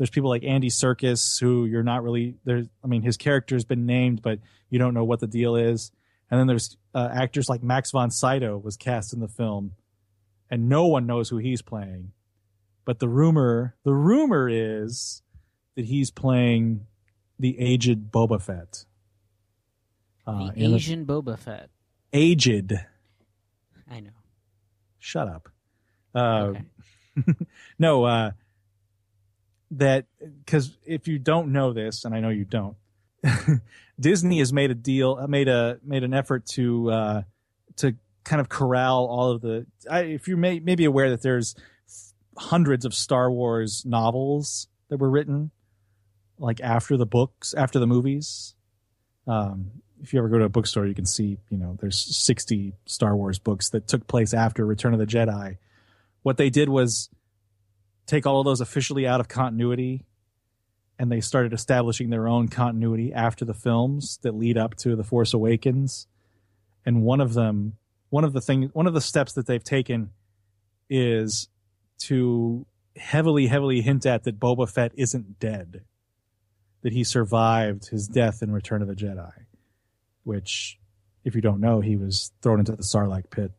There's 0.00 0.08
people 0.08 0.30
like 0.30 0.44
Andy 0.44 0.70
Serkis 0.70 1.38
who 1.38 1.66
you're 1.66 1.82
not 1.82 2.02
really 2.02 2.36
there's. 2.46 2.66
I 2.82 2.86
mean, 2.86 3.02
his 3.02 3.18
character's 3.18 3.66
been 3.66 3.84
named, 3.84 4.22
but 4.22 4.38
you 4.70 4.78
don't 4.78 4.94
know 4.94 5.04
what 5.04 5.20
the 5.20 5.26
deal 5.26 5.56
is. 5.56 5.92
And 6.30 6.40
then 6.40 6.46
there's 6.46 6.78
uh, 6.94 7.10
actors 7.12 7.50
like 7.50 7.62
Max 7.62 7.90
von 7.90 8.10
Sydow 8.10 8.56
was 8.56 8.78
cast 8.78 9.12
in 9.12 9.20
the 9.20 9.28
film, 9.28 9.72
and 10.50 10.70
no 10.70 10.86
one 10.86 11.06
knows 11.06 11.28
who 11.28 11.36
he's 11.36 11.60
playing. 11.60 12.12
But 12.86 12.98
the 12.98 13.10
rumor, 13.10 13.76
the 13.84 13.92
rumor 13.92 14.48
is 14.48 15.20
that 15.76 15.84
he's 15.84 16.10
playing 16.10 16.86
the 17.38 17.60
aged 17.60 18.10
Boba 18.10 18.40
Fett. 18.40 18.86
Uh, 20.26 20.46
the 20.52 20.64
in 20.64 20.70
the- 20.70 20.76
Asian 20.76 21.04
Boba 21.04 21.38
Fett. 21.38 21.68
aged. 22.14 22.72
I 23.90 24.00
know. 24.00 24.10
Shut 24.98 25.28
up. 25.28 25.50
Uh, 26.14 26.52
Okay. 26.54 26.64
no, 27.78 28.04
uh, 28.04 28.30
that 29.72 30.06
because 30.44 30.76
if 30.84 31.08
you 31.08 31.18
don't 31.18 31.52
know 31.52 31.72
this, 31.72 32.04
and 32.04 32.14
I 32.14 32.20
know 32.20 32.28
you 32.30 32.44
don't, 32.44 32.76
Disney 34.00 34.38
has 34.38 34.52
made 34.52 34.70
a 34.70 34.74
deal, 34.74 35.18
uh, 35.20 35.26
made 35.26 35.48
a 35.48 35.78
made 35.84 36.04
an 36.04 36.14
effort 36.14 36.46
to 36.52 36.90
uh, 36.90 37.22
to 37.76 37.94
kind 38.24 38.40
of 38.40 38.48
corral 38.48 39.06
all 39.06 39.30
of 39.30 39.40
the. 39.40 39.66
I, 39.90 40.00
if 40.00 40.28
you 40.28 40.36
may 40.36 40.60
maybe 40.60 40.84
aware 40.84 41.10
that 41.10 41.22
there's 41.22 41.54
hundreds 42.36 42.84
of 42.84 42.94
Star 42.94 43.30
Wars 43.30 43.84
novels 43.84 44.68
that 44.88 44.98
were 44.98 45.10
written, 45.10 45.50
like 46.38 46.60
after 46.60 46.96
the 46.96 47.06
books, 47.06 47.54
after 47.54 47.78
the 47.78 47.86
movies. 47.86 48.54
Um, 49.26 49.70
if 50.02 50.12
you 50.12 50.18
ever 50.18 50.28
go 50.28 50.38
to 50.38 50.44
a 50.44 50.48
bookstore, 50.48 50.86
you 50.86 50.94
can 50.94 51.04
see, 51.04 51.38
you 51.50 51.58
know, 51.58 51.76
there's 51.78 52.16
60 52.16 52.72
Star 52.86 53.14
Wars 53.14 53.38
books 53.38 53.68
that 53.70 53.86
took 53.86 54.06
place 54.06 54.32
after 54.32 54.64
Return 54.64 54.94
of 54.94 54.98
the 54.98 55.06
Jedi. 55.06 55.58
What 56.22 56.38
they 56.38 56.48
did 56.48 56.68
was 56.70 57.10
take 58.10 58.26
all 58.26 58.40
of 58.40 58.44
those 58.44 58.60
officially 58.60 59.06
out 59.06 59.20
of 59.20 59.28
continuity 59.28 60.04
and 60.98 61.10
they 61.10 61.20
started 61.20 61.52
establishing 61.52 62.10
their 62.10 62.28
own 62.28 62.48
continuity 62.48 63.12
after 63.12 63.44
the 63.44 63.54
films 63.54 64.18
that 64.22 64.34
lead 64.34 64.58
up 64.58 64.76
to 64.76 64.96
The 64.96 65.04
Force 65.04 65.32
Awakens. 65.32 66.06
And 66.84 67.02
one 67.02 67.20
of 67.20 67.32
them, 67.32 67.76
one 68.10 68.24
of 68.24 68.32
the 68.32 68.40
thing, 68.40 68.70
one 68.74 68.86
of 68.86 68.92
the 68.92 69.00
steps 69.00 69.32
that 69.34 69.46
they've 69.46 69.64
taken 69.64 70.10
is 70.90 71.48
to 72.00 72.66
heavily, 72.96 73.46
heavily 73.46 73.80
hint 73.80 74.04
at 74.04 74.24
that 74.24 74.38
Boba 74.38 74.70
Fett 74.70 74.92
isn't 74.96 75.38
dead, 75.38 75.84
that 76.82 76.92
he 76.92 77.04
survived 77.04 77.88
his 77.88 78.08
death 78.08 78.42
in 78.42 78.50
Return 78.50 78.82
of 78.82 78.88
the 78.88 78.94
Jedi 78.94 79.32
which, 80.24 80.78
if 81.24 81.34
you 81.34 81.40
don't 81.40 81.60
know, 81.60 81.80
he 81.80 81.96
was 81.96 82.32
thrown 82.42 82.60
into 82.60 82.72
the 82.72 82.82
Sarlacc 82.82 83.30
pit, 83.30 83.52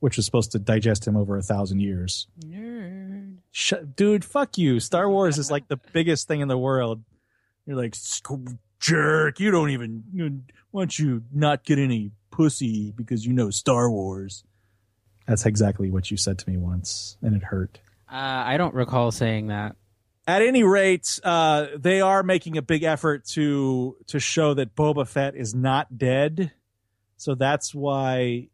which 0.00 0.16
was 0.16 0.26
supposed 0.26 0.52
to 0.52 0.58
digest 0.58 1.06
him 1.06 1.16
over 1.16 1.36
a 1.36 1.42
thousand 1.42 1.80
years. 1.80 2.26
Nerd. 2.44 2.77
Sh- 3.58 3.72
dude, 3.96 4.24
fuck 4.24 4.56
you. 4.56 4.78
Star 4.78 5.10
Wars 5.10 5.36
is 5.36 5.50
like 5.50 5.66
the 5.66 5.80
biggest 5.92 6.28
thing 6.28 6.42
in 6.42 6.46
the 6.46 6.56
world. 6.56 7.02
You're 7.66 7.76
like, 7.76 7.96
jerk, 8.78 9.40
you 9.40 9.50
don't 9.50 9.70
even, 9.70 10.04
you, 10.12 10.42
why 10.70 10.82
don't 10.82 10.96
you 10.96 11.24
not 11.32 11.64
get 11.64 11.80
any 11.80 12.12
pussy 12.30 12.92
because 12.92 13.26
you 13.26 13.32
know 13.32 13.50
Star 13.50 13.90
Wars? 13.90 14.44
That's 15.26 15.44
exactly 15.44 15.90
what 15.90 16.08
you 16.08 16.16
said 16.16 16.38
to 16.38 16.48
me 16.48 16.56
once, 16.56 17.18
and 17.20 17.34
it 17.34 17.42
hurt. 17.42 17.80
Uh, 18.08 18.14
I 18.46 18.58
don't 18.58 18.74
recall 18.74 19.10
saying 19.10 19.48
that. 19.48 19.74
At 20.28 20.42
any 20.42 20.62
rate, 20.62 21.18
uh, 21.24 21.66
they 21.76 22.00
are 22.00 22.22
making 22.22 22.58
a 22.58 22.62
big 22.62 22.84
effort 22.84 23.24
to 23.30 23.96
to 24.06 24.20
show 24.20 24.54
that 24.54 24.76
Boba 24.76 25.06
Fett 25.06 25.34
is 25.34 25.52
not 25.52 25.98
dead. 25.98 26.52
So 27.16 27.34
that's 27.34 27.74
why 27.74 28.50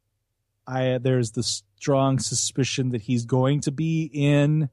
I 0.67 0.97
there's 0.97 1.33
the 1.33 1.43
strong 1.43 2.19
suspicion 2.19 2.89
that 2.93 3.03
he's 3.03 3.27
going 3.27 3.61
to 3.63 3.71
be 3.71 4.11
in 4.11 4.71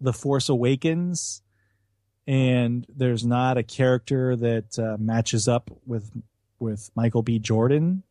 the 0.00 0.12
Force 0.12 0.48
Awakens, 0.48 1.42
and 2.26 2.86
there's 2.94 3.24
not 3.24 3.56
a 3.56 3.62
character 3.62 4.36
that 4.36 4.78
uh, 4.78 4.96
matches 4.98 5.48
up 5.48 5.70
with 5.86 6.10
with 6.58 6.90
Michael 6.94 7.22
B. 7.22 7.38
Jordan. 7.38 8.02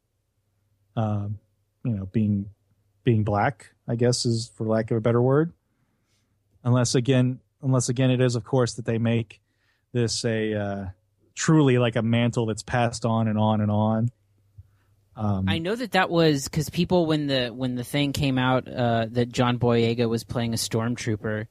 Um, 0.95 1.39
you 1.83 1.91
know, 1.91 2.05
being 2.05 2.49
being 3.03 3.23
black, 3.23 3.73
I 3.87 3.95
guess 3.95 4.25
is 4.25 4.51
for 4.55 4.65
lack 4.65 4.91
of 4.91 4.97
a 4.97 5.01
better 5.01 5.21
word. 5.21 5.53
Unless 6.63 6.95
again, 6.95 7.39
unless 7.61 7.89
again, 7.89 8.11
it 8.11 8.21
is 8.21 8.35
of 8.35 8.43
course 8.43 8.73
that 8.75 8.85
they 8.85 8.97
make 8.97 9.41
this 9.93 10.25
a 10.25 10.53
uh, 10.53 10.85
truly 11.35 11.77
like 11.77 11.95
a 11.95 12.01
mantle 12.01 12.45
that's 12.45 12.63
passed 12.63 13.05
on 13.05 13.27
and 13.27 13.37
on 13.37 13.61
and 13.61 13.71
on. 13.71 14.09
Um, 15.17 15.45
I 15.47 15.59
know 15.59 15.75
that 15.75 15.93
that 15.93 16.09
was 16.09 16.45
because 16.45 16.69
people 16.69 17.05
when 17.05 17.27
the 17.27 17.47
when 17.47 17.75
the 17.75 17.83
thing 17.83 18.11
came 18.11 18.37
out 18.37 18.67
uh, 18.67 19.05
that 19.11 19.31
John 19.31 19.59
Boyega 19.59 20.09
was 20.09 20.23
playing 20.23 20.53
a 20.53 20.57
stormtrooper. 20.57 21.47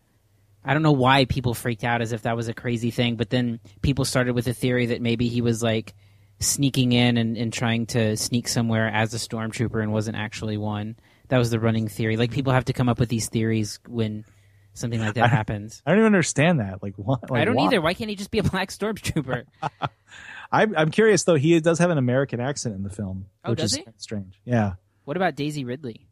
I 0.64 0.72
don't 0.72 0.82
know 0.82 0.92
why 0.92 1.24
people 1.26 1.52
freaked 1.54 1.84
out 1.84 2.00
as 2.00 2.12
if 2.12 2.22
that 2.22 2.36
was 2.36 2.48
a 2.48 2.54
crazy 2.54 2.90
thing, 2.90 3.16
but 3.16 3.30
then 3.30 3.60
people 3.82 4.04
started 4.04 4.34
with 4.34 4.46
a 4.48 4.54
theory 4.54 4.86
that 4.86 5.02
maybe 5.02 5.28
he 5.28 5.40
was 5.42 5.62
like 5.62 5.94
sneaking 6.40 6.92
in 6.92 7.16
and, 7.16 7.36
and 7.36 7.52
trying 7.52 7.86
to 7.86 8.16
sneak 8.16 8.48
somewhere 8.48 8.88
as 8.88 9.12
a 9.14 9.18
stormtrooper 9.18 9.82
and 9.82 9.92
wasn't 9.92 10.16
actually 10.16 10.56
one. 10.56 10.96
That 11.28 11.38
was 11.38 11.50
the 11.50 11.60
running 11.60 11.88
theory. 11.88 12.16
Like 12.16 12.30
people 12.30 12.52
have 12.52 12.64
to 12.66 12.72
come 12.72 12.88
up 12.88 12.98
with 12.98 13.08
these 13.08 13.28
theories 13.28 13.78
when 13.88 14.24
something 14.72 15.00
like 15.00 15.14
that 15.14 15.24
I- 15.24 15.28
happens. 15.28 15.82
I 15.86 15.90
don't 15.90 15.98
even 16.00 16.06
understand 16.06 16.60
that. 16.60 16.82
Like, 16.82 16.94
what? 16.96 17.30
Like, 17.30 17.42
I 17.42 17.44
don't 17.44 17.56
why? 17.56 17.66
either. 17.66 17.80
Why 17.80 17.94
can't 17.94 18.10
he 18.10 18.16
just 18.16 18.30
be 18.30 18.38
a 18.38 18.42
black 18.42 18.70
stormtrooper? 18.70 19.44
I'm, 20.52 20.76
I'm 20.76 20.90
curious 20.90 21.24
though. 21.24 21.34
He 21.36 21.58
does 21.60 21.78
have 21.78 21.90
an 21.90 21.98
American 21.98 22.40
accent 22.40 22.74
in 22.74 22.82
the 22.82 22.90
film, 22.90 23.26
Oh, 23.44 23.50
which 23.50 23.60
does 23.60 23.72
is 23.72 23.78
he? 23.78 23.84
strange. 23.96 24.40
Yeah, 24.44 24.74
what 25.04 25.16
about 25.16 25.34
Daisy 25.34 25.64
Ridley? 25.64 26.06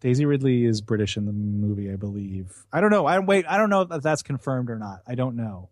Daisy 0.00 0.26
Ridley 0.26 0.64
is 0.64 0.80
British 0.80 1.16
in 1.16 1.26
the 1.26 1.32
movie, 1.32 1.90
I 1.90 1.96
believe. 1.96 2.64
I 2.72 2.80
don't 2.80 2.90
know. 2.90 3.06
I 3.06 3.18
wait. 3.18 3.46
I 3.48 3.56
don't 3.58 3.70
know 3.70 3.82
if 3.82 4.02
that's 4.02 4.22
confirmed 4.22 4.70
or 4.70 4.78
not. 4.78 5.00
I 5.06 5.14
don't 5.14 5.36
know. 5.36 5.70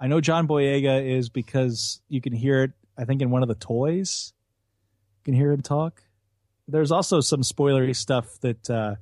I 0.00 0.06
know 0.06 0.20
John 0.20 0.48
Boyega 0.48 1.04
is 1.04 1.28
because 1.28 2.00
you 2.08 2.20
can 2.20 2.32
hear 2.32 2.62
it. 2.62 2.72
I 2.96 3.04
think 3.04 3.20
in 3.20 3.30
one 3.30 3.42
of 3.42 3.48
the 3.48 3.54
toys, 3.54 4.32
you 5.18 5.24
can 5.24 5.34
hear 5.34 5.52
him 5.52 5.60
talk. 5.60 6.02
There's 6.66 6.92
also 6.92 7.20
some 7.20 7.42
spoilery 7.42 7.94
stuff 7.94 8.38
that 8.40 8.70
uh, 8.70 8.94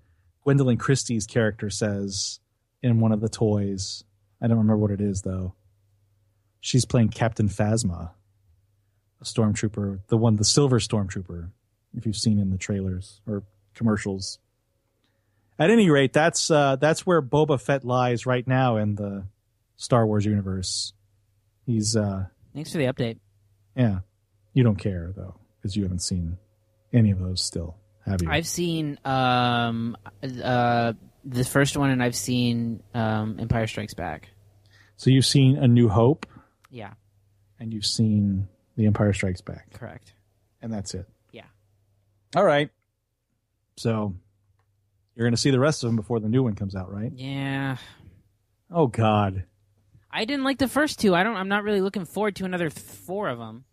Gwendoline 0.46 0.78
Christie's 0.78 1.26
character 1.26 1.70
says 1.70 2.40
in 2.82 3.00
one 3.00 3.12
of 3.12 3.20
the 3.20 3.28
toys. 3.28 4.04
I 4.40 4.46
don't 4.46 4.58
remember 4.58 4.78
what 4.78 4.90
it 4.90 5.00
is 5.00 5.22
though. 5.22 5.54
She's 6.60 6.84
playing 6.84 7.10
Captain 7.10 7.48
Phasma, 7.48 8.10
a 9.20 9.24
stormtrooper, 9.24 10.00
the 10.08 10.16
one, 10.16 10.36
the 10.36 10.44
silver 10.44 10.78
stormtrooper. 10.78 11.50
If 11.96 12.06
you've 12.06 12.16
seen 12.16 12.38
in 12.38 12.50
the 12.50 12.58
trailers 12.58 13.20
or 13.26 13.44
commercials. 13.76 14.38
At 15.58 15.70
any 15.70 15.88
rate, 15.88 16.12
that's 16.12 16.50
uh, 16.50 16.76
that's 16.76 17.06
where 17.06 17.22
Boba 17.22 17.60
Fett 17.60 17.84
lies 17.84 18.26
right 18.26 18.46
now 18.46 18.76
in 18.76 18.94
the 18.96 19.26
Star 19.76 20.06
Wars 20.06 20.24
universe. 20.24 20.92
He's 21.64 21.96
uh, 21.96 22.26
Thanks 22.54 22.72
for 22.72 22.78
the 22.78 22.84
update. 22.86 23.18
yeah. 23.76 24.00
You 24.52 24.64
don't 24.64 24.76
care 24.76 25.12
though 25.14 25.34
because 25.60 25.76
you 25.76 25.82
haven't 25.82 26.00
seen 26.02 26.38
any 26.92 27.10
of 27.10 27.18
those 27.18 27.42
still, 27.42 27.76
have 28.06 28.22
you? 28.22 28.30
I've 28.30 28.46
seen 28.46 28.98
um, 29.04 29.96
uh, 30.22 30.94
the 31.24 31.44
first 31.44 31.76
one, 31.76 31.90
and 31.90 32.02
I've 32.02 32.16
seen 32.16 32.82
um, 32.94 33.36
Empire 33.38 33.66
Strikes 33.66 33.92
Back. 33.92 34.30
so 34.96 35.10
you've 35.10 35.26
seen 35.26 35.56
A 35.58 35.68
New 35.68 35.88
Hope 35.90 36.24
Yeah, 36.70 36.92
and 37.60 37.72
you've 37.72 37.84
seen 37.84 38.48
The 38.76 38.86
Empire 38.86 39.12
Strikes 39.12 39.42
Back, 39.42 39.72
correct. 39.74 40.14
and 40.62 40.72
that's 40.72 40.94
it. 40.94 41.06
Yeah. 41.32 41.44
All 42.34 42.44
right. 42.44 42.70
So 43.76 44.14
you're 45.14 45.26
going 45.26 45.34
to 45.34 45.40
see 45.40 45.50
the 45.50 45.60
rest 45.60 45.82
of 45.84 45.88
them 45.88 45.96
before 45.96 46.20
the 46.20 46.28
new 46.28 46.42
one 46.42 46.54
comes 46.54 46.74
out, 46.74 46.92
right? 46.92 47.12
Yeah, 47.14 47.76
Oh 48.70 48.86
God. 48.86 49.44
I 50.10 50.24
didn't 50.24 50.44
like 50.44 50.58
the 50.58 50.68
first 50.68 50.98
two. 50.98 51.14
I 51.14 51.22
don't. 51.22 51.36
I'm 51.36 51.48
not 51.48 51.62
really 51.62 51.80
looking 51.80 52.04
forward 52.04 52.36
to 52.36 52.44
another 52.44 52.70
th- 52.70 52.84
four 52.84 53.28
of 53.28 53.38
them. 53.38 53.64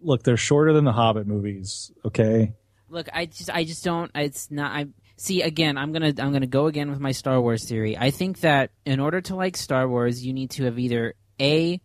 Look, 0.00 0.22
they're 0.22 0.36
shorter 0.36 0.72
than 0.72 0.84
the 0.84 0.92
Hobbit 0.92 1.26
movies. 1.26 1.90
Okay. 2.04 2.52
Look, 2.88 3.08
I 3.12 3.26
just, 3.26 3.50
I 3.50 3.64
just 3.64 3.84
don't. 3.84 4.10
It's 4.14 4.50
not. 4.50 4.72
I 4.72 4.86
see. 5.16 5.42
Again, 5.42 5.76
I'm 5.76 5.92
gonna, 5.92 6.14
I'm 6.18 6.32
gonna 6.32 6.46
go 6.46 6.66
again 6.66 6.88
with 6.90 7.00
my 7.00 7.12
Star 7.12 7.40
Wars 7.40 7.64
theory. 7.64 7.96
I 7.98 8.10
think 8.10 8.40
that 8.40 8.70
in 8.84 9.00
order 9.00 9.20
to 9.22 9.34
like 9.34 9.56
Star 9.56 9.88
Wars, 9.88 10.24
you 10.24 10.32
need 10.32 10.50
to 10.52 10.64
have 10.64 10.78
either 10.78 11.14
a 11.40 11.80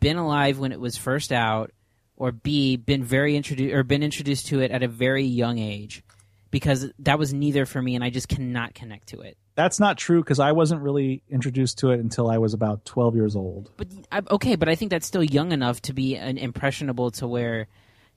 been 0.00 0.16
alive 0.16 0.58
when 0.58 0.72
it 0.72 0.80
was 0.80 0.96
first 0.96 1.32
out, 1.32 1.72
or 2.16 2.32
b 2.32 2.76
been 2.76 3.04
very 3.04 3.36
introduced 3.36 3.74
or 3.74 3.82
been 3.82 4.02
introduced 4.02 4.46
to 4.48 4.60
it 4.60 4.70
at 4.70 4.82
a 4.82 4.88
very 4.88 5.24
young 5.24 5.58
age, 5.58 6.02
because 6.50 6.90
that 7.00 7.18
was 7.18 7.32
neither 7.34 7.66
for 7.66 7.80
me, 7.82 7.94
and 7.94 8.04
I 8.04 8.10
just 8.10 8.28
cannot 8.28 8.74
connect 8.74 9.08
to 9.08 9.20
it. 9.20 9.36
That's 9.56 9.78
not 9.78 9.98
true 9.98 10.20
because 10.20 10.40
I 10.40 10.52
wasn't 10.52 10.82
really 10.82 11.22
introduced 11.30 11.78
to 11.78 11.90
it 11.90 12.00
until 12.00 12.28
I 12.28 12.38
was 12.38 12.54
about 12.54 12.84
12 12.84 13.14
years 13.14 13.36
old. 13.36 13.70
But 13.76 13.88
okay, 14.30 14.56
but 14.56 14.68
I 14.68 14.74
think 14.74 14.90
that's 14.90 15.06
still 15.06 15.22
young 15.22 15.52
enough 15.52 15.80
to 15.82 15.92
be 15.92 16.16
an 16.16 16.38
impressionable 16.38 17.12
to 17.12 17.28
where 17.28 17.68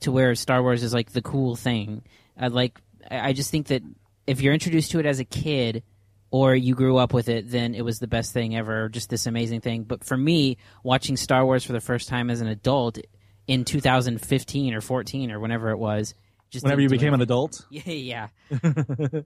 to 0.01 0.11
where 0.11 0.33
Star 0.35 0.61
Wars 0.61 0.83
is 0.83 0.93
like 0.93 1.11
the 1.11 1.21
cool 1.21 1.55
thing. 1.55 2.03
I 2.37 2.47
like 2.47 2.79
I 3.09 3.29
I 3.29 3.33
just 3.33 3.51
think 3.51 3.67
that 3.67 3.83
if 4.25 4.41
you're 4.41 4.53
introduced 4.53 4.91
to 4.91 4.99
it 4.99 5.05
as 5.05 5.19
a 5.19 5.25
kid 5.25 5.83
or 6.29 6.55
you 6.55 6.75
grew 6.75 6.97
up 6.97 7.13
with 7.13 7.29
it, 7.29 7.49
then 7.49 7.73
it 7.73 7.83
was 7.85 7.99
the 7.99 8.07
best 8.07 8.33
thing 8.33 8.55
ever, 8.55 8.89
just 8.89 9.09
this 9.09 9.27
amazing 9.27 9.61
thing. 9.61 9.83
But 9.83 10.03
for 10.03 10.17
me, 10.17 10.57
watching 10.83 11.15
Star 11.15 11.45
Wars 11.45 11.63
for 11.63 11.73
the 11.73 11.79
first 11.79 12.09
time 12.09 12.29
as 12.29 12.41
an 12.41 12.47
adult 12.47 12.99
in 13.47 13.63
2015 13.65 14.73
or 14.73 14.81
14 14.81 15.31
or 15.31 15.39
whenever 15.39 15.71
it 15.71 15.77
was, 15.77 16.13
just 16.49 16.63
Whenever 16.63 16.81
you 16.81 16.89
became 16.89 17.13
an 17.13 17.21
adult, 17.21 17.65
Yeah, 17.69 17.81
yeah. 17.91 18.27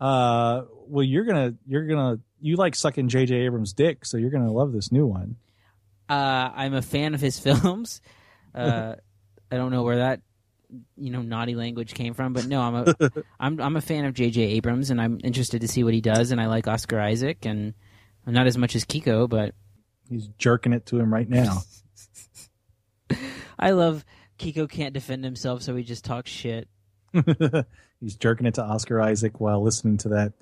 uh, 0.00 0.62
well, 0.88 1.04
you're 1.04 1.24
gonna 1.24 1.54
you're 1.66 1.86
gonna 1.86 2.20
you 2.40 2.56
like 2.56 2.74
sucking 2.74 3.08
J.J. 3.08 3.34
Abrams' 3.36 3.74
dick, 3.74 4.04
so 4.06 4.16
you're 4.16 4.30
gonna 4.30 4.50
love 4.52 4.72
this 4.72 4.90
new 4.90 5.06
one. 5.06 5.36
Uh, 6.08 6.50
I'm 6.54 6.74
a 6.74 6.82
fan 6.82 7.14
of 7.14 7.20
his 7.20 7.38
films. 7.38 8.00
Uh, 8.54 8.96
I 9.50 9.56
don't 9.56 9.70
know 9.70 9.82
where 9.82 9.98
that 9.98 10.20
you 10.96 11.10
know 11.10 11.20
naughty 11.20 11.54
language 11.54 11.92
came 11.92 12.14
from, 12.14 12.32
but 12.32 12.46
no, 12.46 12.62
I'm 12.62 12.74
a 12.74 12.94
I'm 13.38 13.60
I'm 13.60 13.76
a 13.76 13.82
fan 13.82 14.06
of 14.06 14.14
J.J. 14.14 14.40
Abrams, 14.42 14.88
and 14.90 15.00
I'm 15.00 15.20
interested 15.22 15.60
to 15.60 15.68
see 15.68 15.84
what 15.84 15.92
he 15.92 16.00
does. 16.00 16.30
And 16.30 16.40
I 16.40 16.46
like 16.46 16.66
Oscar 16.66 16.98
Isaac, 16.98 17.44
and 17.44 17.74
not 18.26 18.46
as 18.46 18.56
much 18.56 18.74
as 18.74 18.86
Kiko, 18.86 19.28
but 19.28 19.54
He's 20.08 20.28
jerking 20.38 20.72
it 20.72 20.86
to 20.86 20.98
him 20.98 21.12
right 21.12 21.28
now. 21.28 21.62
I 23.58 23.70
love 23.70 24.04
Kiko 24.38 24.68
can't 24.68 24.94
defend 24.94 25.24
himself, 25.24 25.62
so 25.62 25.74
he 25.76 25.82
just 25.84 26.04
talks 26.04 26.30
shit. 26.30 26.68
He's 28.00 28.16
jerking 28.16 28.46
it 28.46 28.54
to 28.54 28.62
Oscar 28.64 29.00
Isaac 29.00 29.40
while 29.40 29.62
listening 29.62 29.98
to 29.98 30.08
that 30.10 30.32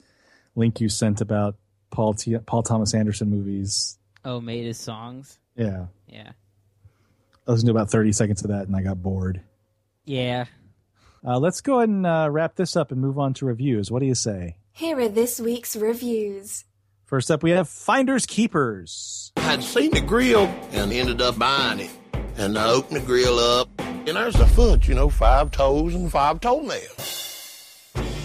link 0.56 0.80
you 0.80 0.88
sent 0.88 1.20
about 1.20 1.56
Paul 1.90 2.14
T- 2.14 2.38
Paul 2.38 2.62
Thomas 2.62 2.94
Anderson 2.94 3.28
movies. 3.30 3.98
Oh, 4.24 4.40
made 4.40 4.64
his 4.64 4.78
songs. 4.78 5.38
Yeah, 5.56 5.86
Yeah, 6.06 6.32
I 7.46 7.50
listened 7.50 7.66
to 7.66 7.72
about 7.72 7.90
30 7.90 8.12
seconds 8.12 8.42
of 8.44 8.50
that 8.50 8.66
and 8.66 8.74
I 8.76 8.82
got 8.82 9.02
bored. 9.02 9.42
yeah. 10.04 10.46
Uh, 11.22 11.38
let's 11.38 11.60
go 11.60 11.78
ahead 11.80 11.90
and 11.90 12.06
uh, 12.06 12.28
wrap 12.30 12.54
this 12.56 12.76
up 12.76 12.92
and 12.92 12.98
move 13.00 13.18
on 13.18 13.34
to 13.34 13.44
reviews. 13.44 13.90
What 13.90 14.00
do 14.00 14.06
you 14.06 14.14
say? 14.14 14.56
Here 14.72 14.98
are 14.98 15.08
this 15.08 15.38
week's 15.38 15.76
reviews. 15.76 16.64
First 17.04 17.30
up, 17.30 17.42
we 17.42 17.50
have 17.50 17.68
Finders 17.68 18.24
Keepers. 18.24 19.30
I'd 19.36 19.62
seen 19.62 19.90
the 19.90 20.00
grill 20.00 20.46
and 20.72 20.90
ended 20.90 21.20
up 21.20 21.38
buying 21.38 21.80
it. 21.80 21.90
And 22.40 22.56
I 22.56 22.70
opened 22.70 22.96
the 22.96 23.04
grill 23.04 23.38
up, 23.38 23.68
and 23.78 24.16
there's 24.16 24.32
the 24.32 24.46
foot, 24.46 24.88
you 24.88 24.94
know, 24.94 25.10
five 25.10 25.50
toes 25.50 25.94
and 25.94 26.10
five 26.10 26.40
toenails. 26.40 27.19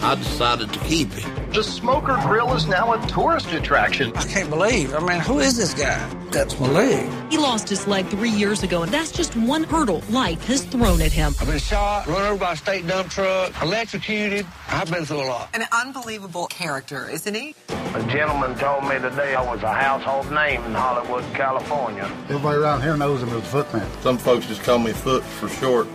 I 0.02 0.16
decided 0.16 0.72
to 0.74 0.80
keep 0.82 1.10
it. 1.18 1.26
The 1.54 1.64
Smoker 1.64 2.18
Grill 2.24 2.54
is 2.54 2.68
now 2.68 2.94
a 2.94 3.08
tourist 3.08 3.52
attraction. 3.54 4.12
I 4.16 4.24
can't 4.24 4.50
believe. 4.50 4.94
I 4.94 5.00
mean, 5.00 5.20
who 5.20 5.40
is 5.40 5.58
this 5.58 5.74
guy? 5.74 5.98
That's 6.32 6.60
my 6.60 6.68
leg. 6.68 7.32
He 7.32 7.38
lost 7.38 7.70
his 7.70 7.88
leg 7.88 8.06
three 8.08 8.30
years 8.30 8.62
ago, 8.62 8.84
and 8.84 8.92
that's 8.92 9.12
just 9.12 9.36
one 9.36 9.64
hurdle 9.64 10.04
life 10.10 10.44
has 10.48 10.64
thrown 10.66 11.02
at 11.02 11.12
him. 11.12 11.34
I've 11.40 11.48
been 11.48 11.58
shot, 11.60 12.08
run 12.08 12.22
over 12.24 12.40
by 12.40 12.54
a 12.54 12.56
state 12.56 12.86
dump 12.86 13.10
truck, 13.10 13.54
electrocuted. 13.62 14.46
I've 14.70 14.92
been 14.92 15.06
through 15.06 15.22
a 15.24 15.28
lot. 15.28 15.50
An 15.54 15.64
unbelievable 15.72 16.48
character, 16.48 17.10
isn't 17.10 17.34
he? 17.34 17.56
A 17.70 18.04
gentleman 18.08 18.56
told 18.58 18.84
me 18.84 19.00
today 19.00 19.36
I 19.36 19.42
was 19.42 19.64
a 19.64 19.74
household 19.74 20.30
name 20.32 20.62
in 20.64 20.74
Hollywood, 20.74 21.24
California. 21.34 22.04
Everybody 22.26 22.58
around 22.60 22.82
here 22.82 22.98
knows 22.98 23.24
him 23.24 23.30
as 23.30 23.48
Footman. 23.48 23.88
Some 24.02 24.18
folks 24.18 24.46
just 24.48 24.62
call 24.64 24.80
me 24.80 24.92
Foot 24.92 25.24
for 25.24 25.48
short. 25.48 25.88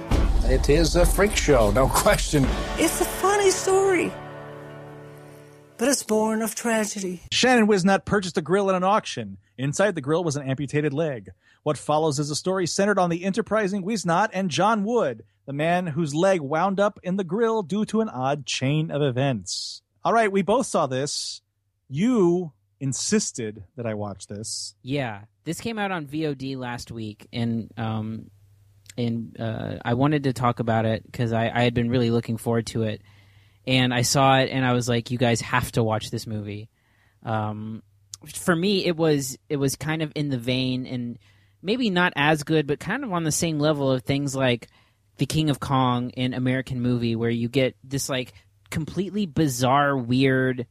It 0.44 0.68
is 0.68 0.96
a 0.96 1.06
freak 1.06 1.36
show, 1.36 1.70
no 1.70 1.86
question. 1.94 2.44
It's 2.76 3.00
a 3.00 3.04
funny 3.04 3.50
story, 3.50 4.12
but 5.76 5.88
it's 5.88 6.02
born 6.02 6.42
of 6.42 6.54
tragedy. 6.54 7.22
Shannon 7.30 7.66
Whisnant 7.68 8.04
purchased 8.04 8.36
a 8.36 8.42
grill 8.42 8.68
at 8.68 8.74
an 8.74 8.82
auction. 8.82 9.38
Inside 9.58 9.94
the 9.94 10.00
grill 10.00 10.24
was 10.24 10.36
an 10.36 10.48
amputated 10.48 10.92
leg. 10.92 11.30
What 11.62 11.78
follows 11.78 12.18
is 12.18 12.30
a 12.30 12.36
story 12.36 12.66
centered 12.66 12.98
on 12.98 13.10
the 13.10 13.24
enterprising 13.24 13.84
Whisnant 13.84 14.30
and 14.32 14.50
John 14.50 14.82
Wood, 14.84 15.24
the 15.46 15.52
man 15.52 15.86
whose 15.86 16.14
leg 16.14 16.40
wound 16.40 16.80
up 16.80 16.98
in 17.02 17.16
the 17.16 17.24
grill 17.24 17.62
due 17.62 17.84
to 17.86 18.00
an 18.00 18.08
odd 18.08 18.46
chain 18.46 18.90
of 18.90 19.02
events. 19.02 19.82
All 20.02 20.12
right, 20.12 20.32
we 20.32 20.42
both 20.42 20.66
saw 20.66 20.86
this. 20.86 21.42
You 21.88 22.52
insisted 22.80 23.64
that 23.76 23.86
I 23.86 23.94
watch 23.94 24.26
this. 24.26 24.74
Yeah, 24.82 25.22
this 25.44 25.60
came 25.60 25.78
out 25.78 25.90
on 25.92 26.06
VOD 26.06 26.56
last 26.56 26.90
week, 26.90 27.26
and 27.32 27.70
um, 27.76 28.30
and 29.06 29.40
uh, 29.40 29.78
I 29.84 29.94
wanted 29.94 30.24
to 30.24 30.32
talk 30.32 30.60
about 30.60 30.84
it 30.84 31.04
because 31.04 31.32
I, 31.32 31.50
I 31.52 31.62
had 31.62 31.74
been 31.74 31.90
really 31.90 32.10
looking 32.10 32.36
forward 32.36 32.66
to 32.68 32.82
it, 32.84 33.02
and 33.66 33.92
I 33.92 34.02
saw 34.02 34.38
it, 34.38 34.50
and 34.50 34.64
I 34.64 34.72
was 34.72 34.88
like, 34.88 35.10
you 35.10 35.18
guys 35.18 35.40
have 35.40 35.72
to 35.72 35.82
watch 35.82 36.10
this 36.10 36.26
movie. 36.26 36.68
Um, 37.22 37.82
for 38.34 38.54
me, 38.54 38.84
it 38.84 38.96
was 38.96 39.38
it 39.48 39.56
was 39.56 39.76
kind 39.76 40.02
of 40.02 40.12
in 40.14 40.28
the 40.28 40.38
vein, 40.38 40.86
and 40.86 41.18
maybe 41.62 41.90
not 41.90 42.12
as 42.16 42.42
good, 42.42 42.66
but 42.66 42.80
kind 42.80 43.04
of 43.04 43.12
on 43.12 43.24
the 43.24 43.32
same 43.32 43.58
level 43.58 43.90
of 43.90 44.02
things 44.02 44.34
like 44.34 44.68
The 45.18 45.26
King 45.26 45.50
of 45.50 45.60
Kong 45.60 46.10
in 46.10 46.34
American 46.34 46.80
Movie, 46.80 47.16
where 47.16 47.30
you 47.30 47.48
get 47.48 47.76
this 47.84 48.08
like 48.08 48.32
completely 48.70 49.26
bizarre, 49.26 49.96
weird 49.96 50.66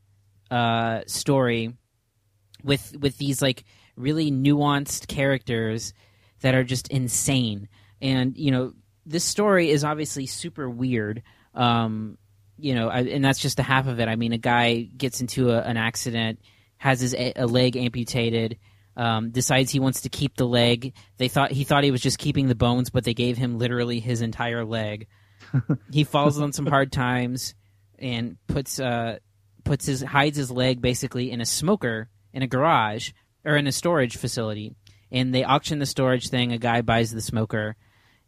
uh, 0.52 1.02
story 1.08 1.74
with 2.64 2.96
with 3.00 3.18
these 3.18 3.42
like 3.42 3.64
really 3.96 4.32
nuanced 4.32 5.08
characters 5.08 5.94
that 6.42 6.56
are 6.56 6.64
just 6.64 6.88
insane. 6.90 7.68
And 8.02 8.38
you 8.38 8.52
know, 8.52 8.74
this 9.06 9.24
story 9.24 9.70
is 9.70 9.84
obviously 9.84 10.26
super 10.26 10.70
weird. 10.70 11.24
Um, 11.54 12.18
you 12.58 12.76
know, 12.76 12.90
I, 12.90 13.02
and 13.02 13.24
that's 13.24 13.40
just 13.40 13.58
the 13.58 13.64
half 13.64 13.88
of 13.88 14.00
it. 14.00 14.08
I 14.08 14.16
mean, 14.16 14.34
a 14.34 14.38
guy 14.38 14.82
gets 14.82 15.22
into 15.22 15.52
a, 15.52 15.62
an 15.62 15.78
accident, 15.78 16.40
has 16.78 17.00
his 17.00 17.14
a, 17.14 17.34
a 17.36 17.48
leg 17.48 17.78
amputated, 17.78 18.58
um, 18.98 19.32
decides 19.32 19.72
he 19.72 19.80
wants 19.80 20.02
to 20.02 20.10
keep 20.10 20.36
the 20.36 20.48
leg. 20.48 20.94
They 21.18 21.28
thought 21.28 21.52
he 21.52 21.64
thought 21.64 21.84
he 21.84 21.92
was 21.92 22.02
just 22.02 22.20
keeping 22.20 22.48
the 22.48 22.56
bones, 22.56 22.90
but 22.90 23.04
they 23.04 23.14
gave 23.14 23.38
him 23.38 23.58
literally 23.58 24.00
his 24.00 24.22
entire 24.22 24.66
leg. 24.66 25.08
he 25.92 26.04
falls 26.04 26.40
on 26.40 26.52
some 26.52 26.66
hard 26.66 26.92
times 26.92 27.56
and 27.98 28.38
puts 28.48 28.80
uh, 28.80 29.20
puts 29.64 29.86
his 29.86 30.02
hides 30.02 30.38
his 30.38 30.52
leg 30.52 30.82
basically 30.82 31.32
in 31.32 31.42
a 31.42 31.46
smoker 31.46 32.10
in 32.34 32.42
a 32.42 32.48
garage 32.48 33.12
or 33.46 33.56
in 33.56 33.68
a 33.68 33.72
storage 33.72 34.18
facility. 34.18 34.76
And 35.12 35.34
they 35.34 35.44
auction 35.44 35.80
the 35.80 35.86
storage 35.86 36.30
thing. 36.30 36.52
A 36.52 36.58
guy 36.58 36.82
buys 36.82 37.12
the 37.12 37.22
smoker, 37.22 37.76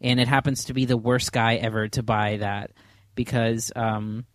and 0.01 0.19
it 0.19 0.27
happens 0.27 0.65
to 0.65 0.73
be 0.73 0.85
the 0.85 0.97
worst 0.97 1.31
guy 1.31 1.55
ever 1.55 1.87
to 1.89 2.03
buy 2.03 2.37
that 2.37 2.71
because 3.15 3.71
um, 3.75 4.25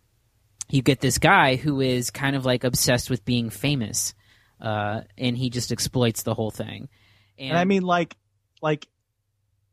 you 0.69 0.81
get 0.81 1.01
this 1.01 1.17
guy 1.17 1.57
who 1.57 1.81
is 1.81 2.09
kind 2.09 2.35
of 2.35 2.45
like 2.45 2.63
obsessed 2.63 3.09
with 3.09 3.25
being 3.25 3.49
famous, 3.49 4.13
uh, 4.61 5.01
and 5.17 5.37
he 5.37 5.49
just 5.49 5.71
exploits 5.71 6.23
the 6.23 6.33
whole 6.33 6.51
thing. 6.51 6.89
And, 7.37 7.49
And 7.49 7.57
I 7.57 7.65
mean, 7.65 7.83
like, 7.83 8.15
like 8.61 8.87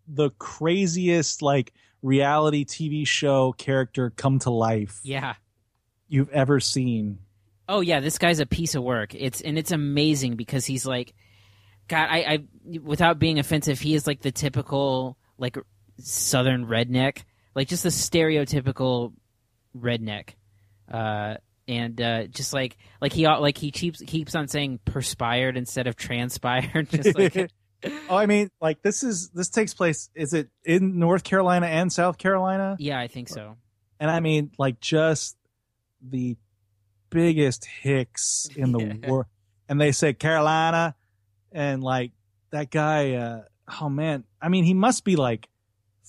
the 0.07 0.31
craziest 0.31 1.41
like 1.41 1.73
reality 2.03 2.65
TV 2.65 3.07
show 3.07 3.53
character 3.53 4.11
come 4.11 4.39
to 4.41 4.51
life 4.51 5.01
yeah. 5.03 5.35
you've 6.09 6.31
ever 6.31 6.61
seen. 6.61 7.19
Oh 7.69 7.81
yeah, 7.81 8.01
this 8.01 8.19
guy's 8.19 8.41
a 8.41 8.47
piece 8.47 8.75
of 8.75 8.83
work. 8.83 9.15
It's 9.15 9.41
and 9.41 9.57
it's 9.57 9.73
amazing 9.73 10.37
because 10.37 10.67
he's 10.67 10.85
like, 10.85 11.15
God, 11.89 12.09
I, 12.11 12.19
I 12.19 12.79
without 12.81 13.19
being 13.19 13.39
offensive, 13.39 13.81
he 13.81 13.95
is 13.95 14.07
like 14.07 14.21
the 14.21 14.33
typical 14.33 15.17
like 15.39 15.57
southern 15.99 16.67
redneck, 16.67 17.23
like 17.55 17.69
just 17.69 17.83
the 17.83 17.89
stereotypical 17.91 19.13
redneck, 19.77 20.31
uh, 20.93 21.37
and 21.67 22.01
uh, 22.01 22.27
just 22.27 22.53
like 22.53 22.77
like 23.01 23.13
he 23.13 23.27
like 23.27 23.59
he 23.59 23.71
keeps 23.71 24.01
keeps 24.03 24.35
on 24.35 24.49
saying 24.49 24.81
perspired 24.85 25.57
instead 25.57 25.87
of 25.87 25.97
transpired, 25.97 26.89
just 26.91 27.17
like 27.17 27.37
oh, 28.09 28.17
I 28.17 28.27
mean, 28.27 28.51
like 28.61 28.83
this 28.83 29.03
is 29.03 29.31
this 29.31 29.49
takes 29.49 29.75
place. 29.75 30.11
Is 30.15 30.33
it 30.35 30.49
in 30.65 30.99
North 30.99 31.25
Carolina 31.25 31.67
and 31.67 31.93
South 31.93 32.19
Carolina? 32.19 32.77
yeah, 32.79 32.99
I 32.99 33.09
think 33.09 33.29
so. 33.29 33.57
And 34.01 34.11
I 34.11 34.21
mean, 34.21 34.51
like 34.59 34.81
just 34.81 35.37
the 36.07 36.37
biggest 37.11 37.65
hicks 37.65 38.49
in 38.57 38.73
the 38.73 38.79
Yeah. 39.03 39.11
world. 39.11 39.27
And 39.69 39.81
they 39.81 39.93
say 39.93 40.13
Carolina, 40.13 40.95
and 41.53 41.83
like 41.83 42.13
that 42.51 42.71
guy. 42.71 43.15
uh 43.15 43.43
Oh 43.81 43.89
man, 43.89 44.25
I 44.43 44.51
mean, 44.51 44.65
he 44.65 44.75
must 44.75 45.05
be 45.05 45.17
like 45.17 45.49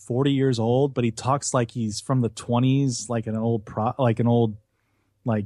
forty 0.05 0.31
years 0.31 0.59
old, 0.59 0.93
but 0.93 1.03
he 1.03 1.11
talks 1.11 1.53
like 1.53 1.71
he's 1.71 1.99
from 2.01 2.21
the 2.21 2.29
twenties, 2.29 3.09
like 3.09 3.27
an 3.27 3.35
old 3.35 3.65
pro, 3.65 3.93
like 3.99 4.19
an 4.19 4.27
old 4.27 4.55
like 5.25 5.45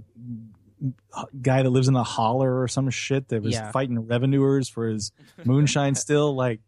guy 1.42 1.62
that 1.64 1.70
lives 1.70 1.88
in 1.88 1.96
a 1.96 2.04
holler 2.04 2.62
or 2.62 2.68
some 2.68 2.90
shit 2.90 3.28
that 3.30 3.42
was 3.44 3.54
Yeah. 3.54 3.72
fighting 3.72 4.00
revenuers 4.08 4.70
for 4.70 4.88
his 4.88 5.12
moonshine 5.46 5.96
still 5.96 6.36
like 6.36 6.62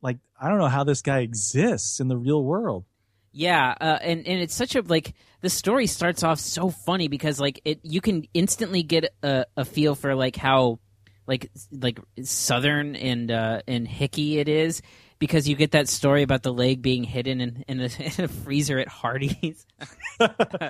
like 0.00 0.18
i 0.40 0.48
don't 0.48 0.58
know 0.58 0.68
how 0.68 0.84
this 0.84 1.02
guy 1.02 1.20
exists 1.20 1.98
in 1.98 2.06
the 2.06 2.16
real 2.16 2.42
world 2.44 2.84
Yeah, 3.32 3.74
uh, 3.80 3.98
and 4.00 4.26
and 4.26 4.40
it's 4.40 4.54
such 4.54 4.76
a 4.76 4.82
like 4.82 5.12
the 5.40 5.50
story 5.50 5.86
starts 5.88 6.22
off 6.22 6.38
so 6.38 6.70
funny 6.70 7.08
because 7.08 7.40
like 7.40 7.60
it 7.64 7.80
you 7.82 8.00
can 8.00 8.24
instantly 8.32 8.82
get 8.84 9.12
a, 9.24 9.44
a 9.56 9.64
feel 9.64 9.96
for 9.96 10.14
like 10.14 10.36
how 10.36 10.78
like 11.26 11.50
like 11.72 11.98
southern 12.22 12.94
and 12.94 13.30
uh, 13.32 13.62
and 13.66 13.88
hicky 13.88 14.36
it 14.38 14.48
is 14.48 14.82
because 15.18 15.48
you 15.48 15.56
get 15.56 15.72
that 15.72 15.88
story 15.88 16.22
about 16.22 16.42
the 16.42 16.52
leg 16.52 16.80
being 16.82 17.04
hidden 17.04 17.40
in 17.40 17.64
in 17.68 17.80
a, 17.80 17.84
in 18.18 18.24
a 18.24 18.28
freezer 18.28 18.78
at 18.78 18.88
Hardee's. 18.88 19.66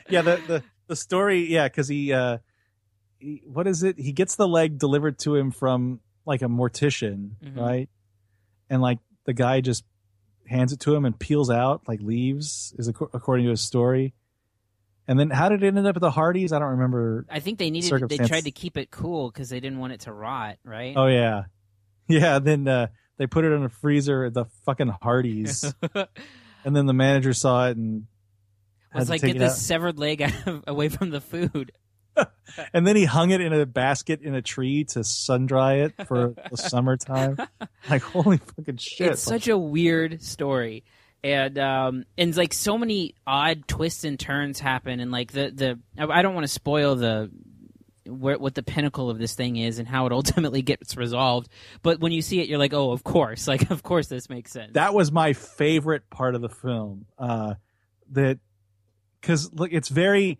yeah 0.08 0.22
the 0.22 0.40
the, 0.46 0.62
the 0.88 0.96
story 0.96 1.46
yeah 1.52 1.66
because 1.68 1.88
he 1.88 2.12
uh 2.12 2.38
he, 3.18 3.42
what 3.46 3.66
is 3.66 3.82
it 3.82 3.98
he 3.98 4.12
gets 4.12 4.36
the 4.36 4.46
leg 4.48 4.78
delivered 4.78 5.18
to 5.20 5.34
him 5.34 5.50
from 5.50 6.00
like 6.26 6.42
a 6.42 6.46
mortician 6.46 7.30
Mhm. 7.44 7.56
right 7.56 7.88
and 8.70 8.80
like 8.82 8.98
the 9.24 9.32
guy 9.32 9.60
just 9.60 9.84
hands 10.46 10.72
it 10.72 10.80
to 10.80 10.94
him 10.94 11.04
and 11.04 11.18
peels 11.18 11.50
out 11.50 11.82
like 11.88 12.00
leaves 12.00 12.74
is 12.78 12.88
ac- 12.88 13.06
according 13.12 13.44
to 13.46 13.50
his 13.50 13.60
story 13.62 14.14
and 15.06 15.18
then 15.18 15.30
how 15.30 15.48
did 15.48 15.62
it 15.62 15.66
end 15.74 15.86
up 15.86 15.96
at 15.96 16.02
the 16.02 16.10
Hardee's? 16.10 16.52
I 16.52 16.58
don't 16.58 16.72
remember. 16.72 17.24
I 17.30 17.40
think 17.40 17.58
they 17.58 17.70
needed 17.70 18.10
they 18.10 18.18
tried 18.18 18.44
to 18.44 18.50
keep 18.50 18.76
it 18.76 18.90
cool 18.90 19.30
because 19.30 19.48
they 19.48 19.58
didn't 19.58 19.78
want 19.78 19.94
it 19.94 20.00
to 20.00 20.12
rot, 20.12 20.58
right? 20.64 20.92
Oh 20.94 21.06
yeah, 21.06 21.44
yeah. 22.08 22.38
Then 22.40 22.68
uh, 22.68 22.88
they 23.18 23.26
put 23.26 23.44
it 23.44 23.52
in 23.52 23.64
a 23.64 23.68
freezer 23.68 24.24
at 24.24 24.34
the 24.34 24.46
fucking 24.64 24.88
Hardee's, 25.02 25.74
and 26.64 26.74
then 26.74 26.86
the 26.86 26.94
manager 26.94 27.32
saw 27.32 27.68
it 27.68 27.76
and 27.76 28.06
was 28.94 29.10
like 29.10 29.20
get 29.20 29.38
this 29.38 29.52
out. 29.52 29.58
severed 29.58 29.98
leg 29.98 30.22
out 30.22 30.46
of, 30.46 30.64
away 30.66 30.88
from 30.88 31.10
the 31.10 31.20
food. 31.20 31.72
And 32.74 32.84
then 32.84 32.96
he 32.96 33.04
hung 33.04 33.30
it 33.30 33.40
in 33.40 33.52
a 33.52 33.64
basket 33.64 34.22
in 34.22 34.34
a 34.34 34.42
tree 34.42 34.82
to 34.84 35.04
sun 35.04 35.46
dry 35.46 35.74
it 35.74 35.94
for 36.08 36.34
the 36.50 36.56
summertime. 36.56 37.36
Like 37.88 38.02
holy 38.02 38.38
fucking 38.38 38.78
shit! 38.78 39.12
It's 39.12 39.22
such 39.22 39.46
a 39.46 39.56
weird 39.56 40.20
story, 40.22 40.82
and 41.22 41.56
um, 41.58 42.04
and 42.16 42.36
like 42.36 42.52
so 42.52 42.76
many 42.76 43.14
odd 43.24 43.68
twists 43.68 44.02
and 44.02 44.18
turns 44.18 44.58
happen, 44.58 44.98
and 44.98 45.12
like 45.12 45.30
the 45.30 45.52
the 45.54 45.78
I 46.10 46.22
don't 46.22 46.34
want 46.34 46.44
to 46.44 46.52
spoil 46.52 46.96
the 46.96 47.30
where, 48.08 48.38
what 48.38 48.54
the 48.54 48.62
pinnacle 48.62 49.10
of 49.10 49.18
this 49.18 49.34
thing 49.34 49.56
is 49.56 49.78
and 49.78 49.86
how 49.88 50.06
it 50.06 50.12
ultimately 50.20 50.62
gets 50.62 50.96
resolved. 50.96 51.48
But 51.82 52.00
when 52.00 52.12
you 52.12 52.22
see 52.22 52.40
it, 52.40 52.48
you're 52.48 52.58
like, 52.58 52.74
oh, 52.74 52.92
of 52.92 53.04
course, 53.04 53.46
like 53.48 53.70
of 53.70 53.82
course 53.82 54.08
this 54.08 54.28
makes 54.28 54.52
sense. 54.52 54.72
that 54.74 54.94
was 54.94 55.12
my 55.12 55.32
favorite 55.32 56.08
part 56.10 56.34
of 56.34 56.40
the 56.40 56.48
film. 56.48 57.06
Uh, 57.18 57.54
that 58.12 58.38
because 59.20 59.52
look, 59.52 59.72
it's 59.72 59.88
very 59.88 60.38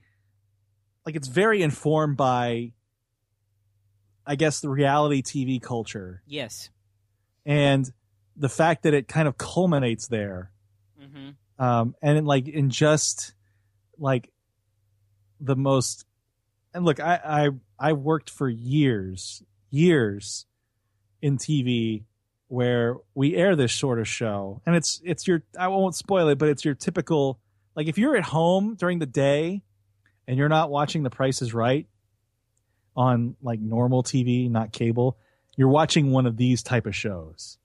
like 1.05 1.17
it's 1.17 1.29
very 1.29 1.63
informed 1.63 2.17
by, 2.17 2.73
I 4.27 4.37
guess, 4.37 4.61
the 4.61 4.69
reality 4.69 5.23
TV 5.23 5.61
culture 5.61 6.23
yes. 6.27 6.71
and 7.47 7.91
the 8.37 8.49
fact 8.49 8.85
that 8.85 8.95
it 8.95 9.09
kind 9.09 9.27
of 9.27 9.37
culminates 9.37 10.09
there. 10.09 10.53
hmm 10.99 11.31
um, 11.59 11.95
and 12.01 12.19
in, 12.19 12.25
like 12.25 12.49
in 12.49 12.71
just 12.71 13.35
like 13.99 14.31
the 15.41 15.57
most 15.57 16.05
and 16.75 16.85
look 16.85 17.01
I, 17.01 17.21
I 17.25 17.49
i 17.79 17.93
worked 17.93 18.31
for 18.31 18.49
years 18.49 19.43
years 19.71 20.47
in 21.23 21.37
tv 21.39 22.05
where 22.49 22.97
we 23.15 23.35
air 23.37 23.57
this 23.57 23.73
sort 23.73 23.99
of 23.99 24.09
show 24.09 24.63
and 24.67 24.75
it's 24.77 25.01
it's 25.05 25.27
your 25.27 25.43
i 25.59 25.69
won't 25.69 25.95
spoil 25.95 26.29
it 26.29 26.39
but 26.39 26.49
it's 26.49 26.65
your 26.65 26.75
typical 26.75 27.39
like 27.75 27.87
if 27.89 27.99
you're 27.99 28.17
at 28.17 28.25
home 28.25 28.75
during 28.75 28.99
the 28.99 29.07
day 29.07 29.63
and 30.27 30.37
you're 30.39 30.49
not 30.49 30.71
watching 30.71 31.03
the 31.03 31.11
price 31.11 31.43
is 31.43 31.53
right 31.55 31.87
on 32.97 33.37
like 33.43 33.61
normal 33.61 34.03
tv 34.03 34.51
not 34.51 34.73
cable 34.73 35.17
you're 35.57 35.69
watching 35.69 36.11
one 36.11 36.27
of 36.27 36.37
these 36.37 36.63
type 36.63 36.87
of 36.87 36.95
shows 36.95 37.59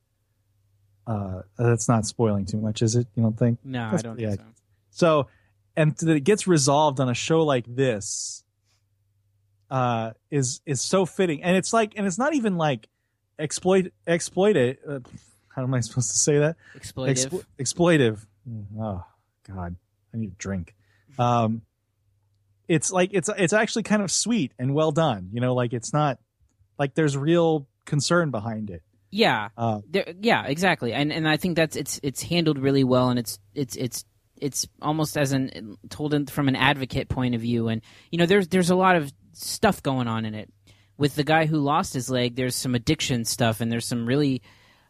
uh 1.07 1.41
that's 1.57 1.87
not 1.89 2.05
spoiling 2.05 2.45
too 2.45 2.57
much 2.57 2.81
is 2.81 2.95
it 2.95 3.07
you 3.15 3.23
don't 3.23 3.37
think 3.37 3.59
No, 3.63 3.89
I 3.93 3.97
don't 3.97 4.19
yeah. 4.19 4.29
think 4.29 4.41
so. 4.41 4.45
so, 4.91 5.27
and 5.75 5.95
that 5.97 6.15
it 6.15 6.21
gets 6.23 6.45
resolved 6.47 6.99
on 6.99 7.09
a 7.09 7.13
show 7.15 7.43
like 7.43 7.65
this, 7.67 8.42
uh, 9.73 10.11
is 10.29 10.61
is 10.67 10.81
so 10.81 11.03
fitting, 11.03 11.41
and 11.41 11.57
it's 11.57 11.73
like, 11.73 11.93
and 11.95 12.05
it's 12.05 12.19
not 12.19 12.35
even 12.35 12.57
like 12.57 12.87
exploit 13.39 13.91
exploit 14.05 14.55
it. 14.55 14.79
Uh, 14.87 14.99
how 15.49 15.63
am 15.63 15.73
I 15.73 15.79
supposed 15.79 16.11
to 16.11 16.17
say 16.17 16.37
that? 16.37 16.57
Exploitive. 16.77 17.09
Explo- 17.09 17.45
exploitive. 17.59 18.25
Oh 18.79 19.03
God, 19.47 19.75
I 20.13 20.17
need 20.17 20.31
a 20.31 20.35
drink. 20.35 20.75
Um, 21.17 21.63
it's 22.67 22.91
like 22.91 23.09
it's 23.13 23.29
it's 23.35 23.53
actually 23.53 23.81
kind 23.81 24.03
of 24.03 24.11
sweet 24.11 24.51
and 24.59 24.75
well 24.75 24.91
done. 24.91 25.29
You 25.33 25.41
know, 25.41 25.55
like 25.55 25.73
it's 25.73 25.91
not 25.91 26.19
like 26.77 26.93
there's 26.93 27.17
real 27.17 27.67
concern 27.85 28.29
behind 28.29 28.69
it. 28.69 28.83
Yeah, 29.09 29.49
Uh, 29.57 29.81
there, 29.89 30.13
yeah, 30.21 30.45
exactly, 30.45 30.93
and 30.93 31.11
and 31.11 31.27
I 31.27 31.37
think 31.37 31.55
that's 31.55 31.75
it's 31.75 31.99
it's 32.03 32.21
handled 32.21 32.59
really 32.59 32.83
well, 32.83 33.09
and 33.09 33.17
it's 33.17 33.39
it's 33.55 33.75
it's 33.75 34.05
it's 34.39 34.67
almost 34.81 35.17
as 35.17 35.31
an 35.31 35.77
told 35.89 36.13
in, 36.13 36.27
from 36.27 36.47
an 36.47 36.55
advocate 36.55 37.09
point 37.09 37.33
of 37.33 37.41
view, 37.41 37.69
and 37.69 37.81
you 38.11 38.19
know 38.19 38.25
there's 38.27 38.47
there's 38.49 38.69
a 38.69 38.75
lot 38.75 38.95
of 38.95 39.11
stuff 39.33 39.83
going 39.83 40.07
on 40.07 40.25
in 40.25 40.33
it. 40.33 40.51
With 40.97 41.15
the 41.15 41.23
guy 41.23 41.45
who 41.45 41.57
lost 41.57 41.93
his 41.93 42.09
leg, 42.09 42.35
there's 42.35 42.55
some 42.55 42.75
addiction 42.75 43.25
stuff, 43.25 43.61
and 43.61 43.71
there's 43.71 43.85
some 43.85 44.05
really 44.05 44.41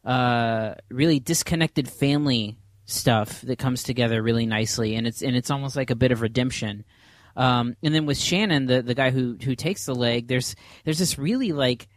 uh, 0.03 0.75
really 0.89 1.19
disconnected 1.19 1.89
family 1.89 2.57
stuff 2.85 3.41
that 3.41 3.57
comes 3.57 3.83
together 3.83 4.21
really 4.21 4.45
nicely, 4.45 4.95
and 4.95 5.07
it's 5.07 5.21
and 5.21 5.35
it's 5.35 5.49
almost 5.49 5.75
like 5.75 5.89
a 5.89 5.95
bit 5.95 6.11
of 6.11 6.21
redemption. 6.21 6.83
Um, 7.35 7.75
and 7.81 7.95
then 7.95 8.05
with 8.05 8.17
Shannon, 8.17 8.65
the 8.65 8.81
the 8.81 8.93
guy 8.93 9.11
who 9.11 9.37
who 9.41 9.55
takes 9.55 9.85
the 9.85 9.95
leg, 9.95 10.27
there's 10.27 10.55
there's 10.83 10.99
this 10.99 11.17
really 11.17 11.51
like 11.51 11.87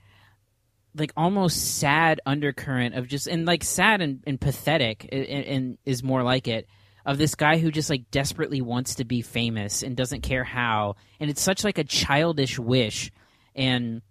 like 0.97 1.13
almost 1.17 1.79
sad 1.79 2.21
undercurrent 2.25 2.95
of 2.95 3.07
just 3.07 3.27
and 3.27 3.47
like 3.47 3.63
sad 3.65 4.01
and, 4.01 4.23
and 4.27 4.41
pathetic 4.41 5.09
and, 5.13 5.25
and 5.25 5.79
is 5.85 6.03
more 6.03 6.23
like 6.23 6.49
it 6.49 6.67
of 7.07 7.17
this 7.17 7.37
guy 7.37 7.57
who 7.57 7.71
just 7.71 7.89
like 7.89 8.11
desperately 8.11 8.61
wants 8.61 8.97
to 8.97 9.05
be 9.05 9.23
famous 9.23 9.83
and 9.83 9.97
doesn't 9.97 10.21
care 10.23 10.45
how 10.45 10.97
and 11.21 11.31
it's 11.31 11.41
such 11.41 11.65
like 11.65 11.79
a 11.79 11.85
childish 11.85 12.59
wish 12.59 13.11
and 13.55 14.03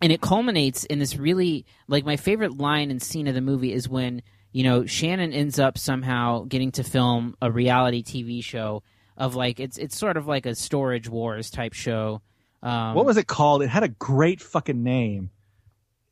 and 0.00 0.10
it 0.10 0.20
culminates 0.20 0.84
in 0.84 0.98
this 0.98 1.16
really 1.16 1.66
like 1.86 2.04
my 2.04 2.16
favorite 2.16 2.58
line 2.58 2.90
and 2.90 3.00
scene 3.00 3.28
of 3.28 3.34
the 3.34 3.40
movie 3.40 3.72
is 3.72 3.88
when 3.88 4.22
you 4.52 4.64
know 4.64 4.86
Shannon 4.86 5.32
ends 5.32 5.58
up 5.58 5.78
somehow 5.78 6.44
getting 6.44 6.72
to 6.72 6.82
film 6.82 7.36
a 7.40 7.50
reality 7.50 8.02
TV 8.02 8.42
show 8.42 8.82
of 9.16 9.34
like 9.34 9.60
it's 9.60 9.78
it's 9.78 9.96
sort 9.96 10.16
of 10.16 10.26
like 10.26 10.46
a 10.46 10.54
storage 10.54 11.08
wars 11.08 11.50
type 11.50 11.72
show. 11.72 12.22
Um, 12.62 12.94
what 12.94 13.04
was 13.04 13.16
it 13.16 13.26
called? 13.26 13.62
It 13.62 13.68
had 13.68 13.82
a 13.82 13.88
great 13.88 14.40
fucking 14.40 14.82
name. 14.82 15.30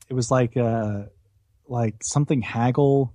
It 0.09 0.15
was 0.15 0.31
like 0.31 0.57
uh 0.57 1.05
like 1.67 1.97
something 2.03 2.43
Haggle. 2.43 3.13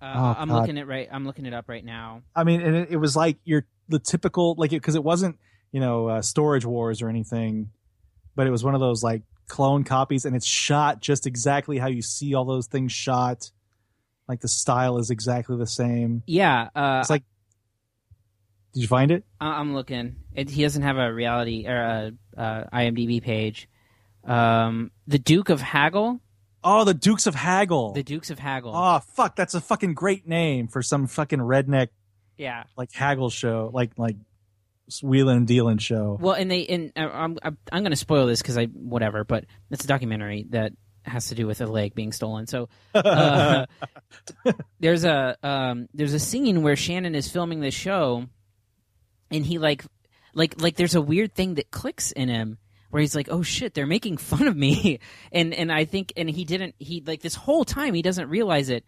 Uh, 0.00 0.12
Oh, 0.14 0.34
I'm 0.38 0.48
God. 0.48 0.60
looking 0.60 0.78
at 0.78 0.86
right. 0.86 1.08
I'm 1.10 1.26
looking 1.26 1.46
it 1.46 1.52
up 1.54 1.68
right 1.68 1.84
now. 1.84 2.22
I 2.34 2.44
mean, 2.44 2.60
and 2.62 2.74
it, 2.76 2.88
it 2.92 2.96
was 2.96 3.14
like 3.16 3.38
your 3.44 3.66
the 3.88 3.98
typical 3.98 4.54
like 4.56 4.70
because 4.70 4.94
it 4.94 5.04
wasn't 5.04 5.38
you 5.72 5.80
know 5.80 6.08
uh, 6.08 6.22
storage 6.22 6.64
wars 6.64 7.02
or 7.02 7.08
anything, 7.08 7.70
but 8.36 8.46
it 8.46 8.50
was 8.50 8.64
one 8.64 8.74
of 8.74 8.80
those 8.80 9.02
like 9.02 9.22
clone 9.48 9.84
copies, 9.84 10.24
and 10.24 10.34
it's 10.36 10.46
shot 10.46 11.00
just 11.00 11.26
exactly 11.26 11.76
how 11.78 11.88
you 11.88 12.02
see 12.02 12.34
all 12.34 12.44
those 12.44 12.66
things 12.66 12.92
shot. 12.92 13.50
Like 14.28 14.40
the 14.40 14.48
style 14.48 14.98
is 14.98 15.10
exactly 15.10 15.56
the 15.58 15.66
same. 15.66 16.22
Yeah, 16.26 16.68
uh, 16.74 16.98
It's 17.00 17.10
like, 17.10 17.24
did 18.72 18.80
you 18.82 18.86
find 18.88 19.10
it? 19.10 19.24
I- 19.40 19.58
I'm 19.58 19.74
looking. 19.74 20.16
It, 20.34 20.48
he 20.50 20.62
doesn't 20.62 20.82
have 20.82 20.96
a 20.96 21.12
reality 21.12 21.66
or 21.66 21.76
a, 21.76 22.12
uh 22.40 22.64
IMDb 22.72 23.20
page. 23.22 23.68
Um, 24.24 24.92
the 25.08 25.18
Duke 25.18 25.48
of 25.48 25.60
Haggle. 25.60 26.20
Oh, 26.62 26.84
the 26.84 26.94
Dukes 26.94 27.26
of 27.26 27.34
Haggle. 27.34 27.92
The 27.94 28.02
Dukes 28.02 28.30
of 28.30 28.38
Haggle. 28.38 28.72
Oh 28.74 29.00
fuck, 29.14 29.36
that's 29.36 29.54
a 29.54 29.60
fucking 29.60 29.94
great 29.94 30.26
name 30.28 30.68
for 30.68 30.82
some 30.82 31.06
fucking 31.06 31.38
redneck 31.38 31.88
Yeah. 32.36 32.64
like 32.76 32.90
Haggle 32.92 33.30
show, 33.30 33.70
like 33.72 33.92
like 33.96 34.16
wheeling 35.02 35.36
and 35.38 35.46
dealing 35.46 35.78
show. 35.78 36.18
Well, 36.20 36.34
and 36.34 36.50
they 36.50 36.66
and 36.66 36.92
uh, 36.96 37.08
I'm 37.12 37.38
I'm, 37.42 37.56
I'm 37.72 37.82
going 37.82 37.92
to 37.92 37.96
spoil 37.96 38.26
this 38.26 38.42
because 38.42 38.58
I 38.58 38.66
whatever, 38.66 39.24
but 39.24 39.44
it's 39.70 39.84
a 39.84 39.88
documentary 39.88 40.46
that 40.50 40.72
has 41.04 41.28
to 41.28 41.34
do 41.34 41.46
with 41.46 41.60
a 41.62 41.66
leg 41.66 41.94
being 41.94 42.12
stolen. 42.12 42.46
So 42.46 42.68
uh, 42.94 43.66
there's 44.80 45.04
a 45.04 45.36
um, 45.42 45.88
there's 45.94 46.12
a 46.14 46.18
scene 46.20 46.62
where 46.62 46.76
Shannon 46.76 47.14
is 47.14 47.30
filming 47.30 47.60
this 47.60 47.74
show, 47.74 48.26
and 49.30 49.46
he 49.46 49.58
like 49.58 49.84
like 50.34 50.60
like 50.60 50.76
there's 50.76 50.94
a 50.94 51.00
weird 51.00 51.34
thing 51.34 51.54
that 51.54 51.70
clicks 51.70 52.12
in 52.12 52.28
him 52.28 52.58
where 52.90 53.00
he's 53.00 53.14
like, 53.14 53.28
"Oh 53.30 53.42
shit, 53.42 53.74
they're 53.74 53.86
making 53.86 54.18
fun 54.18 54.46
of 54.46 54.56
me," 54.56 54.98
and 55.32 55.54
and 55.54 55.72
I 55.72 55.84
think 55.84 56.12
and 56.16 56.28
he 56.28 56.44
didn't 56.44 56.74
he 56.78 57.02
like 57.06 57.22
this 57.22 57.34
whole 57.34 57.64
time 57.64 57.94
he 57.94 58.02
doesn't 58.02 58.28
realize 58.28 58.68
it, 58.68 58.84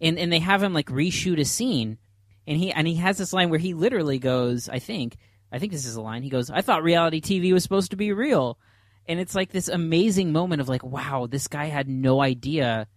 and 0.00 0.18
and 0.18 0.32
they 0.32 0.40
have 0.40 0.62
him 0.62 0.72
like 0.74 0.86
reshoot 0.88 1.40
a 1.40 1.44
scene, 1.44 1.98
and 2.46 2.58
he 2.58 2.72
and 2.72 2.86
he 2.86 2.96
has 2.96 3.18
this 3.18 3.32
line 3.32 3.50
where 3.50 3.58
he 3.58 3.74
literally 3.74 4.18
goes, 4.18 4.68
I 4.68 4.78
think 4.78 5.16
I 5.52 5.58
think 5.58 5.72
this 5.72 5.86
is 5.86 5.96
a 5.96 6.02
line. 6.02 6.22
He 6.22 6.30
goes, 6.30 6.50
"I 6.50 6.60
thought 6.60 6.82
reality 6.82 7.20
TV 7.20 7.52
was 7.52 7.62
supposed 7.62 7.90
to 7.92 7.96
be 7.96 8.12
real," 8.12 8.58
and 9.06 9.20
it's 9.20 9.34
like 9.34 9.50
this 9.50 9.68
amazing 9.68 10.32
moment 10.32 10.60
of 10.60 10.68
like, 10.68 10.82
wow, 10.82 11.26
this 11.30 11.46
guy 11.48 11.66
had 11.66 11.88
no 11.88 12.20
idea 12.20 12.88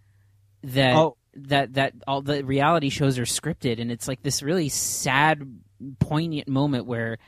that 0.64 0.96
Oh. 0.96 1.16
that 1.34 1.74
that 1.74 1.92
all 2.08 2.20
the 2.20 2.44
reality 2.44 2.88
shows 2.88 3.16
are 3.18 3.22
scripted, 3.24 3.80
and 3.80 3.92
it's 3.92 4.08
like 4.08 4.22
this 4.22 4.42
really 4.42 4.68
sad, 4.68 5.42
poignant 6.00 6.48
moment 6.48 6.86
where 6.86 7.18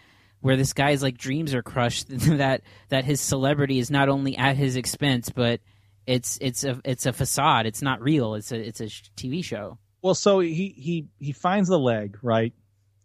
where 0.40 0.56
this 0.56 0.72
guy's 0.72 1.02
like 1.02 1.18
dreams 1.18 1.54
are 1.54 1.62
crushed 1.62 2.06
that 2.10 2.62
that 2.88 3.04
his 3.04 3.20
celebrity 3.20 3.78
is 3.78 3.90
not 3.90 4.08
only 4.08 4.36
at 4.36 4.56
his 4.56 4.76
expense 4.76 5.30
but 5.30 5.60
it's 6.06 6.38
it's 6.40 6.64
a 6.64 6.80
it's 6.84 7.06
a 7.06 7.12
facade 7.12 7.66
it's 7.66 7.82
not 7.82 8.00
real 8.00 8.34
it's 8.34 8.52
a 8.52 8.58
it's 8.58 8.80
a 8.80 8.86
TV 8.86 9.44
show 9.44 9.78
Well, 10.02 10.14
so 10.14 10.40
he 10.40 10.74
he 10.76 11.06
he 11.18 11.32
finds 11.32 11.68
the 11.68 11.78
leg 11.78 12.18
right, 12.22 12.54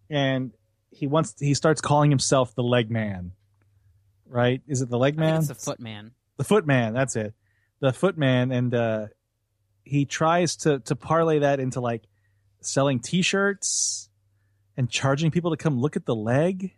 and 0.09 0.51
he 0.91 1.07
wants 1.07 1.35
he 1.39 1.53
starts 1.53 1.81
calling 1.81 2.09
himself 2.09 2.55
the 2.55 2.63
leg 2.63 2.89
man, 2.89 3.33
right? 4.25 4.61
Is 4.67 4.81
it 4.81 4.89
the 4.89 4.97
leg 4.97 5.17
man? 5.17 5.31
Man? 5.31 5.39
it's 5.39 5.47
the 5.49 5.55
footman 5.55 6.11
the 6.37 6.43
footman. 6.43 6.93
That's 6.93 7.15
it, 7.15 7.33
the 7.79 7.93
footman, 7.93 8.51
and 8.51 8.73
uh, 8.73 9.07
he 9.83 10.05
tries 10.05 10.55
to 10.57 10.79
to 10.79 10.95
parlay 10.95 11.39
that 11.39 11.59
into 11.59 11.79
like 11.79 12.03
selling 12.61 12.99
T-shirts 12.99 14.09
and 14.77 14.89
charging 14.89 15.31
people 15.31 15.51
to 15.51 15.57
come 15.57 15.79
look 15.79 15.95
at 15.95 16.05
the 16.05 16.15
leg, 16.15 16.73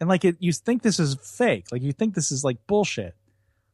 and 0.00 0.08
like 0.08 0.24
it, 0.24 0.36
you 0.40 0.52
think 0.52 0.82
this 0.82 0.98
is 0.98 1.16
fake, 1.22 1.66
like 1.70 1.82
you 1.82 1.92
think 1.92 2.14
this 2.14 2.30
is 2.30 2.44
like 2.44 2.66
bullshit, 2.66 3.14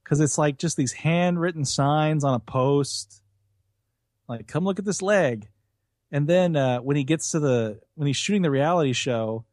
because 0.02 0.20
it's 0.20 0.38
like 0.38 0.58
just 0.58 0.76
these 0.76 0.92
handwritten 0.92 1.64
signs 1.64 2.24
on 2.24 2.34
a 2.34 2.40
post, 2.40 3.22
like 4.28 4.46
come 4.46 4.64
look 4.64 4.78
at 4.78 4.84
this 4.84 5.02
leg, 5.02 5.48
and 6.10 6.26
then 6.26 6.56
uh, 6.56 6.78
when 6.78 6.96
he 6.96 7.04
gets 7.04 7.30
to 7.32 7.40
the 7.40 7.80
when 7.94 8.06
he's 8.06 8.16
shooting 8.16 8.42
the 8.42 8.50
reality 8.50 8.92
show. 8.92 9.44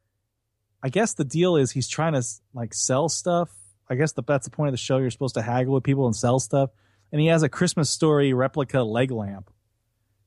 I 0.82 0.88
guess 0.88 1.14
the 1.14 1.26
deal 1.26 1.58
is 1.58 1.72
he's 1.72 1.90
trying 1.90 2.14
to 2.14 2.24
like 2.54 2.74
sell 2.74 3.10
stuff. 3.10 3.50
I 3.90 3.96
guess 3.96 4.14
the, 4.14 4.24
that's 4.24 4.46
the 4.46 4.52
point 4.52 4.70
of 4.70 4.74
the 4.74 4.78
show. 4.78 4.98
You're 4.98 5.12
supposed 5.12 5.36
to 5.36 5.42
haggle 5.42 5.74
with 5.74 5.84
people 5.84 6.06
and 6.06 6.16
sell 6.16 6.40
stuff. 6.40 6.70
And 7.12 7.20
he 7.20 7.28
has 7.28 7.44
a 7.44 7.50
Christmas 7.50 7.90
story 7.90 8.34
replica 8.34 8.82
leg 8.84 9.12
lamp 9.12 9.50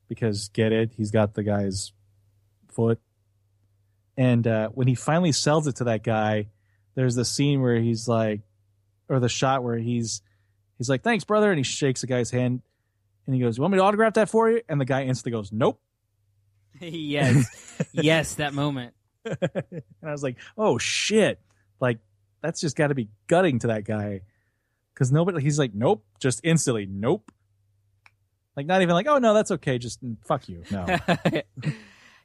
because 0.08 0.48
get 0.48 0.72
it, 0.72 0.92
he's 0.96 1.10
got 1.10 1.34
the 1.34 1.42
guy's 1.42 1.92
foot. 2.68 3.00
And 4.16 4.46
uh, 4.46 4.68
when 4.68 4.88
he 4.88 4.94
finally 4.94 5.32
sells 5.32 5.66
it 5.66 5.76
to 5.76 5.84
that 5.84 6.02
guy, 6.02 6.48
there's 6.94 7.14
the 7.14 7.24
scene 7.24 7.62
where 7.62 7.80
he's 7.80 8.06
like, 8.06 8.40
or 9.08 9.20
the 9.20 9.28
shot 9.28 9.62
where 9.62 9.78
he's 9.78 10.22
he's 10.78 10.88
like, 10.88 11.02
"Thanks, 11.02 11.24
brother," 11.24 11.50
and 11.50 11.58
he 11.58 11.64
shakes 11.64 12.02
the 12.02 12.06
guy's 12.06 12.30
hand, 12.30 12.62
and 13.26 13.34
he 13.34 13.40
goes, 13.40 13.56
"You 13.56 13.62
want 13.62 13.72
me 13.72 13.78
to 13.78 13.84
autograph 13.84 14.14
that 14.14 14.28
for 14.28 14.50
you?" 14.50 14.60
And 14.68 14.80
the 14.80 14.84
guy 14.84 15.04
instantly 15.04 15.32
goes, 15.32 15.52
"Nope." 15.52 15.80
yes 16.80 17.82
yes 17.92 18.36
that 18.36 18.54
moment 18.54 18.94
and 19.24 19.82
I 20.02 20.10
was 20.10 20.22
like, 20.22 20.36
"Oh 20.56 20.78
shit!" 20.78 21.40
Like 21.80 21.98
that's 22.40 22.60
just 22.60 22.76
got 22.76 22.88
to 22.88 22.94
be 22.94 23.08
gutting 23.28 23.58
to 23.60 23.68
that 23.68 23.84
guy, 23.84 24.22
because 24.94 25.12
nobody. 25.12 25.40
He's 25.42 25.58
like, 25.58 25.74
"Nope," 25.74 26.04
just 26.20 26.40
instantly, 26.42 26.86
"Nope." 26.86 27.30
Like 28.56 28.66
not 28.66 28.82
even 28.82 28.94
like, 28.94 29.06
"Oh 29.06 29.18
no, 29.18 29.32
that's 29.34 29.52
okay." 29.52 29.78
Just 29.78 30.02
mm, 30.04 30.16
fuck 30.24 30.48
you. 30.48 30.64
No. 30.70 30.86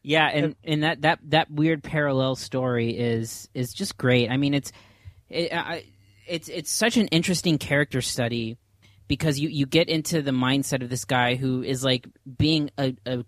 yeah 0.04 0.28
and 0.28 0.56
and 0.64 0.84
that 0.84 1.02
that 1.02 1.20
that 1.24 1.52
weird 1.52 1.84
parallel 1.84 2.36
story 2.36 2.98
is 2.98 3.50
is 3.54 3.74
just 3.74 3.98
great. 3.98 4.30
I 4.30 4.38
mean 4.38 4.54
it's 4.54 4.72
it, 5.30 5.54
I, 5.54 5.84
it's 6.28 6.50
it's 6.50 6.72
such 6.72 6.98
an 6.98 7.08
interesting 7.08 7.58
character 7.58 8.02
study 8.02 8.58
because 9.08 9.40
you 9.40 9.50
you 9.50 9.66
get 9.66 9.90
into 9.90 10.22
the 10.22 10.32
mindset 10.32 10.84
of 10.84 10.90
this 10.90 11.06
guy 11.06 11.36
who 11.36 11.64
is 11.64 11.84
like 11.84 12.08
being 12.38 12.70
a 12.78 12.96
a, 13.06 13.24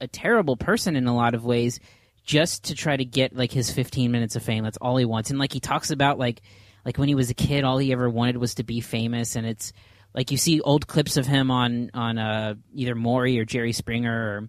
a 0.00 0.08
terrible 0.08 0.56
person 0.56 0.96
in 0.96 1.06
a 1.06 1.14
lot 1.14 1.34
of 1.34 1.44
ways 1.44 1.80
just 2.24 2.64
to 2.64 2.74
try 2.74 2.96
to 2.96 3.04
get 3.04 3.34
like 3.34 3.50
his 3.52 3.70
15 3.70 4.10
minutes 4.12 4.36
of 4.36 4.42
fame. 4.42 4.64
That's 4.64 4.76
all 4.76 4.96
he 4.96 5.04
wants. 5.04 5.30
And 5.30 5.38
like 5.38 5.52
he 5.52 5.60
talks 5.60 5.90
about 5.90 6.18
like 6.18 6.42
like 6.84 6.98
when 6.98 7.08
he 7.08 7.14
was 7.14 7.30
a 7.30 7.34
kid 7.34 7.64
all 7.64 7.78
he 7.78 7.92
ever 7.92 8.08
wanted 8.08 8.36
was 8.36 8.56
to 8.56 8.64
be 8.64 8.80
famous. 8.80 9.36
And 9.36 9.46
it's 9.46 9.72
like 10.14 10.30
you 10.30 10.36
see 10.36 10.60
old 10.60 10.86
clips 10.86 11.16
of 11.16 11.26
him 11.26 11.50
on 11.50 11.90
on 11.94 12.18
uh 12.18 12.54
either 12.74 12.94
Maury 12.94 13.38
or 13.38 13.44
Jerry 13.44 13.72
Springer 13.72 14.12
or 14.12 14.48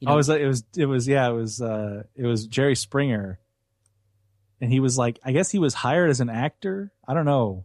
you 0.00 0.06
know 0.06 0.12
oh, 0.12 0.14
it 0.14 0.16
was 0.16 0.28
it 0.28 0.46
was 0.46 0.64
it 0.76 0.86
was 0.86 1.08
yeah, 1.08 1.28
it 1.28 1.32
was 1.32 1.60
uh 1.60 2.02
it 2.16 2.24
was 2.26 2.46
Jerry 2.46 2.74
Springer, 2.74 3.38
and 4.60 4.72
he 4.72 4.80
was 4.80 4.98
like, 4.98 5.18
I 5.24 5.32
guess 5.32 5.50
he 5.50 5.58
was 5.58 5.74
hired 5.74 6.10
as 6.10 6.20
an 6.20 6.30
actor. 6.30 6.90
I 7.06 7.14
don't 7.14 7.26
know. 7.26 7.64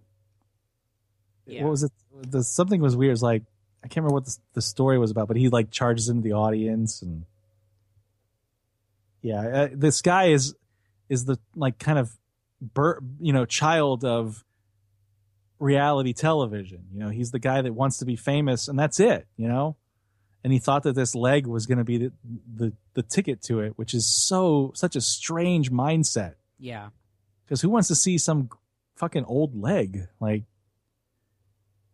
Yeah. 1.47 1.63
What 1.63 1.71
was 1.71 1.83
it? 1.83 1.91
The 2.21 2.43
something 2.43 2.81
was 2.81 2.95
weird. 2.95 3.09
It 3.09 3.13
was 3.13 3.23
like 3.23 3.43
I 3.83 3.87
can't 3.87 4.03
remember 4.03 4.15
what 4.15 4.25
the, 4.25 4.37
the 4.53 4.61
story 4.61 4.99
was 4.99 5.11
about, 5.11 5.27
but 5.27 5.37
he 5.37 5.49
like 5.49 5.71
charges 5.71 6.09
into 6.09 6.21
the 6.21 6.33
audience 6.33 7.01
and 7.01 7.25
yeah, 9.21 9.41
uh, 9.41 9.69
this 9.71 10.03
guy 10.03 10.25
is 10.25 10.55
is 11.09 11.25
the 11.25 11.39
like 11.55 11.79
kind 11.79 11.97
of 11.97 12.15
bur- 12.61 13.01
you 13.19 13.33
know 13.33 13.45
child 13.45 14.05
of 14.05 14.43
reality 15.57 16.13
television. 16.13 16.85
You 16.93 16.99
know, 16.99 17.09
he's 17.09 17.31
the 17.31 17.39
guy 17.39 17.61
that 17.61 17.73
wants 17.73 17.97
to 17.97 18.05
be 18.05 18.15
famous, 18.15 18.67
and 18.67 18.77
that's 18.77 18.99
it. 18.99 19.27
You 19.35 19.47
know, 19.47 19.77
and 20.45 20.53
he 20.53 20.59
thought 20.59 20.83
that 20.83 20.93
this 20.93 21.15
leg 21.15 21.47
was 21.47 21.65
going 21.65 21.79
to 21.79 21.83
be 21.83 21.97
the, 21.97 22.11
the 22.55 22.73
the 22.93 23.01
ticket 23.01 23.41
to 23.41 23.61
it, 23.61 23.73
which 23.77 23.95
is 23.95 24.07
so 24.07 24.71
such 24.75 24.95
a 24.95 25.01
strange 25.01 25.71
mindset. 25.71 26.35
yeah 26.59 26.89
Because 27.43 27.61
who 27.61 27.69
wants 27.69 27.87
to 27.87 27.95
see 27.95 28.19
some 28.19 28.49
fucking 28.95 29.25
old 29.25 29.59
leg? 29.59 30.07
Like, 30.19 30.43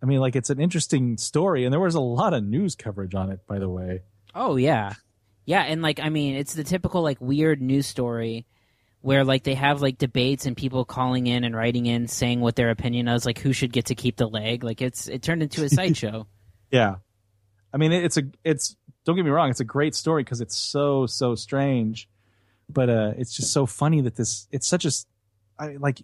I 0.03 0.05
mean, 0.05 0.19
like 0.19 0.35
it's 0.35 0.49
an 0.49 0.59
interesting 0.59 1.17
story, 1.17 1.63
and 1.63 1.71
there 1.71 1.79
was 1.79 1.95
a 1.95 2.01
lot 2.01 2.33
of 2.33 2.43
news 2.43 2.75
coverage 2.75 3.15
on 3.15 3.29
it, 3.29 3.39
by 3.47 3.57
the 3.57 3.69
way. 3.69 4.01
Oh 4.35 4.57
yeah, 4.57 4.95
Yeah, 5.45 5.61
and 5.61 5.81
like 5.81 6.01
I 6.01 6.09
mean, 6.09 6.35
it's 6.35 6.53
the 6.53 6.65
typical 6.65 7.01
like 7.01 7.21
weird 7.21 7.61
news 7.61 7.87
story 7.87 8.45
where 8.99 9.23
like 9.23 9.43
they 9.43 9.55
have 9.55 9.81
like 9.81 9.97
debates 9.97 10.45
and 10.45 10.57
people 10.57 10.83
calling 10.83 11.25
in 11.25 11.45
and 11.45 11.55
writing 11.55 11.85
in 11.85 12.09
saying 12.09 12.41
what 12.41 12.57
their 12.57 12.69
opinion 12.69 13.07
is, 13.07 13.25
like 13.25 13.39
who 13.39 13.53
should 13.53 13.71
get 13.71 13.85
to 13.85 13.95
keep 13.95 14.17
the 14.17 14.27
leg. 14.27 14.65
Like 14.65 14.81
it's 14.81 15.07
it 15.07 15.21
turned 15.23 15.41
into 15.41 15.63
a 15.63 15.69
sideshow. 15.79 16.27
Yeah, 16.69 16.95
I 17.73 17.77
mean 17.77 17.91
it's 17.91 18.17
a 18.17 18.23
it's 18.43 18.75
don't 19.05 19.15
get 19.15 19.25
me 19.25 19.31
wrong, 19.31 19.49
it's 19.49 19.59
a 19.59 19.65
great 19.65 19.95
story 19.95 20.23
because 20.23 20.41
it's 20.41 20.57
so 20.57 21.05
so 21.05 21.35
strange, 21.35 22.09
but 22.69 22.89
uh, 22.89 23.13
it's 23.17 23.35
just 23.35 23.51
so 23.51 23.65
funny 23.65 24.01
that 24.01 24.15
this 24.15 24.47
it's 24.51 24.67
such 24.67 24.85
a 24.85 24.91
I, 25.59 25.77
like 25.77 26.01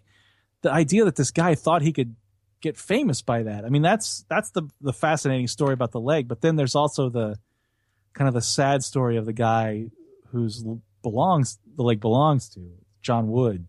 the 0.61 0.72
idea 0.72 1.05
that 1.05 1.15
this 1.15 1.32
guy 1.32 1.55
thought 1.55 1.82
he 1.82 1.93
could 1.93 2.15
get 2.61 2.78
famous 2.78 3.22
by 3.22 3.43
that. 3.43 3.65
I 3.65 3.70
mean 3.70 3.82
that's 3.82 4.26
that's 4.30 4.51
the 4.51 4.63
the 4.82 4.93
fascinating 4.93 5.47
story 5.47 5.74
about 5.74 5.91
the 5.91 5.99
leg, 5.99 6.28
but 6.28 6.41
then 6.41 6.55
there's 6.55 6.76
also 6.76 7.09
the 7.09 7.38
kind 8.13 8.28
of 8.28 8.34
the 8.34 8.41
sad 8.41 8.84
story 8.84 9.18
of 9.18 9.26
the 9.26 9.34
guy 9.34 9.88
whose 10.32 10.65
belongs 11.03 11.59
the 11.76 11.84
leg 11.84 11.99
belongs 11.99 12.49
to 12.49 12.59
John 13.01 13.30
Wood, 13.30 13.68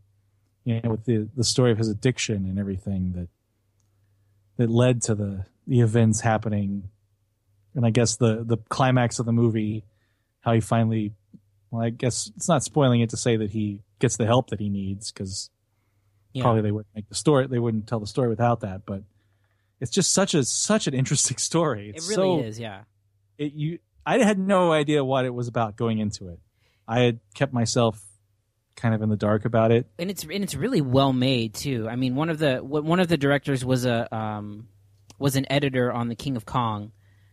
you 0.65 0.81
know, 0.83 0.91
with 0.91 1.05
the 1.05 1.29
the 1.37 1.45
story 1.45 1.71
of 1.71 1.79
his 1.79 1.89
addiction 1.89 2.47
and 2.47 2.59
everything 2.59 3.13
that 3.13 3.29
that 4.57 4.71
led 4.71 5.03
to 5.03 5.15
the 5.15 5.47
the 5.67 5.81
events 5.81 6.21
happening, 6.21 6.91
and 7.75 7.85
I 7.87 7.91
guess 7.91 8.17
the 8.17 8.43
the 8.45 8.57
climax 8.69 9.19
of 9.19 9.27
the 9.27 9.33
movie, 9.33 9.85
how 10.41 10.53
he 10.53 10.61
finally, 10.61 11.13
well, 11.71 11.83
I 11.85 11.91
guess 11.91 12.31
it's 12.37 12.49
not 12.49 12.63
spoiling 12.65 13.01
it 13.01 13.11
to 13.11 13.17
say 13.17 13.37
that 13.37 13.51
he 13.51 13.81
gets 13.99 14.17
the 14.17 14.27
help 14.27 14.51
that 14.51 14.61
he 14.61 14.69
needs 14.69 15.11
because 15.13 15.51
Yeah. 16.33 16.43
probably 16.43 16.63
they 16.63 16.71
wouldn't 16.73 16.95
make 16.95 17.09
the 17.09 17.15
story, 17.15 17.47
they 17.47 17.59
wouldn't 17.59 17.87
tell 17.87 18.01
the 18.01 18.07
story 18.07 18.29
without 18.29 18.61
that, 18.61 18.83
but. 18.87 19.03
It's 19.81 19.93
just 19.93 20.13
such 20.13 20.35
a 20.35 20.43
such 20.45 20.89
an 20.89 20.95
interesting 20.95 21.37
story. 21.51 21.91
It 21.91 21.97
It's 21.99 22.09
really 22.09 22.43
so, 22.43 22.47
is, 22.49 22.59
yeah. 22.59 22.81
it, 23.39 23.53
you 23.53 23.79
I 24.05 24.19
had 24.19 24.37
no 24.37 24.73
idea 24.73 25.05
what 25.05 25.25
it 25.25 25.33
was 25.33 25.47
about 25.47 25.77
going 25.77 25.99
into 25.99 26.27
it. 26.31 26.41
I 26.89 26.99
had 27.03 27.21
kept 27.35 27.53
myself 27.53 28.03
kind 28.75 28.93
of 28.93 29.03
in 29.03 29.09
the 29.09 29.17
dark 29.17 29.45
about 29.45 29.71
it. 29.71 29.87
and 29.97 30.11
it's 30.11 30.25
and 30.25 30.43
it's 30.43 30.57
really 30.57 30.81
well 30.81 31.13
made 31.13 31.55
too. 31.55 31.87
I 31.89 31.95
mean, 31.95 32.17
one 32.17 32.29
of 32.29 32.41
the 32.41 32.59
one 32.59 32.99
of 32.99 33.07
the 33.07 33.17
directors 33.17 33.65
was 33.65 33.85
a 33.87 34.13
um, 34.13 34.67
was 35.17 35.37
an 35.37 35.47
editor 35.49 35.93
on 35.93 36.09
the 36.09 36.17
King 36.17 36.35
of 36.37 36.45
Kong. 36.45 36.91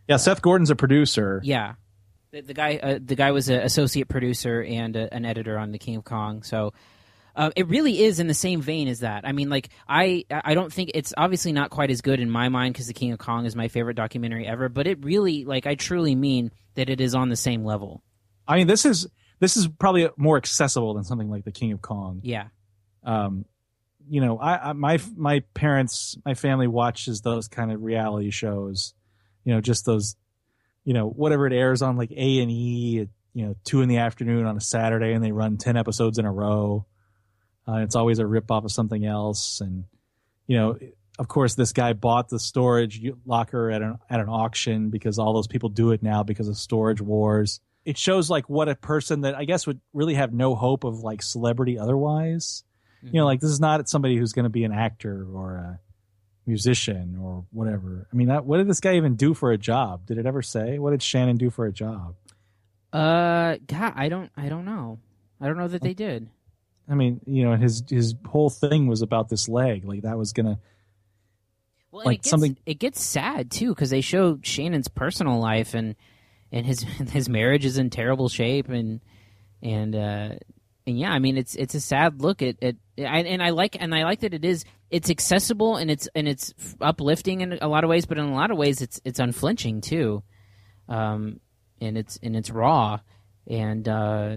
Yeah, 0.08 0.16
Seth 0.16 0.42
Gordon's 0.42 0.70
a 0.70 0.76
producer. 0.76 1.40
Yeah, 1.44 1.74
the, 2.30 2.40
the 2.42 2.54
guy 2.54 2.76
uh, 2.76 2.98
the 3.04 3.16
guy 3.16 3.32
was 3.32 3.48
an 3.48 3.60
associate 3.60 4.08
producer 4.08 4.62
and 4.62 4.96
a, 4.96 5.12
an 5.12 5.24
editor 5.24 5.58
on 5.58 5.72
the 5.72 5.78
King 5.78 5.96
of 5.96 6.04
Kong. 6.04 6.42
So. 6.42 6.72
Uh, 7.34 7.50
it 7.54 7.68
really 7.68 8.02
is 8.02 8.18
in 8.18 8.28
the 8.28 8.32
same 8.32 8.62
vein 8.62 8.88
as 8.88 9.00
that. 9.00 9.26
I 9.26 9.32
mean, 9.32 9.50
like 9.50 9.68
I, 9.86 10.24
I 10.30 10.54
don't 10.54 10.72
think 10.72 10.92
it's 10.94 11.12
obviously 11.18 11.52
not 11.52 11.68
quite 11.68 11.90
as 11.90 12.00
good 12.00 12.18
in 12.18 12.30
my 12.30 12.48
mind 12.48 12.72
because 12.72 12.86
the 12.86 12.94
King 12.94 13.12
of 13.12 13.18
Kong 13.18 13.44
is 13.44 13.54
my 13.54 13.68
favorite 13.68 13.92
documentary 13.92 14.46
ever. 14.46 14.70
But 14.70 14.86
it 14.86 15.04
really, 15.04 15.44
like, 15.44 15.66
I 15.66 15.74
truly 15.74 16.14
mean 16.14 16.50
that 16.76 16.88
it 16.88 16.98
is 16.98 17.14
on 17.14 17.28
the 17.28 17.36
same 17.36 17.62
level. 17.62 18.02
I 18.48 18.56
mean, 18.56 18.66
this 18.66 18.86
is 18.86 19.06
this 19.38 19.58
is 19.58 19.68
probably 19.68 20.08
more 20.16 20.38
accessible 20.38 20.94
than 20.94 21.04
something 21.04 21.28
like 21.28 21.44
the 21.44 21.52
King 21.52 21.72
of 21.72 21.82
Kong. 21.82 22.20
Yeah, 22.22 22.46
Um, 23.04 23.44
you 24.08 24.20
know, 24.20 24.38
I, 24.38 24.70
I 24.70 24.72
my 24.72 24.98
my 25.14 25.40
parents, 25.52 26.16
my 26.24 26.32
family 26.32 26.68
watches 26.68 27.20
those 27.20 27.48
kind 27.48 27.70
of 27.70 27.82
reality 27.82 28.30
shows. 28.30 28.94
You 29.46 29.54
know, 29.54 29.60
just 29.62 29.86
those, 29.86 30.16
you 30.84 30.92
know, 30.92 31.08
whatever 31.08 31.46
it 31.46 31.54
airs 31.54 31.80
on 31.80 31.96
like 31.96 32.10
A 32.10 32.40
and 32.40 32.50
E 32.50 33.00
at 33.00 33.08
you 33.32 33.46
know 33.46 33.54
two 33.64 33.80
in 33.80 33.88
the 33.88 33.98
afternoon 33.98 34.44
on 34.44 34.56
a 34.56 34.60
Saturday, 34.60 35.12
and 35.12 35.24
they 35.24 35.30
run 35.30 35.56
ten 35.56 35.76
episodes 35.76 36.18
in 36.18 36.24
a 36.24 36.32
row. 36.32 36.84
Uh, 37.66 37.76
it's 37.76 37.94
always 37.94 38.18
a 38.18 38.26
rip 38.26 38.50
off 38.50 38.64
of 38.64 38.72
something 38.72 39.06
else, 39.06 39.60
and 39.60 39.84
you 40.46 40.56
know, 40.56 40.78
of 41.18 41.28
course, 41.28 41.54
this 41.54 41.72
guy 41.72 41.92
bought 41.92 42.28
the 42.28 42.40
storage 42.40 43.00
locker 43.24 43.70
at 43.70 43.82
an 43.82 43.98
at 44.10 44.20
an 44.20 44.28
auction 44.28 44.90
because 44.90 45.18
all 45.18 45.32
those 45.32 45.46
people 45.46 45.68
do 45.68 45.92
it 45.92 46.02
now 46.02 46.24
because 46.24 46.48
of 46.48 46.56
storage 46.56 47.00
wars. 47.00 47.60
It 47.84 47.96
shows 47.96 48.28
like 48.28 48.48
what 48.48 48.68
a 48.68 48.74
person 48.74 49.20
that 49.20 49.36
I 49.36 49.44
guess 49.44 49.64
would 49.66 49.80
really 49.92 50.14
have 50.14 50.32
no 50.32 50.56
hope 50.56 50.82
of 50.82 51.00
like 51.00 51.22
celebrity 51.22 51.78
otherwise. 51.78 52.64
You 53.02 53.20
know, 53.20 53.26
like 53.26 53.40
this 53.40 53.50
is 53.50 53.60
not 53.60 53.88
somebody 53.88 54.16
who's 54.16 54.32
going 54.32 54.44
to 54.44 54.50
be 54.50 54.64
an 54.64 54.72
actor 54.72 55.24
or 55.32 55.56
a 55.56 55.80
musician 56.46 57.18
or 57.20 57.44
whatever. 57.52 58.06
I 58.12 58.16
mean, 58.16 58.28
that, 58.28 58.44
what 58.44 58.58
did 58.58 58.68
this 58.68 58.80
guy 58.80 58.96
even 58.96 59.16
do 59.16 59.34
for 59.34 59.52
a 59.52 59.58
job? 59.58 60.06
Did 60.06 60.18
it 60.18 60.26
ever 60.26 60.42
say? 60.42 60.78
What 60.78 60.90
did 60.90 61.02
Shannon 61.02 61.36
do 61.36 61.50
for 61.50 61.66
a 61.66 61.72
job? 61.72 62.14
uh, 62.92 63.56
God, 63.66 63.92
I 63.96 64.08
don't, 64.08 64.30
I 64.36 64.48
don't 64.48 64.64
know. 64.64 64.98
I 65.40 65.46
don't 65.46 65.58
know 65.58 65.68
that 65.68 65.82
they 65.82 65.92
did. 65.92 66.28
I 66.88 66.94
mean, 66.94 67.20
you 67.26 67.44
know, 67.44 67.56
his 67.56 67.82
his 67.90 68.14
whole 68.26 68.48
thing 68.48 68.86
was 68.86 69.02
about 69.02 69.28
this 69.28 69.48
leg. 69.48 69.84
Like 69.84 70.02
that 70.02 70.16
was 70.16 70.32
gonna 70.32 70.58
Well, 71.90 72.04
like 72.06 72.14
it 72.14 72.18
gets, 72.18 72.30
something. 72.30 72.56
It 72.64 72.78
gets 72.78 73.02
sad 73.02 73.50
too 73.50 73.70
because 73.70 73.90
they 73.90 74.00
show 74.00 74.38
Shannon's 74.42 74.88
personal 74.88 75.38
life 75.40 75.74
and 75.74 75.96
and 76.52 76.64
his 76.64 76.80
his 77.12 77.28
marriage 77.28 77.64
is 77.64 77.76
in 77.76 77.90
terrible 77.90 78.28
shape 78.28 78.68
and 78.68 79.00
and 79.62 79.94
uh, 79.96 80.28
and 80.86 80.98
yeah, 80.98 81.10
I 81.10 81.18
mean 81.18 81.36
it's 81.36 81.56
it's 81.56 81.74
a 81.74 81.80
sad 81.80 82.22
look 82.22 82.40
at 82.40 82.62
at 82.62 82.76
and 82.96 83.42
I 83.42 83.50
like 83.50 83.76
and 83.78 83.94
I 83.94 84.04
like 84.04 84.20
that 84.20 84.32
it 84.32 84.44
is 84.44 84.64
it's 84.90 85.10
accessible 85.10 85.76
and 85.76 85.90
it's 85.90 86.08
and 86.14 86.28
it's 86.28 86.54
uplifting 86.80 87.40
in 87.40 87.58
a 87.60 87.68
lot 87.68 87.84
of 87.84 87.90
ways, 87.90 88.06
but 88.06 88.18
in 88.18 88.24
a 88.24 88.34
lot 88.34 88.50
of 88.50 88.56
ways 88.56 88.82
it's 88.82 89.00
it's 89.04 89.18
unflinching 89.18 89.80
too, 89.80 90.22
um, 90.88 91.40
and 91.80 91.98
it's 91.98 92.18
and 92.22 92.36
it's 92.36 92.50
raw. 92.50 93.00
And 93.48 93.88
uh, 93.88 94.36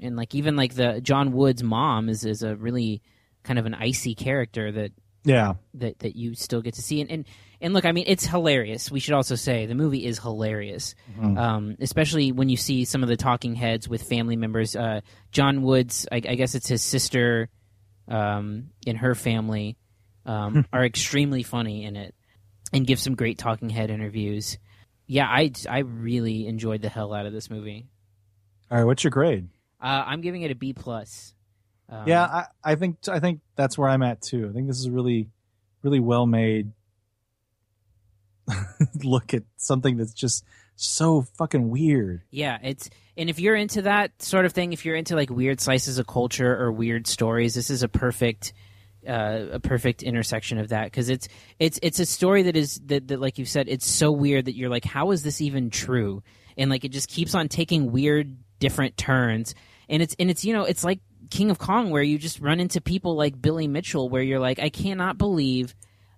and 0.00 0.16
like 0.16 0.34
even 0.34 0.56
like 0.56 0.74
the 0.74 1.00
John 1.00 1.32
Wood's 1.32 1.62
mom 1.62 2.08
is 2.08 2.24
is 2.24 2.42
a 2.42 2.56
really 2.56 3.02
kind 3.42 3.58
of 3.58 3.66
an 3.66 3.74
icy 3.74 4.14
character 4.14 4.72
that 4.72 4.92
Yeah, 5.24 5.54
that 5.74 5.98
that 6.00 6.16
you 6.16 6.34
still 6.34 6.62
get 6.62 6.74
to 6.74 6.82
see. 6.82 7.00
And 7.00 7.10
and, 7.10 7.24
and 7.60 7.72
look 7.74 7.84
i 7.84 7.92
mean 7.92 8.04
it's 8.08 8.26
hilarious. 8.26 8.90
We 8.90 9.00
should 9.00 9.14
also 9.14 9.34
say 9.36 9.66
the 9.66 9.74
movie 9.74 10.04
is 10.04 10.18
hilarious. 10.18 10.94
Mhm. 11.18 11.38
um, 11.38 11.76
especially 11.80 12.32
when 12.32 12.48
you 12.48 12.56
see 12.56 12.84
some 12.84 13.02
of 13.02 13.08
the 13.08 13.16
talking 13.16 13.54
heads 13.54 13.88
with 13.88 14.02
family 14.02 14.36
members. 14.36 14.74
Uh, 14.76 15.00
john 15.30 15.62
woods 15.62 16.06
I, 16.10 16.16
I 16.16 16.34
guess 16.34 16.54
it's 16.54 16.68
his 16.68 16.82
sister 16.82 17.48
um, 18.08 18.70
and 18.86 18.98
her 18.98 19.14
family 19.14 19.76
um, 20.26 20.66
are 20.72 20.84
extremely 20.84 21.42
funny 21.42 21.84
in 21.84 21.96
it 21.96 22.14
and 22.72 22.86
give 22.86 22.98
some 22.98 23.14
great 23.14 23.38
talking 23.38 23.70
head 23.70 23.90
interviews. 23.90 24.58
Yeah 25.06 25.26
i 25.28 25.50
i 25.68 25.80
really 25.80 26.46
enjoyed 26.46 26.80
the 26.80 26.88
hell 26.88 27.12
out 27.12 27.26
of 27.26 27.32
this 27.32 27.50
movie. 27.50 27.86
All 28.70 28.78
right, 28.78 28.84
what's 28.84 29.04
your 29.04 29.10
grade? 29.10 29.48
uh, 29.80 30.04
i'm 30.06 30.22
giving 30.22 30.42
it 30.42 30.50
a 30.50 30.54
b 30.54 30.72
plus. 30.72 31.34
Um, 31.88 32.08
yeah, 32.08 32.24
I, 32.24 32.46
I 32.64 32.74
think 32.76 32.96
I 33.08 33.20
think 33.20 33.40
that's 33.56 33.76
where 33.76 33.88
I'm 33.88 34.02
at 34.02 34.22
too. 34.22 34.48
I 34.48 34.52
think 34.54 34.66
this 34.66 34.78
is 34.78 34.86
a 34.86 34.90
really, 34.90 35.28
really 35.82 36.00
well 36.00 36.24
made. 36.26 36.72
Look 39.04 39.34
at 39.34 39.42
something 39.56 39.98
that's 39.98 40.14
just 40.14 40.44
so 40.76 41.22
fucking 41.38 41.70
weird. 41.70 42.22
Yeah, 42.30 42.58
it's 42.62 42.90
and 43.16 43.30
if 43.30 43.38
you're 43.38 43.54
into 43.54 43.82
that 43.82 44.20
sort 44.22 44.44
of 44.44 44.52
thing, 44.52 44.72
if 44.72 44.84
you're 44.84 44.96
into 44.96 45.14
like 45.14 45.30
weird 45.30 45.60
slices 45.60 45.98
of 45.98 46.06
culture 46.06 46.56
or 46.56 46.72
weird 46.72 47.06
stories, 47.06 47.54
this 47.54 47.70
is 47.70 47.82
a 47.82 47.88
perfect 47.88 48.52
uh, 49.06 49.46
a 49.52 49.60
perfect 49.60 50.02
intersection 50.02 50.58
of 50.58 50.70
that 50.70 50.84
because 50.84 51.08
it's 51.08 51.28
it's 51.58 51.78
it's 51.82 51.98
a 52.00 52.06
story 52.06 52.42
that 52.42 52.56
is 52.56 52.80
that, 52.86 53.08
that 53.08 53.20
like 53.20 53.38
you 53.38 53.44
said, 53.44 53.68
it's 53.68 53.86
so 53.86 54.10
weird 54.10 54.46
that 54.46 54.56
you're 54.56 54.70
like, 54.70 54.84
how 54.84 55.10
is 55.10 55.22
this 55.22 55.40
even 55.40 55.70
true? 55.70 56.22
And 56.56 56.70
like 56.70 56.84
it 56.84 56.90
just 56.90 57.08
keeps 57.08 57.34
on 57.34 57.48
taking 57.48 57.92
weird 57.92 58.36
different 58.58 58.96
turns, 58.96 59.54
and 59.88 60.02
it's 60.02 60.16
and 60.18 60.30
it's 60.30 60.44
you 60.44 60.52
know 60.52 60.64
it's 60.64 60.84
like 60.84 61.00
King 61.30 61.50
of 61.50 61.58
Kong 61.58 61.90
where 61.90 62.02
you 62.02 62.18
just 62.18 62.40
run 62.40 62.60
into 62.60 62.80
people 62.80 63.16
like 63.16 63.40
Billy 63.40 63.68
Mitchell 63.68 64.08
where 64.08 64.22
you're 64.22 64.40
like, 64.40 64.58
I 64.58 64.70
cannot 64.70 65.18
believe 65.18 65.74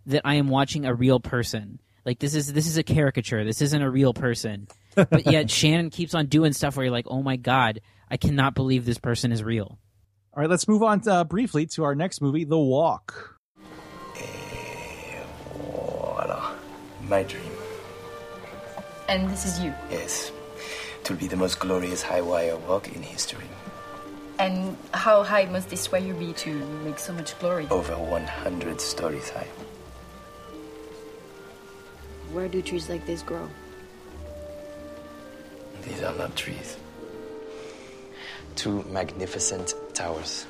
that 0.07 0.23
I 0.25 0.35
am 0.35 0.49
watching 0.49 0.87
a 0.87 0.95
real 0.95 1.21
person. 1.21 1.81
Like 2.07 2.21
this 2.21 2.37
is 2.37 2.53
this 2.53 2.69
is 2.69 2.79
a 2.79 2.85
caricature. 2.85 3.45
This 3.45 3.61
isn't 3.61 3.83
a 3.83 3.91
real 3.91 4.15
person. 4.15 4.69
But 4.95 5.27
yet 5.31 5.51
Shannon 5.51 5.91
keeps 5.91 6.15
on 6.15 6.27
doing 6.27 6.53
stuff 6.53 6.77
where 6.77 6.87
you're 6.87 6.93
like, 6.93 7.09
oh 7.09 7.21
my 7.21 7.35
god, 7.35 7.81
I 8.09 8.17
cannot 8.17 8.55
believe 8.55 8.85
this 8.87 8.99
person 8.99 9.33
is 9.33 9.43
real. 9.43 9.79
All 10.33 10.41
right, 10.43 10.49
let's 10.49 10.69
move 10.69 10.85
on 10.85 11.03
uh, 11.09 11.25
briefly 11.25 11.67
to 11.75 11.83
our 11.83 11.97
next 11.97 12.23
movie, 12.23 12.45
The 12.45 12.59
Walk. 12.59 13.37
Voila. 15.55 16.55
My 17.09 17.25
dream. 17.25 17.43
And 19.09 19.29
this 19.29 19.45
is 19.45 19.61
you. 19.61 19.75
Yes. 19.91 20.31
It 21.01 21.11
will 21.11 21.17
be 21.17 21.27
the 21.27 21.37
most 21.37 21.59
glorious 21.59 22.03
high 22.03 22.21
wire 22.21 22.57
walk 22.57 22.95
in 22.95 23.03
history. 23.03 23.47
And 24.39 24.77
how 24.93 25.23
high 25.23 25.47
must 25.47 25.71
this 25.71 25.91
wire 25.91 26.15
be 26.15 26.35
to 26.35 26.55
make 26.85 26.99
so 26.99 27.13
much 27.13 27.37
glory? 27.39 27.67
Over 27.71 27.95
100 27.95 28.81
stories 28.81 29.31
high. 29.31 29.47
Where 32.33 32.49
do 32.49 32.61
trees 32.63 32.89
like 32.89 33.07
this 33.07 33.23
grow? 33.23 33.49
These 35.83 36.03
are 36.03 36.15
not 36.15 36.35
trees. 36.37 36.77
Two 38.57 38.83
magnificent 38.91 39.75
towers. 39.95 40.47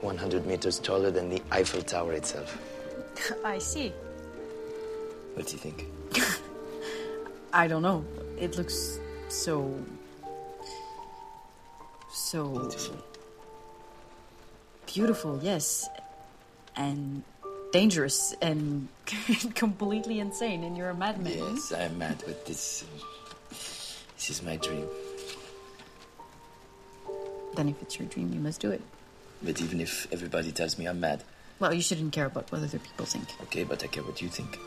100 0.00 0.46
meters 0.46 0.78
taller 0.78 1.10
than 1.10 1.28
the 1.28 1.40
Eiffel 1.50 1.82
Tower 1.82 2.12
itself. 2.12 2.58
I 3.44 3.58
see. 3.58 3.92
What 5.34 5.46
do 5.46 5.52
you 5.52 5.58
think? 5.58 5.86
I 7.52 7.68
don't 7.68 7.82
know. 7.82 8.04
It 8.38 8.56
looks 8.56 8.98
so. 9.28 9.72
so. 12.10 12.48
Beautiful. 12.48 12.96
Beautiful, 14.86 15.40
yes. 15.42 15.88
And 16.76 17.22
dangerous 17.72 18.34
and 18.40 18.88
completely 19.54 20.20
insane, 20.20 20.62
and 20.62 20.76
you're 20.76 20.90
a 20.90 20.94
madman. 20.94 21.32
Yes, 21.32 21.72
I'm 21.72 21.98
mad, 21.98 22.22
but 22.24 22.46
this. 22.46 22.84
This 23.50 24.30
is 24.30 24.42
my 24.42 24.56
dream. 24.56 24.86
Then, 27.56 27.68
if 27.68 27.82
it's 27.82 27.98
your 27.98 28.06
dream, 28.08 28.32
you 28.32 28.40
must 28.40 28.60
do 28.60 28.70
it. 28.70 28.80
But 29.42 29.60
even 29.60 29.80
if 29.80 30.06
everybody 30.12 30.52
tells 30.52 30.78
me 30.78 30.86
I'm 30.86 31.00
mad. 31.00 31.24
Well, 31.58 31.74
you 31.74 31.82
shouldn't 31.82 32.12
care 32.12 32.26
about 32.26 32.50
what 32.52 32.62
other 32.62 32.78
people 32.78 33.04
think. 33.04 33.24
Okay, 33.42 33.64
but 33.64 33.82
I 33.82 33.88
care 33.88 34.02
what 34.04 34.22
you 34.22 34.28
think. 34.28 34.58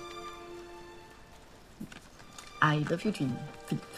I 2.66 2.78
love 2.90 3.04
your 3.04 3.14
dream. 3.14 3.38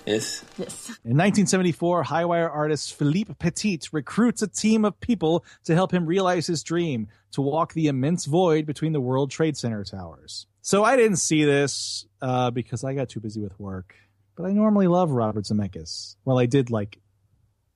Yes? 0.06 0.44
Yes. 0.58 0.90
In 1.06 1.16
1974, 1.16 2.04
Highwire 2.04 2.54
artist 2.54 2.96
Philippe 2.96 3.34
Petit 3.40 3.80
recruits 3.94 4.42
a 4.42 4.48
team 4.48 4.84
of 4.84 5.00
people 5.00 5.46
to 5.64 5.74
help 5.74 5.94
him 5.94 6.06
realize 6.06 6.48
his 6.48 6.64
dream 6.64 7.08
to 7.32 7.42
walk 7.42 7.74
the 7.74 7.88
immense 7.88 8.26
void 8.26 8.66
between 8.66 8.92
the 8.92 9.00
World 9.00 9.32
Trade 9.32 9.56
Center 9.56 9.86
towers. 9.86 10.48
So 10.62 10.84
I 10.84 10.98
didn't 10.98 11.16
see 11.16 11.46
this 11.46 12.06
uh, 12.22 12.52
because 12.52 12.84
I 12.84 12.94
got 12.94 13.08
too 13.08 13.22
busy 13.22 13.40
with 13.40 13.58
work. 13.58 13.96
But 14.36 14.48
I 14.48 14.52
normally 14.52 14.88
love 14.88 15.12
Robert 15.12 15.46
Zemeckis. 15.46 16.18
Well, 16.26 16.38
I 16.38 16.46
did 16.46 16.70
like 16.70 17.00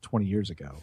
20 0.01 0.25
years 0.25 0.49
ago. 0.49 0.77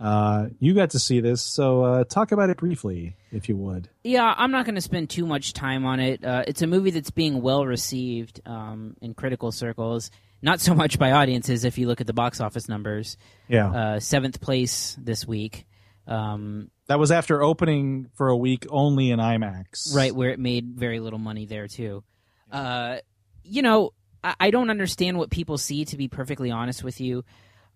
Uh, 0.00 0.46
you 0.58 0.74
got 0.74 0.90
to 0.90 0.98
see 0.98 1.20
this, 1.20 1.40
so 1.40 1.82
uh, 1.82 2.04
talk 2.04 2.32
about 2.32 2.50
it 2.50 2.56
briefly, 2.56 3.16
if 3.30 3.48
you 3.48 3.56
would. 3.56 3.88
Yeah, 4.02 4.34
I'm 4.36 4.50
not 4.50 4.64
going 4.66 4.74
to 4.74 4.80
spend 4.80 5.08
too 5.08 5.24
much 5.26 5.52
time 5.52 5.86
on 5.86 6.00
it. 6.00 6.24
Uh, 6.24 6.44
it's 6.46 6.62
a 6.62 6.66
movie 6.66 6.90
that's 6.90 7.10
being 7.10 7.40
well 7.40 7.64
received 7.64 8.40
um, 8.44 8.96
in 9.00 9.14
critical 9.14 9.52
circles. 9.52 10.10
Not 10.42 10.60
so 10.60 10.74
much 10.74 10.98
by 10.98 11.12
audiences 11.12 11.64
if 11.64 11.78
you 11.78 11.86
look 11.86 12.00
at 12.00 12.06
the 12.06 12.12
box 12.12 12.40
office 12.40 12.68
numbers. 12.68 13.16
Yeah. 13.48 13.70
Uh, 13.70 14.00
seventh 14.00 14.40
place 14.40 14.96
this 15.00 15.26
week. 15.26 15.64
Um, 16.06 16.70
That 16.88 16.98
was 16.98 17.10
after 17.10 17.42
opening 17.42 18.08
for 18.14 18.28
a 18.28 18.36
week 18.36 18.66
only 18.68 19.10
in 19.10 19.20
IMAX. 19.20 19.94
right 19.96 20.14
where 20.14 20.30
it 20.30 20.38
made 20.38 20.74
very 20.76 21.00
little 21.00 21.18
money 21.18 21.46
there 21.46 21.66
too. 21.66 22.04
Uh, 22.52 22.98
you 23.42 23.62
know, 23.62 23.92
I, 24.22 24.34
I 24.38 24.50
don't 24.50 24.68
understand 24.68 25.16
what 25.18 25.30
people 25.30 25.56
see. 25.56 25.86
To 25.86 25.96
be 25.96 26.08
perfectly 26.08 26.50
honest 26.50 26.84
with 26.84 27.00
you, 27.00 27.24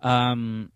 um, 0.03 0.71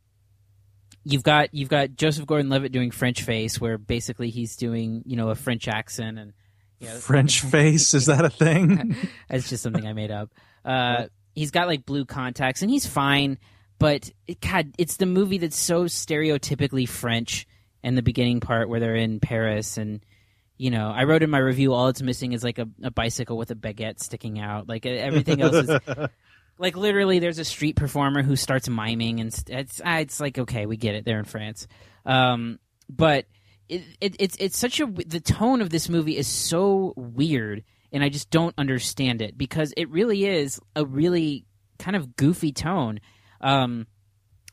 you've 1.04 1.22
got 1.22 1.52
you've 1.52 1.68
got 1.68 1.96
Joseph 1.96 2.26
Gordon-Levitt 2.26 2.72
doing 2.72 2.90
French 2.90 3.22
face, 3.22 3.60
where 3.60 3.78
basically 3.78 4.30
he's 4.30 4.56
doing 4.56 5.02
you 5.06 5.16
know 5.16 5.30
a 5.30 5.34
French 5.34 5.68
accent 5.68 6.18
and 6.18 6.32
you 6.78 6.88
know, 6.88 6.96
French 6.96 7.40
face, 7.42 7.94
is 7.94 8.06
that 8.06 8.24
a 8.24 8.30
thing? 8.30 8.96
That's 9.28 9.48
just 9.48 9.62
something 9.62 9.86
I 9.86 9.92
made 9.92 10.10
up. 10.10 10.30
Uh, 10.64 11.06
he's 11.34 11.50
got 11.50 11.68
like 11.68 11.86
blue 11.86 12.04
contacts 12.04 12.62
and 12.62 12.70
he's 12.70 12.86
fine, 12.86 13.38
but 13.78 14.10
it, 14.26 14.40
God, 14.40 14.72
it's 14.78 14.96
the 14.96 15.06
movie 15.06 15.38
that's 15.38 15.58
so 15.58 15.84
stereotypically 15.84 16.88
French. 16.88 17.46
And 17.84 17.98
the 17.98 18.02
beginning 18.02 18.38
part 18.38 18.68
where 18.68 18.78
they're 18.78 18.94
in 18.94 19.18
Paris, 19.18 19.76
and 19.76 20.06
you 20.56 20.70
know, 20.70 20.92
I 20.94 21.02
wrote 21.02 21.24
in 21.24 21.30
my 21.30 21.38
review, 21.38 21.72
all 21.72 21.88
it's 21.88 22.00
missing 22.00 22.30
is 22.30 22.44
like 22.44 22.60
a, 22.60 22.68
a 22.80 22.92
bicycle 22.92 23.36
with 23.36 23.50
a 23.50 23.56
baguette 23.56 23.98
sticking 23.98 24.38
out. 24.38 24.68
Like 24.68 24.86
everything 24.86 25.40
else 25.40 25.56
is 25.56 25.68
like 26.58 26.76
literally 26.76 27.18
there's 27.18 27.38
a 27.38 27.44
street 27.44 27.76
performer 27.76 28.22
who 28.22 28.36
starts 28.36 28.68
miming 28.68 29.20
and 29.20 29.34
it's 29.48 29.80
ah, 29.84 29.98
it's 29.98 30.20
like 30.20 30.38
okay 30.38 30.66
we 30.66 30.76
get 30.76 30.94
it 30.94 31.04
they're 31.04 31.18
in 31.18 31.24
France. 31.24 31.66
Um, 32.04 32.58
but 32.88 33.26
it, 33.68 33.82
it, 34.00 34.16
it's 34.18 34.36
it's 34.38 34.58
such 34.58 34.80
a 34.80 34.86
the 34.86 35.20
tone 35.20 35.60
of 35.60 35.70
this 35.70 35.88
movie 35.88 36.16
is 36.16 36.26
so 36.26 36.92
weird 36.96 37.64
and 37.92 38.02
I 38.02 38.08
just 38.08 38.30
don't 38.30 38.54
understand 38.56 39.22
it 39.22 39.36
because 39.36 39.72
it 39.76 39.90
really 39.90 40.24
is 40.24 40.60
a 40.74 40.84
really 40.84 41.44
kind 41.78 41.96
of 41.96 42.16
goofy 42.16 42.52
tone. 42.52 43.00
Um, 43.40 43.86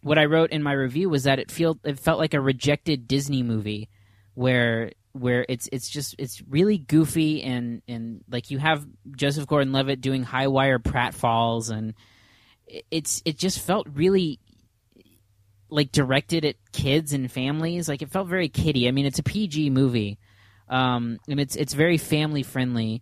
what 0.02 0.18
I 0.18 0.26
wrote 0.26 0.52
in 0.52 0.64
my 0.64 0.74
review 0.74 1.10
was 1.10 1.24
that 1.24 1.40
it 1.40 1.52
feel 1.52 1.80
it 1.84 2.00
felt 2.00 2.20
like 2.20 2.34
a 2.34 2.42
rejected 2.42 3.08
Disney 3.08 3.44
movie 3.44 3.90
where 4.34 4.92
where 5.14 5.46
it's 5.50 5.68
it's 5.72 5.90
just 5.90 6.16
it's 6.20 6.42
really 6.48 6.78
goofy 6.78 7.44
and 7.44 7.82
and 7.88 8.24
like 8.30 8.52
you 8.52 8.60
have 8.60 8.86
Joseph 9.16 9.48
Gordon-Levitt 9.48 10.02
doing 10.02 10.24
high 10.24 10.48
wire 10.48 10.80
pratfalls 10.80 11.72
and 11.72 11.94
it's 12.92 13.22
it 13.26 13.38
just 13.38 13.60
felt 13.60 13.88
really 13.92 14.40
like 15.70 15.92
directed 15.92 16.46
at 16.46 16.56
kids 16.72 17.14
and 17.14 17.32
families. 17.32 17.90
Like 17.90 18.02
it 18.02 18.12
felt 18.12 18.28
very 18.28 18.50
kiddie. 18.50 18.88
I 18.88 18.92
mean 18.92 19.06
it's 19.06 19.20
a 19.20 19.24
PG 19.24 19.72
movie 19.72 20.20
um 20.68 21.18
and 21.28 21.40
it's 21.40 21.56
it's 21.56 21.74
very 21.74 21.98
family 21.98 22.44
friendly 22.44 23.02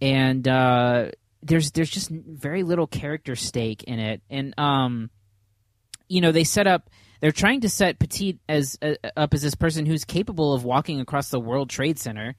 and 0.00 0.46
uh 0.46 1.10
there's 1.42 1.70
there's 1.70 1.90
just 1.90 2.10
very 2.10 2.62
little 2.64 2.86
character 2.86 3.34
stake 3.34 3.82
in 3.84 3.98
it. 3.98 4.20
And 4.28 4.58
um 4.58 5.10
you 6.06 6.20
know 6.20 6.32
they 6.32 6.44
set 6.44 6.66
up 6.66 6.90
they're 7.20 7.32
trying 7.32 7.60
to 7.62 7.68
set 7.68 7.98
Petit 7.98 8.38
as 8.48 8.78
uh, 8.82 8.94
up 9.16 9.34
as 9.34 9.42
this 9.42 9.54
person 9.54 9.86
who's 9.86 10.04
capable 10.04 10.54
of 10.54 10.64
walking 10.64 11.00
across 11.00 11.30
the 11.30 11.40
World 11.40 11.70
Trade 11.70 11.98
Center. 11.98 12.34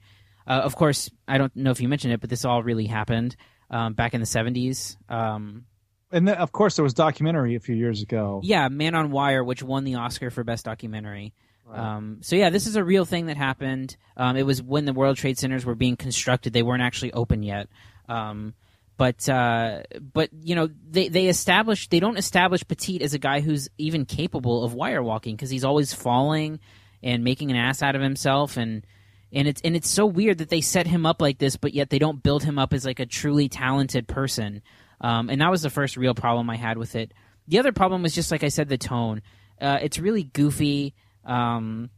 Uh, 0.46 0.60
of 0.64 0.76
course, 0.76 1.10
I 1.26 1.38
don't 1.38 1.54
know 1.54 1.70
if 1.70 1.80
you 1.80 1.88
mentioned 1.88 2.12
it, 2.14 2.20
but 2.20 2.30
this 2.30 2.44
all 2.44 2.62
really 2.62 2.86
happened 2.86 3.36
um, 3.70 3.94
back 3.94 4.14
in 4.14 4.20
the 4.20 4.26
seventies. 4.26 4.96
Um, 5.08 5.64
and 6.10 6.26
then, 6.26 6.36
of 6.36 6.52
course, 6.52 6.76
there 6.76 6.82
was 6.82 6.94
documentary 6.94 7.54
a 7.54 7.60
few 7.60 7.74
years 7.74 8.02
ago. 8.02 8.40
yeah, 8.42 8.68
Man 8.68 8.94
on 8.94 9.10
Wire, 9.10 9.44
which 9.44 9.62
won 9.62 9.84
the 9.84 9.96
Oscar 9.96 10.30
for 10.30 10.42
best 10.42 10.64
documentary. 10.64 11.34
Um, 11.70 12.20
so 12.22 12.34
yeah, 12.34 12.48
this 12.48 12.66
is 12.66 12.76
a 12.76 12.84
real 12.84 13.04
thing 13.04 13.26
that 13.26 13.36
happened. 13.36 13.96
Um, 14.16 14.36
it 14.36 14.44
was 14.44 14.62
when 14.62 14.86
the 14.86 14.94
World 14.94 15.18
Trade 15.18 15.38
Centers 15.38 15.66
were 15.66 15.74
being 15.74 15.96
constructed; 15.96 16.54
they 16.54 16.62
weren't 16.62 16.82
actually 16.82 17.12
open 17.12 17.42
yet. 17.42 17.68
Um, 18.08 18.54
but 18.98 19.28
uh, 19.28 19.82
but 20.12 20.28
you 20.42 20.56
know 20.56 20.68
they 20.90 21.08
they 21.08 21.28
establish 21.28 21.88
they 21.88 22.00
don't 22.00 22.18
establish 22.18 22.66
Petit 22.66 23.00
as 23.00 23.14
a 23.14 23.18
guy 23.18 23.40
who's 23.40 23.68
even 23.78 24.04
capable 24.04 24.64
of 24.64 24.74
wire 24.74 25.02
walking 25.02 25.36
because 25.36 25.50
he's 25.50 25.64
always 25.64 25.94
falling 25.94 26.58
and 27.02 27.22
making 27.22 27.50
an 27.50 27.56
ass 27.56 27.80
out 27.80 27.94
of 27.94 28.02
himself 28.02 28.56
and 28.56 28.84
and 29.32 29.46
it's 29.46 29.60
and 29.62 29.76
it's 29.76 29.88
so 29.88 30.04
weird 30.04 30.38
that 30.38 30.48
they 30.48 30.60
set 30.60 30.88
him 30.88 31.06
up 31.06 31.22
like 31.22 31.38
this, 31.38 31.56
but 31.56 31.74
yet 31.74 31.90
they 31.90 32.00
don't 32.00 32.22
build 32.22 32.42
him 32.42 32.58
up 32.58 32.72
as 32.72 32.84
like 32.84 32.98
a 32.98 33.06
truly 33.06 33.48
talented 33.48 34.08
person. 34.08 34.62
Um, 35.00 35.30
and 35.30 35.40
that 35.40 35.50
was 35.50 35.62
the 35.62 35.70
first 35.70 35.96
real 35.96 36.14
problem 36.14 36.50
I 36.50 36.56
had 36.56 36.76
with 36.76 36.96
it. 36.96 37.14
The 37.46 37.60
other 37.60 37.72
problem 37.72 38.02
was 38.02 38.16
just 38.16 38.32
like 38.32 38.42
I 38.42 38.48
said, 38.48 38.68
the 38.68 38.78
tone. 38.78 39.22
Uh, 39.60 39.78
it's 39.80 40.00
really 40.00 40.24
goofy. 40.24 40.94
Um, 41.24 41.90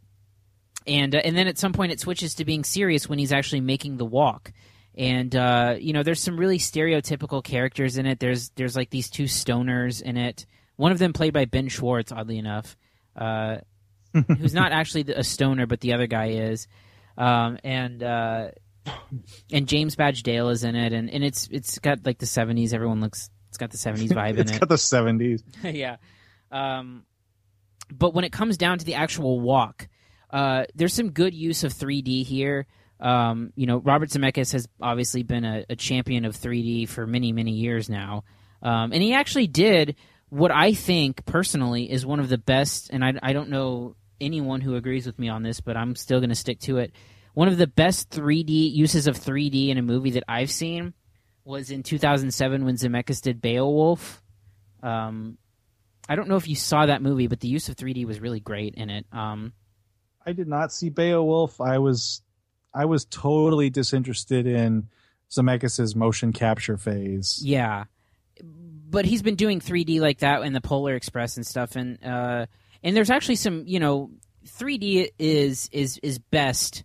and 0.86 1.14
uh, 1.14 1.18
and 1.24 1.34
then 1.34 1.46
at 1.46 1.56
some 1.56 1.72
point 1.72 1.92
it 1.92 2.00
switches 2.00 2.34
to 2.34 2.44
being 2.44 2.62
serious 2.62 3.08
when 3.08 3.18
he's 3.18 3.32
actually 3.32 3.60
making 3.60 3.96
the 3.96 4.04
walk 4.04 4.52
and 4.96 5.34
uh, 5.36 5.76
you 5.78 5.92
know 5.92 6.02
there's 6.02 6.20
some 6.20 6.36
really 6.36 6.58
stereotypical 6.58 7.42
characters 7.42 7.96
in 7.96 8.06
it 8.06 8.18
there's 8.20 8.50
there's 8.50 8.76
like 8.76 8.90
these 8.90 9.10
two 9.10 9.24
stoners 9.24 10.02
in 10.02 10.16
it 10.16 10.46
one 10.76 10.92
of 10.92 10.98
them 10.98 11.12
played 11.12 11.32
by 11.32 11.44
ben 11.44 11.68
schwartz 11.68 12.12
oddly 12.12 12.38
enough 12.38 12.76
uh, 13.16 13.58
who's 14.12 14.54
not 14.54 14.72
actually 14.72 15.04
a 15.14 15.24
stoner 15.24 15.66
but 15.66 15.80
the 15.80 15.92
other 15.92 16.06
guy 16.06 16.30
is 16.30 16.66
um, 17.18 17.58
and 17.64 18.02
uh, 18.02 18.48
and 19.52 19.68
james 19.68 19.94
badge 19.96 20.22
dale 20.22 20.48
is 20.48 20.64
in 20.64 20.74
it 20.74 20.92
and, 20.92 21.10
and 21.10 21.22
it's 21.22 21.48
it's 21.50 21.78
got 21.78 22.04
like 22.04 22.18
the 22.18 22.26
70s 22.26 22.72
everyone 22.72 23.00
looks 23.00 23.30
it's 23.48 23.58
got 23.58 23.70
the 23.70 23.78
70s 23.78 24.10
vibe 24.10 24.34
in 24.34 24.38
it's 24.40 24.50
It's 24.52 24.58
got 24.60 24.68
the 24.68 24.74
70s. 24.76 25.42
yeah. 25.74 25.96
Um, 26.52 27.04
but 27.92 28.14
when 28.14 28.24
it 28.24 28.30
comes 28.30 28.56
down 28.56 28.78
to 28.78 28.84
the 28.84 28.94
actual 28.94 29.40
walk, 29.40 29.88
uh, 30.30 30.66
there's 30.76 30.94
some 30.94 31.10
good 31.10 31.34
use 31.34 31.64
of 31.64 31.74
3D 31.74 32.24
here. 32.24 32.66
Um, 33.00 33.52
you 33.56 33.66
know, 33.66 33.78
Robert 33.78 34.10
Zemeckis 34.10 34.52
has 34.52 34.68
obviously 34.80 35.22
been 35.22 35.44
a, 35.44 35.64
a 35.70 35.76
champion 35.76 36.24
of 36.24 36.36
3D 36.36 36.88
for 36.88 37.06
many, 37.06 37.32
many 37.32 37.52
years 37.52 37.88
now. 37.88 38.24
Um, 38.62 38.92
and 38.92 39.02
he 39.02 39.14
actually 39.14 39.46
did 39.46 39.96
what 40.28 40.50
I 40.50 40.74
think 40.74 41.24
personally 41.24 41.90
is 41.90 42.06
one 42.06 42.20
of 42.20 42.28
the 42.28 42.38
best, 42.38 42.90
and 42.90 43.04
I, 43.04 43.14
I 43.22 43.32
don't 43.32 43.50
know 43.50 43.96
anyone 44.20 44.60
who 44.60 44.76
agrees 44.76 45.06
with 45.06 45.18
me 45.18 45.28
on 45.28 45.42
this, 45.42 45.60
but 45.60 45.76
I'm 45.76 45.96
still 45.96 46.20
going 46.20 46.30
to 46.30 46.36
stick 46.36 46.60
to 46.60 46.78
it. 46.78 46.92
One 47.34 47.48
of 47.48 47.58
the 47.58 47.66
best 47.66 48.10
3D 48.10 48.72
uses 48.72 49.06
of 49.06 49.16
3D 49.16 49.68
in 49.68 49.78
a 49.78 49.82
movie 49.82 50.12
that 50.12 50.24
I've 50.28 50.50
seen 50.50 50.94
was 51.44 51.70
in 51.70 51.82
2007 51.82 52.64
when 52.64 52.76
Zemeckis 52.76 53.22
did 53.22 53.40
Beowulf. 53.40 54.22
Um, 54.82 55.38
I 56.08 56.16
don't 56.16 56.28
know 56.28 56.36
if 56.36 56.48
you 56.48 56.56
saw 56.56 56.86
that 56.86 57.02
movie, 57.02 57.28
but 57.28 57.40
the 57.40 57.48
use 57.48 57.68
of 57.68 57.76
3D 57.76 58.04
was 58.04 58.20
really 58.20 58.40
great 58.40 58.74
in 58.74 58.90
it. 58.90 59.06
Um, 59.12 59.52
I 60.26 60.32
did 60.32 60.48
not 60.48 60.72
see 60.72 60.90
Beowulf. 60.90 61.60
I 61.60 61.78
was 61.78 62.22
I 62.72 62.84
was 62.84 63.04
totally 63.04 63.70
disinterested 63.70 64.46
in 64.46 64.88
Zemeckis's 65.30 65.94
motion 65.94 66.32
capture 66.32 66.76
phase. 66.76 67.40
yeah, 67.42 67.84
but 68.42 69.04
he's 69.04 69.22
been 69.22 69.36
doing 69.36 69.60
3D 69.60 70.00
like 70.00 70.18
that 70.18 70.42
in 70.42 70.52
the 70.52 70.60
Polar 70.60 70.94
Express 70.94 71.36
and 71.36 71.46
stuff, 71.46 71.76
and 71.76 72.04
uh, 72.04 72.46
and 72.82 72.96
there's 72.96 73.10
actually 73.10 73.36
some, 73.36 73.64
you 73.66 73.80
know, 73.80 74.10
3D 74.46 75.10
is 75.18 75.68
is 75.72 75.98
is 76.02 76.18
best, 76.18 76.84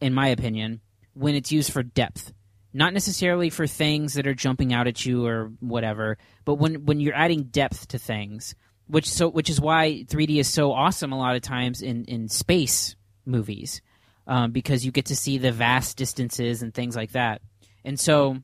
in 0.00 0.14
my 0.14 0.28
opinion, 0.28 0.80
when 1.14 1.34
it's 1.34 1.52
used 1.52 1.72
for 1.72 1.82
depth. 1.82 2.32
Not 2.72 2.92
necessarily 2.92 3.48
for 3.48 3.66
things 3.66 4.14
that 4.14 4.26
are 4.26 4.34
jumping 4.34 4.74
out 4.74 4.86
at 4.86 5.04
you 5.06 5.24
or 5.24 5.50
whatever, 5.60 6.18
but 6.44 6.56
when 6.56 6.84
when 6.84 7.00
you're 7.00 7.14
adding 7.16 7.44
depth 7.44 7.88
to 7.88 7.98
things, 7.98 8.54
which 8.86 9.10
so 9.10 9.28
which 9.28 9.50
is 9.50 9.60
why 9.60 10.04
3D 10.06 10.38
is 10.38 10.48
so 10.48 10.72
awesome 10.72 11.12
a 11.12 11.18
lot 11.18 11.36
of 11.36 11.42
times 11.42 11.82
in 11.82 12.04
in 12.04 12.28
space 12.28 12.94
movies, 13.24 13.80
um, 14.26 14.52
because 14.52 14.84
you 14.84 14.92
get 14.92 15.06
to 15.06 15.16
see 15.16 15.38
the 15.38 15.52
vast 15.52 15.96
distances 15.96 16.62
and 16.62 16.72
things 16.74 16.96
like 16.96 17.12
that, 17.12 17.40
and 17.84 17.98
so 17.98 18.38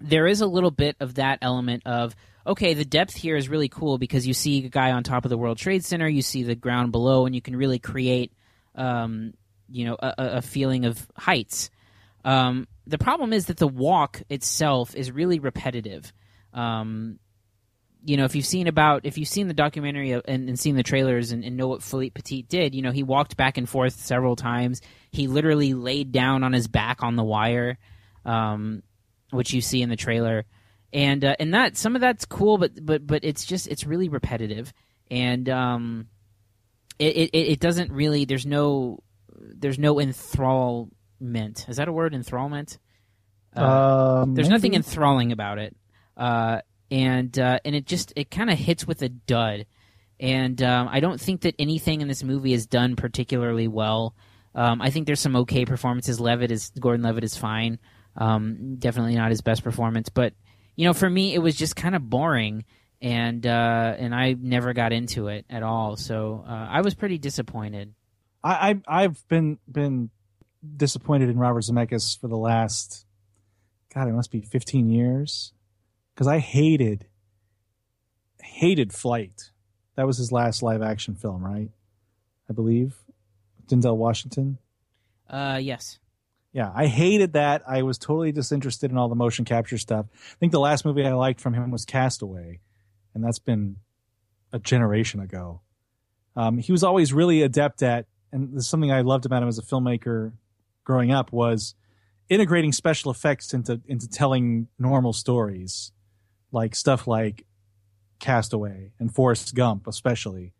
there 0.00 0.26
is 0.26 0.40
a 0.40 0.46
little 0.46 0.70
bit 0.70 0.96
of 1.00 1.16
that 1.16 1.38
element 1.42 1.82
of 1.86 2.14
okay, 2.46 2.74
the 2.74 2.84
depth 2.84 3.14
here 3.14 3.36
is 3.36 3.48
really 3.48 3.68
cool 3.68 3.98
because 3.98 4.26
you 4.26 4.34
see 4.34 4.64
a 4.64 4.68
guy 4.68 4.92
on 4.92 5.02
top 5.02 5.24
of 5.24 5.28
the 5.28 5.38
World 5.38 5.58
Trade 5.58 5.84
Center, 5.84 6.08
you 6.08 6.22
see 6.22 6.42
the 6.42 6.54
ground 6.54 6.92
below, 6.92 7.26
and 7.26 7.34
you 7.34 7.42
can 7.42 7.54
really 7.54 7.78
create, 7.78 8.32
um, 8.74 9.34
you 9.68 9.84
know, 9.84 9.96
a, 10.00 10.14
a 10.18 10.42
feeling 10.42 10.84
of 10.84 11.06
heights. 11.16 11.70
Um, 12.24 12.66
the 12.86 12.98
problem 12.98 13.32
is 13.32 13.46
that 13.46 13.56
the 13.58 13.68
walk 13.68 14.22
itself 14.28 14.94
is 14.94 15.12
really 15.12 15.38
repetitive. 15.38 16.12
Um, 16.52 17.18
you 18.04 18.16
know, 18.16 18.24
if 18.24 18.34
you've 18.34 18.46
seen 18.46 18.66
about 18.66 19.04
if 19.04 19.18
you've 19.18 19.28
seen 19.28 19.48
the 19.48 19.54
documentary 19.54 20.12
and, 20.12 20.24
and 20.26 20.58
seen 20.58 20.76
the 20.76 20.82
trailers 20.82 21.32
and, 21.32 21.44
and 21.44 21.56
know 21.56 21.68
what 21.68 21.82
Philippe 21.82 22.14
Petit 22.14 22.42
did, 22.42 22.74
you 22.74 22.82
know, 22.82 22.92
he 22.92 23.02
walked 23.02 23.36
back 23.36 23.58
and 23.58 23.68
forth 23.68 23.94
several 23.94 24.36
times. 24.36 24.80
He 25.10 25.26
literally 25.26 25.74
laid 25.74 26.12
down 26.12 26.42
on 26.42 26.52
his 26.52 26.68
back 26.68 27.02
on 27.02 27.16
the 27.16 27.24
wire, 27.24 27.78
um, 28.24 28.82
which 29.30 29.52
you 29.52 29.60
see 29.60 29.82
in 29.82 29.88
the 29.88 29.96
trailer, 29.96 30.46
and 30.92 31.24
uh, 31.24 31.36
and 31.38 31.54
that 31.54 31.76
some 31.76 31.94
of 31.94 32.00
that's 32.00 32.24
cool, 32.24 32.58
but 32.58 32.84
but 32.84 33.06
but 33.06 33.24
it's 33.24 33.44
just 33.44 33.68
it's 33.68 33.86
really 33.86 34.08
repetitive, 34.08 34.72
and 35.10 35.48
um, 35.48 36.08
it 36.98 37.16
it, 37.16 37.36
it 37.36 37.60
doesn't 37.60 37.92
really 37.92 38.24
there's 38.24 38.46
no 38.46 39.02
there's 39.38 39.78
no 39.78 39.96
enthrallment. 39.96 41.68
Is 41.68 41.76
that 41.76 41.88
a 41.88 41.92
word? 41.92 42.12
Enthrallment. 42.12 42.78
Uh, 43.54 44.26
there's 44.28 44.48
nothing 44.48 44.74
enthralling 44.74 45.32
about 45.32 45.58
it, 45.58 45.76
uh, 46.16 46.60
and 46.90 47.38
uh, 47.38 47.60
and 47.64 47.74
it 47.74 47.86
just 47.86 48.12
it 48.16 48.30
kind 48.30 48.50
of 48.50 48.58
hits 48.58 48.86
with 48.86 49.02
a 49.02 49.08
dud. 49.08 49.66
And 50.18 50.62
um, 50.62 50.88
I 50.90 51.00
don't 51.00 51.20
think 51.20 51.42
that 51.42 51.54
anything 51.58 52.02
in 52.02 52.08
this 52.08 52.22
movie 52.22 52.52
is 52.52 52.66
done 52.66 52.94
particularly 52.94 53.68
well. 53.68 54.14
Um, 54.54 54.82
I 54.82 54.90
think 54.90 55.06
there's 55.06 55.20
some 55.20 55.36
okay 55.36 55.64
performances. 55.64 56.20
Levitt 56.20 56.50
is 56.50 56.72
Gordon 56.78 57.04
Levitt 57.04 57.24
is 57.24 57.36
fine. 57.36 57.78
Um, 58.16 58.76
definitely 58.78 59.14
not 59.14 59.30
his 59.30 59.40
best 59.40 59.64
performance, 59.64 60.08
but 60.08 60.34
you 60.76 60.84
know, 60.84 60.92
for 60.92 61.08
me, 61.08 61.34
it 61.34 61.38
was 61.38 61.54
just 61.54 61.76
kind 61.76 61.94
of 61.94 62.08
boring, 62.08 62.64
and 63.00 63.46
uh, 63.46 63.94
and 63.98 64.14
I 64.14 64.34
never 64.38 64.72
got 64.72 64.92
into 64.92 65.28
it 65.28 65.46
at 65.48 65.62
all. 65.62 65.96
So 65.96 66.44
uh, 66.46 66.68
I 66.70 66.80
was 66.82 66.94
pretty 66.94 67.18
disappointed. 67.18 67.94
I, 68.42 68.70
I 68.88 69.02
I've 69.04 69.28
been 69.28 69.58
been 69.70 70.10
disappointed 70.76 71.30
in 71.30 71.38
Robert 71.38 71.64
Zemeckis 71.64 72.20
for 72.20 72.28
the 72.28 72.36
last 72.36 73.06
God, 73.94 74.08
it 74.08 74.12
must 74.12 74.30
be 74.30 74.40
15 74.40 74.90
years 74.90 75.52
because 76.20 76.28
I 76.28 76.38
hated 76.38 77.06
hated 78.42 78.92
Flight. 78.92 79.52
That 79.96 80.06
was 80.06 80.18
his 80.18 80.30
last 80.30 80.62
live 80.62 80.82
action 80.82 81.14
film, 81.14 81.42
right? 81.42 81.70
I 82.46 82.52
believe 82.52 82.94
Denzel 83.66 83.96
Washington. 83.96 84.58
Uh, 85.30 85.58
yes. 85.62 85.98
Yeah, 86.52 86.70
I 86.74 86.88
hated 86.88 87.32
that. 87.32 87.62
I 87.66 87.84
was 87.84 87.96
totally 87.96 88.32
disinterested 88.32 88.90
in 88.90 88.98
all 88.98 89.08
the 89.08 89.14
motion 89.14 89.46
capture 89.46 89.78
stuff. 89.78 90.04
I 90.12 90.36
think 90.38 90.52
the 90.52 90.60
last 90.60 90.84
movie 90.84 91.06
I 91.06 91.14
liked 91.14 91.40
from 91.40 91.54
him 91.54 91.70
was 91.70 91.86
Castaway, 91.86 92.60
and 93.14 93.24
that's 93.24 93.38
been 93.38 93.76
a 94.52 94.58
generation 94.58 95.20
ago. 95.20 95.62
Um, 96.36 96.58
he 96.58 96.70
was 96.70 96.84
always 96.84 97.14
really 97.14 97.40
adept 97.40 97.82
at, 97.82 98.04
and 98.30 98.62
something 98.62 98.92
I 98.92 99.00
loved 99.00 99.24
about 99.24 99.42
him 99.42 99.48
as 99.48 99.58
a 99.58 99.62
filmmaker 99.62 100.32
growing 100.84 101.12
up 101.12 101.32
was 101.32 101.74
integrating 102.28 102.72
special 102.72 103.10
effects 103.10 103.54
into 103.54 103.80
into 103.86 104.06
telling 104.06 104.68
normal 104.78 105.14
stories, 105.14 105.92
like 106.52 106.74
stuff 106.74 107.06
like 107.06 107.44
Castaway 108.18 108.92
and 108.98 109.12
Forrest 109.12 109.54
Gump, 109.54 109.86
especially. 109.86 110.52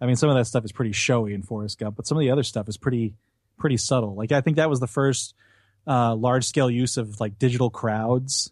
I 0.00 0.06
mean, 0.06 0.16
some 0.16 0.28
of 0.28 0.36
that 0.36 0.46
stuff 0.46 0.64
is 0.64 0.72
pretty 0.72 0.92
showy 0.92 1.32
in 1.34 1.42
Forrest 1.42 1.78
Gump, 1.78 1.96
but 1.96 2.06
some 2.06 2.18
of 2.18 2.20
the 2.20 2.30
other 2.30 2.42
stuff 2.42 2.68
is 2.68 2.76
pretty 2.76 3.14
pretty 3.58 3.76
subtle. 3.76 4.14
Like 4.14 4.32
I 4.32 4.40
think 4.40 4.56
that 4.56 4.68
was 4.68 4.80
the 4.80 4.86
first 4.86 5.34
uh, 5.86 6.14
large 6.14 6.44
scale 6.44 6.70
use 6.70 6.96
of 6.96 7.20
like 7.20 7.38
digital 7.38 7.70
crowds, 7.70 8.50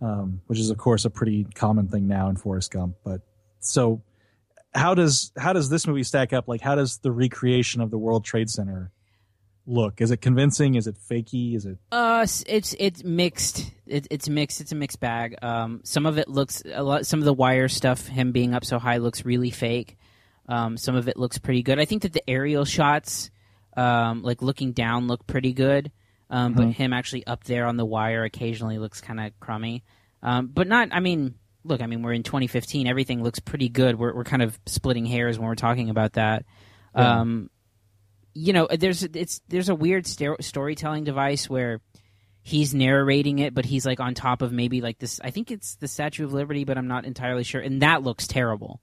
um, 0.00 0.42
which 0.46 0.58
is 0.58 0.70
of 0.70 0.78
course 0.78 1.04
a 1.04 1.10
pretty 1.10 1.44
common 1.54 1.88
thing 1.88 2.06
now 2.06 2.28
in 2.28 2.36
Forrest 2.36 2.70
Gump. 2.70 2.96
But 3.04 3.22
so 3.60 4.02
how 4.74 4.94
does 4.94 5.32
how 5.36 5.52
does 5.52 5.70
this 5.70 5.86
movie 5.86 6.04
stack 6.04 6.32
up? 6.32 6.48
Like 6.48 6.60
how 6.60 6.74
does 6.74 6.98
the 6.98 7.12
recreation 7.12 7.80
of 7.80 7.90
the 7.90 7.98
World 7.98 8.24
Trade 8.24 8.50
Center 8.50 8.92
look? 9.66 10.00
Is 10.00 10.10
it 10.10 10.18
convincing? 10.18 10.74
Is 10.74 10.86
it 10.86 10.96
fakey? 11.10 11.54
Is 11.56 11.64
it 11.66 11.78
Uh, 11.92 12.26
it's 12.46 12.74
it's 12.78 13.02
mixed. 13.04 13.70
It, 13.86 14.06
it's 14.10 14.28
mixed. 14.28 14.60
It's 14.60 14.72
a 14.72 14.74
mixed 14.76 15.00
bag. 15.00 15.36
Um, 15.42 15.80
some 15.84 16.06
of 16.06 16.18
it 16.18 16.28
looks 16.28 16.62
a 16.72 16.82
lot. 16.82 17.06
Some 17.06 17.18
of 17.20 17.24
the 17.24 17.32
wire 17.32 17.68
stuff, 17.68 18.06
him 18.06 18.32
being 18.32 18.54
up 18.54 18.64
so 18.64 18.78
high, 18.78 18.98
looks 18.98 19.24
really 19.24 19.50
fake. 19.50 19.96
Um, 20.48 20.76
some 20.76 20.94
of 20.96 21.08
it 21.08 21.16
looks 21.16 21.38
pretty 21.38 21.62
good. 21.62 21.78
I 21.78 21.84
think 21.86 22.02
that 22.02 22.12
the 22.12 22.28
aerial 22.28 22.64
shots, 22.66 23.30
um, 23.76 24.22
like 24.22 24.42
looking 24.42 24.72
down, 24.72 25.06
look 25.06 25.26
pretty 25.26 25.52
good. 25.52 25.90
Um, 26.30 26.54
But 26.54 26.66
Mhm. 26.68 26.72
him 26.74 26.92
actually 26.92 27.26
up 27.26 27.44
there 27.44 27.66
on 27.66 27.76
the 27.76 27.84
wire 27.84 28.24
occasionally 28.24 28.78
looks 28.78 29.00
kind 29.00 29.20
of 29.20 29.38
crummy. 29.40 29.84
Um, 30.22 30.48
but 30.48 30.66
not. 30.68 30.88
I 30.92 31.00
mean, 31.00 31.34
look. 31.64 31.80
I 31.82 31.86
mean, 31.86 32.02
we're 32.02 32.12
in 32.14 32.22
2015. 32.22 32.86
Everything 32.86 33.22
looks 33.22 33.38
pretty 33.40 33.68
good. 33.68 33.98
We're 33.98 34.14
we're 34.14 34.24
kind 34.24 34.42
of 34.42 34.58
splitting 34.66 35.06
hairs 35.06 35.38
when 35.38 35.48
we're 35.48 35.54
talking 35.54 35.90
about 35.90 36.14
that. 36.14 36.44
Yeah. 36.96 37.20
Um, 37.20 37.50
you 38.34 38.52
know, 38.52 38.66
there's 38.68 39.02
it's 39.02 39.40
there's 39.48 39.68
a 39.68 39.74
weird 39.74 40.06
sto- 40.06 40.36
storytelling 40.40 41.04
device 41.04 41.48
where 41.48 41.80
he's 42.42 42.74
narrating 42.74 43.38
it, 43.38 43.54
but 43.54 43.64
he's 43.64 43.86
like 43.86 44.00
on 44.00 44.14
top 44.14 44.42
of 44.42 44.52
maybe 44.52 44.80
like 44.80 44.98
this. 44.98 45.20
I 45.22 45.30
think 45.30 45.50
it's 45.50 45.76
the 45.76 45.88
Statue 45.88 46.24
of 46.24 46.32
Liberty, 46.32 46.64
but 46.64 46.76
I'm 46.76 46.88
not 46.88 47.04
entirely 47.04 47.44
sure. 47.44 47.60
And 47.60 47.82
that 47.82 48.02
looks 48.02 48.26
terrible. 48.26 48.80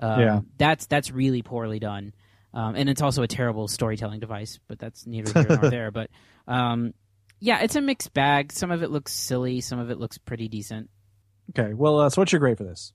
Um, 0.00 0.20
Yeah. 0.20 0.40
that's 0.58 0.86
that's 0.86 1.10
really 1.12 1.42
poorly 1.42 1.78
done, 1.78 2.12
um, 2.52 2.74
and 2.74 2.88
it's 2.88 3.02
also 3.02 3.22
a 3.22 3.28
terrible 3.28 3.68
storytelling 3.68 4.20
device. 4.20 4.58
But 4.66 4.78
that's 4.78 5.06
neither 5.06 5.32
here 5.32 5.58
nor 5.60 5.70
there. 5.70 5.90
But 5.90 6.10
um, 6.48 6.94
yeah, 7.40 7.60
it's 7.62 7.76
a 7.76 7.80
mixed 7.80 8.12
bag. 8.14 8.52
Some 8.52 8.70
of 8.70 8.82
it 8.82 8.90
looks 8.90 9.12
silly. 9.12 9.60
Some 9.60 9.78
of 9.78 9.90
it 9.90 9.98
looks 10.00 10.18
pretty 10.18 10.48
decent. 10.48 10.88
okay? 11.56 11.74
Well, 11.74 12.00
uh, 12.00 12.10
so 12.10 12.22
what's 12.22 12.32
your 12.32 12.40
grade 12.40 12.58
for 12.58 12.64
this? 12.64 12.92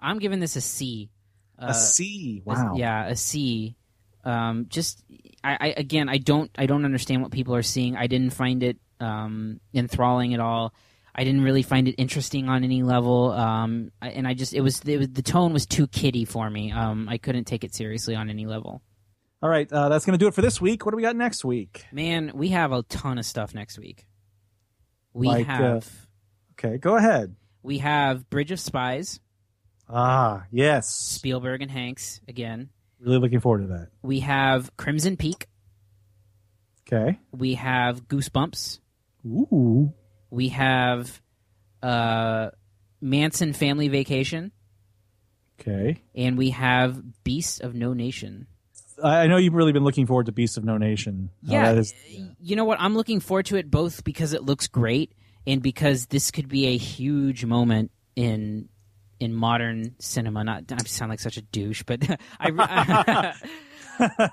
I'm 0.00 0.18
giving 0.18 0.40
this 0.40 0.56
a 0.56 0.60
C. 0.60 1.10
Uh, 1.58 1.66
a 1.68 1.74
C. 1.74 2.42
a- 2.44 2.48
Wow. 2.48 2.74
yeah, 2.76 3.06
a 3.06 3.14
C. 3.14 3.76
Um, 4.24 4.66
just 4.70 5.03
I, 5.44 5.56
I 5.60 5.66
again 5.76 6.08
I 6.08 6.18
don't 6.18 6.50
I 6.56 6.66
don't 6.66 6.84
understand 6.84 7.22
what 7.22 7.30
people 7.30 7.54
are 7.54 7.62
seeing. 7.62 7.96
I 7.96 8.06
didn't 8.08 8.30
find 8.32 8.62
it 8.62 8.78
um, 9.00 9.60
enthralling 9.74 10.34
at 10.34 10.40
all. 10.40 10.74
I 11.14 11.22
didn't 11.22 11.42
really 11.42 11.62
find 11.62 11.86
it 11.86 11.92
interesting 11.92 12.48
on 12.48 12.64
any 12.64 12.82
level. 12.82 13.30
Um, 13.30 13.92
and 14.02 14.26
I 14.26 14.34
just 14.34 14.52
it 14.54 14.62
was, 14.62 14.80
it 14.80 14.96
was 14.98 15.08
the 15.10 15.22
tone 15.22 15.52
was 15.52 15.64
too 15.66 15.86
kiddie 15.86 16.24
for 16.24 16.50
me. 16.50 16.72
Um, 16.72 17.08
I 17.08 17.18
couldn't 17.18 17.44
take 17.44 17.62
it 17.62 17.72
seriously 17.74 18.16
on 18.16 18.28
any 18.30 18.46
level. 18.46 18.82
All 19.40 19.48
right, 19.50 19.70
uh, 19.70 19.90
that's 19.90 20.06
going 20.06 20.18
to 20.18 20.22
do 20.22 20.26
it 20.26 20.34
for 20.34 20.40
this 20.42 20.60
week. 20.60 20.84
What 20.86 20.92
do 20.92 20.96
we 20.96 21.02
got 21.02 21.14
next 21.16 21.44
week? 21.44 21.84
Man, 21.92 22.32
we 22.34 22.48
have 22.48 22.72
a 22.72 22.82
ton 22.84 23.18
of 23.18 23.26
stuff 23.26 23.54
next 23.54 23.78
week. 23.78 24.06
We 25.12 25.28
Like, 25.28 25.48
uh, 25.48 25.52
have 25.52 26.08
Okay, 26.52 26.78
go 26.78 26.96
ahead. 26.96 27.36
we 27.62 27.78
have 27.78 28.28
Bridge 28.30 28.50
of 28.52 28.58
Spies, 28.58 29.20
Ah, 29.88 30.44
yes. 30.50 30.88
Spielberg 30.88 31.60
and 31.62 31.70
Hanks 31.70 32.20
again. 32.26 32.70
Really 33.04 33.18
looking 33.18 33.40
forward 33.40 33.62
to 33.62 33.66
that. 33.68 33.88
We 34.02 34.20
have 34.20 34.74
Crimson 34.76 35.16
Peak. 35.16 35.46
Okay. 36.90 37.18
We 37.32 37.54
have 37.54 38.08
Goosebumps. 38.08 38.80
Ooh. 39.26 39.92
We 40.30 40.48
have 40.48 41.20
uh, 41.82 42.50
Manson 43.00 43.52
Family 43.52 43.88
Vacation, 43.88 44.52
Okay. 45.60 46.02
and 46.14 46.36
we 46.36 46.50
have 46.50 47.22
Beasts 47.24 47.60
of 47.60 47.74
No 47.74 47.92
Nation. 47.92 48.46
I 49.02 49.26
know 49.26 49.36
you've 49.36 49.54
really 49.54 49.72
been 49.72 49.84
looking 49.84 50.06
forward 50.06 50.26
to 50.26 50.32
Beasts 50.32 50.56
of 50.56 50.64
No 50.64 50.76
Nation. 50.78 51.30
Yeah, 51.42 51.72
that 51.72 51.78
is, 51.78 51.94
you 52.40 52.56
know 52.56 52.64
what? 52.64 52.80
I'm 52.80 52.94
looking 52.96 53.20
forward 53.20 53.46
to 53.46 53.56
it 53.56 53.70
both 53.70 54.02
because 54.04 54.32
it 54.32 54.42
looks 54.44 54.66
great 54.68 55.12
and 55.46 55.62
because 55.62 56.06
this 56.06 56.30
could 56.30 56.48
be 56.48 56.66
a 56.68 56.76
huge 56.76 57.44
moment 57.44 57.90
in 58.16 58.68
in 59.24 59.34
modern 59.34 59.94
cinema. 59.98 60.44
Not 60.44 60.64
I 60.70 60.76
sound 60.84 61.10
like 61.10 61.20
such 61.20 61.36
a 61.36 61.42
douche, 61.42 61.82
but 61.84 62.02
I, 62.40 63.34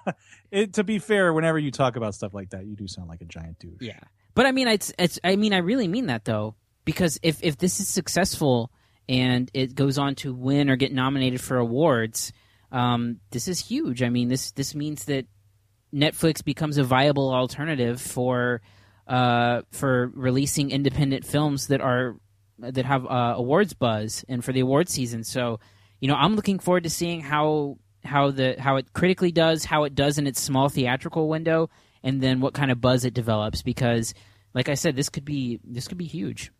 it, 0.51 0.73
to 0.73 0.83
be 0.83 0.99
fair, 0.99 1.33
whenever 1.33 1.57
you 1.57 1.71
talk 1.71 1.95
about 1.95 2.15
stuff 2.15 2.33
like 2.33 2.51
that, 2.51 2.65
you 2.65 2.75
do 2.75 2.87
sound 2.87 3.09
like 3.09 3.21
a 3.21 3.25
giant 3.25 3.59
douche. 3.59 3.81
Yeah. 3.81 3.99
But 4.33 4.45
I 4.45 4.51
mean, 4.51 4.67
it's, 4.67 4.93
it's 4.97 5.19
I 5.23 5.35
mean, 5.35 5.53
I 5.53 5.57
really 5.57 5.87
mean 5.87 6.07
that 6.07 6.25
though, 6.25 6.55
because 6.85 7.19
if 7.21 7.43
if 7.43 7.57
this 7.57 7.79
is 7.79 7.87
successful 7.87 8.71
and 9.09 9.49
it 9.53 9.75
goes 9.75 9.97
on 9.97 10.15
to 10.15 10.33
win 10.33 10.69
or 10.69 10.75
get 10.75 10.93
nominated 10.93 11.41
for 11.41 11.57
awards, 11.57 12.31
um, 12.71 13.19
this 13.31 13.47
is 13.47 13.59
huge. 13.59 14.03
I 14.03 14.09
mean, 14.09 14.29
this 14.29 14.51
this 14.51 14.73
means 14.73 15.05
that 15.05 15.25
Netflix 15.93 16.43
becomes 16.43 16.77
a 16.77 16.83
viable 16.83 17.33
alternative 17.33 18.01
for 18.01 18.61
uh, 19.07 19.63
for 19.71 20.11
releasing 20.15 20.71
independent 20.71 21.25
films 21.25 21.67
that 21.67 21.81
are 21.81 22.15
that 22.61 22.85
have 22.85 23.05
uh, 23.05 23.35
awards 23.37 23.73
buzz 23.73 24.25
and 24.27 24.43
for 24.43 24.53
the 24.53 24.59
award 24.61 24.89
season. 24.89 25.23
So, 25.23 25.59
you 25.99 26.07
know, 26.07 26.15
I'm 26.15 26.35
looking 26.35 26.59
forward 26.59 26.83
to 26.83 26.89
seeing 26.89 27.21
how 27.21 27.77
how 28.03 28.31
the 28.31 28.55
how 28.59 28.77
it 28.77 28.93
critically 28.93 29.31
does, 29.31 29.65
how 29.65 29.83
it 29.83 29.95
does 29.95 30.17
in 30.17 30.27
its 30.27 30.41
small 30.41 30.69
theatrical 30.69 31.27
window, 31.27 31.69
and 32.03 32.21
then 32.21 32.41
what 32.41 32.53
kind 32.53 32.71
of 32.71 32.81
buzz 32.81 33.05
it 33.05 33.13
develops. 33.13 33.61
Because, 33.61 34.13
like 34.53 34.69
I 34.69 34.75
said, 34.75 34.95
this 34.95 35.09
could 35.09 35.25
be 35.25 35.59
this 35.63 35.87
could 35.87 35.97
be 35.97 36.05
huge 36.05 36.51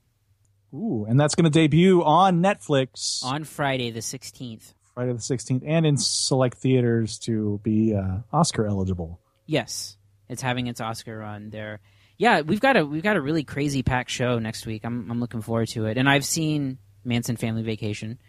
Ooh, 0.74 1.06
and 1.08 1.20
that's 1.20 1.36
going 1.36 1.44
to 1.44 1.50
debut 1.50 2.04
on 2.04 2.42
Netflix 2.42 3.24
on 3.24 3.44
Friday 3.44 3.92
the 3.92 4.00
16th. 4.00 4.74
Friday 4.94 5.12
the 5.14 5.20
16th 5.20 5.64
and 5.66 5.86
in 5.86 5.98
select 5.98 6.58
theaters 6.58 7.20
to 7.20 7.60
be 7.64 7.94
uh, 7.94 8.20
Oscar 8.32 8.66
eligible. 8.66 9.20
Yes, 9.46 9.98
it's 10.30 10.42
having 10.42 10.68
its 10.68 10.80
Oscar 10.80 11.18
run 11.18 11.50
there. 11.50 11.82
Yeah, 12.22 12.42
we've 12.42 12.60
got 12.60 12.78
a 12.78 12.86
we've 12.86 13.02
got 13.02 13.16
a 13.16 13.22
really 13.22 13.44
crazy 13.44 13.82
packed 13.82 14.12
show 14.12 14.38
next 14.38 14.68
week. 14.68 14.86
I'm 14.86 15.10
I'm 15.10 15.20
looking 15.20 15.42
forward 15.42 15.70
to 15.70 15.88
it. 15.88 15.98
And 15.98 16.08
I've 16.08 16.24
seen 16.24 16.78
Manson 17.04 17.36
Family 17.36 17.64
Vacation. 17.64 18.20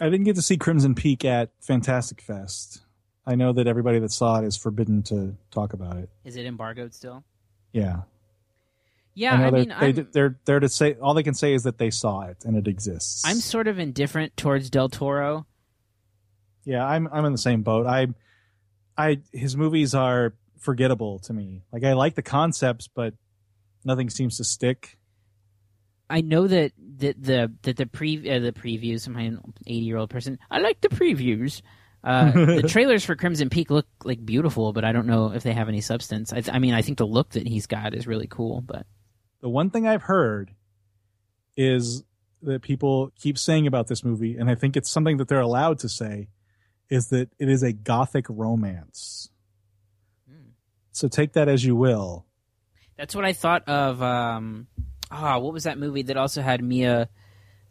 I 0.00 0.06
didn't 0.06 0.24
get 0.24 0.34
to 0.34 0.42
see 0.42 0.56
Crimson 0.56 0.96
Peak 0.96 1.24
at 1.24 1.50
Fantastic 1.60 2.20
Fest. 2.20 2.82
I 3.24 3.36
know 3.36 3.52
that 3.52 3.68
everybody 3.68 4.00
that 4.00 4.10
saw 4.10 4.40
it 4.40 4.44
is 4.44 4.56
forbidden 4.56 5.04
to 5.04 5.36
talk 5.52 5.72
about 5.72 5.98
it. 5.98 6.10
Is 6.24 6.34
it 6.34 6.46
embargoed 6.46 6.94
still? 6.94 7.22
Yeah. 7.72 8.00
Yeah, 9.14 9.34
I 9.34 9.46
I 9.46 9.50
they're, 9.50 9.52
mean, 9.52 9.68
they, 9.68 9.74
I'm- 9.86 10.08
they're 10.12 10.38
they're 10.44 10.58
to 10.60 10.68
say 10.68 10.94
all 10.94 11.14
they 11.14 11.22
can 11.22 11.34
say 11.34 11.54
is 11.54 11.62
that 11.62 11.78
they 11.78 11.90
saw 11.90 12.22
it 12.22 12.38
and 12.44 12.56
it 12.56 12.66
exists. 12.66 13.22
I'm 13.24 13.36
sort 13.36 13.68
of 13.68 13.78
indifferent 13.78 14.36
towards 14.36 14.68
Del 14.68 14.88
Toro. 14.88 15.46
Yeah, 16.64 16.84
I'm 16.84 17.06
I'm 17.12 17.24
in 17.24 17.30
the 17.30 17.38
same 17.38 17.62
boat. 17.62 17.86
I 17.86 18.08
I 18.98 19.20
his 19.30 19.56
movies 19.56 19.94
are 19.94 20.34
forgettable 20.62 21.18
to 21.20 21.32
me. 21.32 21.64
Like 21.72 21.84
I 21.84 21.92
like 21.92 22.14
the 22.14 22.22
concepts, 22.22 22.88
but 22.88 23.14
nothing 23.84 24.10
seems 24.10 24.38
to 24.38 24.44
stick. 24.44 24.98
I 26.08 26.20
know 26.20 26.46
that 26.46 26.72
the 26.78 27.14
the 27.18 27.52
that 27.62 27.76
the 27.76 27.86
pre 27.86 28.18
uh, 28.30 28.38
the 28.38 28.52
previews. 28.52 29.06
I'm 29.06 29.16
an 29.16 29.40
80 29.66 29.78
year 29.78 29.96
old 29.96 30.10
person. 30.10 30.38
I 30.50 30.58
like 30.58 30.80
the 30.80 30.88
previews. 30.88 31.62
Uh, 32.04 32.30
the 32.32 32.68
trailers 32.68 33.04
for 33.04 33.14
Crimson 33.16 33.48
Peak 33.48 33.70
look 33.70 33.86
like 34.04 34.24
beautiful, 34.24 34.72
but 34.72 34.84
I 34.84 34.92
don't 34.92 35.06
know 35.06 35.32
if 35.32 35.42
they 35.42 35.52
have 35.52 35.68
any 35.68 35.80
substance. 35.80 36.32
I, 36.32 36.40
th- 36.40 36.54
I 36.54 36.58
mean, 36.58 36.74
I 36.74 36.82
think 36.82 36.98
the 36.98 37.06
look 37.06 37.30
that 37.30 37.46
he's 37.46 37.66
got 37.66 37.94
is 37.94 38.06
really 38.06 38.26
cool, 38.26 38.60
but 38.60 38.86
The 39.40 39.48
one 39.48 39.70
thing 39.70 39.86
I've 39.86 40.02
heard 40.02 40.52
is 41.56 42.02
that 42.42 42.62
people 42.62 43.12
keep 43.16 43.38
saying 43.38 43.66
about 43.66 43.86
this 43.86 44.04
movie, 44.04 44.36
and 44.36 44.50
I 44.50 44.54
think 44.56 44.76
it's 44.76 44.90
something 44.90 45.16
that 45.18 45.28
they're 45.28 45.40
allowed 45.40 45.78
to 45.80 45.88
say, 45.88 46.28
is 46.90 47.08
that 47.08 47.30
it 47.38 47.48
is 47.48 47.62
a 47.62 47.72
gothic 47.72 48.26
romance. 48.28 49.30
So 50.92 51.08
take 51.08 51.32
that 51.34 51.48
as 51.48 51.64
you 51.64 51.74
will. 51.74 52.26
that's 52.96 53.14
what 53.14 53.24
I 53.24 53.32
thought 53.32 53.68
of. 53.68 54.02
Um, 54.02 54.66
ah, 55.10 55.38
what 55.38 55.52
was 55.52 55.64
that 55.64 55.78
movie 55.78 56.02
that 56.02 56.16
also 56.16 56.42
had 56.42 56.62
Mia 56.62 57.08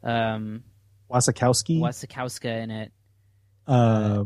um, 0.03 0.63
Wasikowski. 1.09 1.79
Wasikowska 1.79 2.63
in 2.63 2.71
it? 2.71 2.91
uh, 3.67 4.25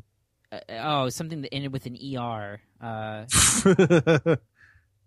Uh, 0.52 0.60
oh, 0.70 1.10
something 1.10 1.42
that 1.42 1.54
ended 1.54 1.74
with 1.74 1.86
an 1.86 1.98
er. 2.18 2.62
Uh, 2.82 3.26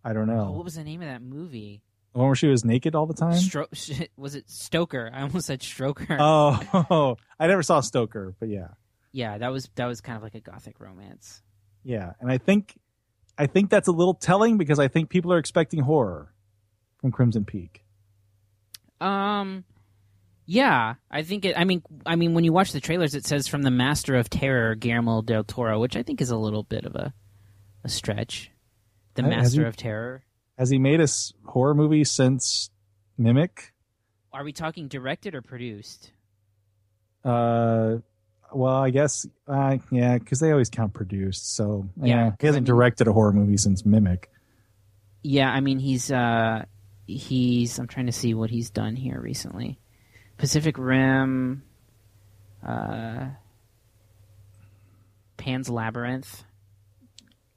I 0.05 0.12
don't 0.12 0.28
oh, 0.30 0.34
know. 0.36 0.51
what 0.53 0.64
was 0.64 0.74
the 0.74 0.84
name 0.84 1.01
of 1.03 1.09
that 1.09 1.22
movie? 1.22 1.82
The 2.12 2.18
one 2.18 2.28
where 2.28 2.36
she 2.36 2.49
was 2.49 2.64
naked 2.64 2.95
all 2.95 3.07
the 3.07 3.14
time. 3.14 3.34
Stro- 3.34 4.09
was 4.16 4.34
it 4.34 4.51
Stoker? 4.51 5.11
I 5.12 5.22
almost 5.22 5.47
said 5.47 5.61
Stroker. 5.61 6.16
Oh, 6.91 7.16
I 7.39 7.47
never 7.47 7.62
saw 7.62 7.80
Stoker, 7.80 8.34
but 8.41 8.49
yeah, 8.49 8.68
yeah, 9.12 9.39
that 9.39 9.53
was 9.53 9.68
that 9.76 9.86
was 9.86 10.01
kind 10.01 10.16
of 10.16 10.22
like 10.22 10.34
a 10.34 10.41
gothic 10.41 10.80
romance. 10.80 11.43
yeah, 11.84 12.12
and 12.20 12.30
I 12.30 12.39
think, 12.39 12.76
I 13.39 13.47
think 13.47 13.70
that's 13.70 13.89
a 13.89 13.93
little 13.93 14.14
telling 14.14 14.59
because 14.59 14.78
I 14.78 14.89
think 14.89 15.09
people 15.09 15.32
are 15.32 15.39
expecting 15.39 15.80
horror 15.80 16.34
from 17.01 17.12
Crimson 17.12 17.45
Peak. 17.45 17.84
Um, 19.01 19.64
yeah, 20.45 20.95
I 21.11 21.22
think 21.22 21.45
it. 21.45 21.57
I 21.57 21.64
mean, 21.64 21.82
I 22.05 22.16
mean, 22.16 22.34
when 22.34 22.43
you 22.43 22.53
watch 22.53 22.72
the 22.72 22.80
trailers, 22.80 23.14
it 23.14 23.24
says 23.24 23.47
from 23.47 23.62
the 23.62 23.70
Master 23.70 24.16
of 24.16 24.28
Terror, 24.28 24.74
Guillermo 24.74 25.22
del 25.22 25.45
Toro, 25.45 25.78
which 25.78 25.95
I 25.97 26.03
think 26.03 26.20
is 26.20 26.30
a 26.30 26.36
little 26.36 26.64
bit 26.64 26.84
of 26.84 26.97
a 26.97 27.12
a 27.84 27.89
stretch. 27.89 28.51
The 29.14 29.22
has 29.22 29.30
Master 29.30 29.62
he- 29.62 29.66
of 29.68 29.76
Terror. 29.76 30.24
Has 30.59 30.70
he 30.70 30.78
made 30.78 31.01
a 31.01 31.07
horror 31.45 31.74
movie 31.74 32.03
since 32.03 32.70
Mimic? 33.16 33.72
Are 34.32 34.43
we 34.43 34.53
talking 34.53 34.89
directed 34.89 35.36
or 35.36 35.43
produced? 35.43 36.11
Uh, 37.24 37.99
well, 38.53 38.76
I 38.76 38.90
guess, 38.90 39.26
uh, 39.46 39.78
yeah, 39.90 40.18
because 40.18 40.40
they 40.40 40.51
always 40.51 40.70
count 40.70 40.94
produced. 40.94 41.55
So 41.55 41.88
yeah, 42.01 42.07
Yeah, 42.07 42.30
he 42.40 42.46
hasn't 42.46 42.66
directed 42.66 43.07
a 43.09 43.12
horror 43.12 43.32
movie 43.32 43.57
since 43.57 43.84
Mimic. 43.84 44.30
Yeah, 45.22 45.51
I 45.51 45.61
mean, 45.61 45.78
he's 45.78 46.11
uh, 46.11 46.64
he's. 47.07 47.78
I'm 47.78 47.88
trying 47.88 48.07
to 48.07 48.12
see 48.12 48.34
what 48.34 48.51
he's 48.51 48.70
done 48.70 48.96
here 48.96 49.20
recently. 49.20 49.78
Pacific 50.36 50.78
Rim, 50.78 51.62
uh, 52.66 53.26
Pan's 55.36 55.68
Labyrinth. 55.68 56.44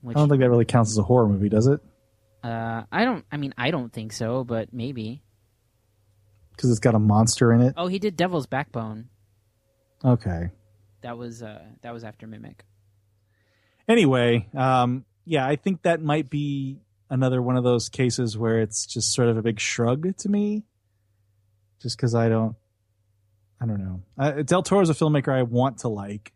Which 0.01 0.17
I 0.17 0.19
don't 0.19 0.29
think 0.29 0.41
that 0.41 0.49
really 0.49 0.65
counts 0.65 0.91
as 0.91 0.97
a 0.97 1.03
horror 1.03 1.27
movie, 1.27 1.49
does 1.49 1.67
it? 1.67 1.79
uh, 2.43 2.83
I 2.91 3.05
don't. 3.05 3.23
I 3.31 3.37
mean, 3.37 3.53
I 3.57 3.69
don't 3.71 3.93
think 3.93 4.13
so, 4.13 4.43
but 4.43 4.73
maybe. 4.73 5.21
Because 6.55 6.71
it's 6.71 6.79
got 6.79 6.95
a 6.95 6.99
monster 6.99 7.53
in 7.53 7.61
it. 7.61 7.75
Oh, 7.77 7.87
he 7.87 7.99
did 7.99 8.15
Devil's 8.15 8.47
Backbone. 8.47 9.09
Okay. 10.03 10.49
That 11.01 11.17
was 11.17 11.41
uh, 11.41 11.63
that 11.81 11.93
was 11.93 12.03
after 12.03 12.27
Mimic. 12.27 12.63
Anyway, 13.87 14.47
um, 14.55 15.05
yeah, 15.25 15.45
I 15.45 15.55
think 15.55 15.83
that 15.83 16.01
might 16.01 16.29
be 16.29 16.79
another 17.09 17.41
one 17.41 17.57
of 17.57 17.63
those 17.63 17.89
cases 17.89 18.37
where 18.37 18.59
it's 18.59 18.85
just 18.85 19.13
sort 19.13 19.27
of 19.27 19.37
a 19.37 19.41
big 19.41 19.59
shrug 19.59 20.15
to 20.17 20.29
me. 20.29 20.63
Just 21.81 21.97
because 21.97 22.13
I 22.13 22.29
don't, 22.29 22.55
I 23.59 23.65
don't 23.65 23.79
know. 23.79 24.01
Uh, 24.17 24.43
Del 24.43 24.63
Toro's 24.63 24.89
a 24.89 24.93
filmmaker 24.93 25.33
I 25.33 25.43
want 25.43 25.79
to 25.79 25.87
like. 25.87 26.31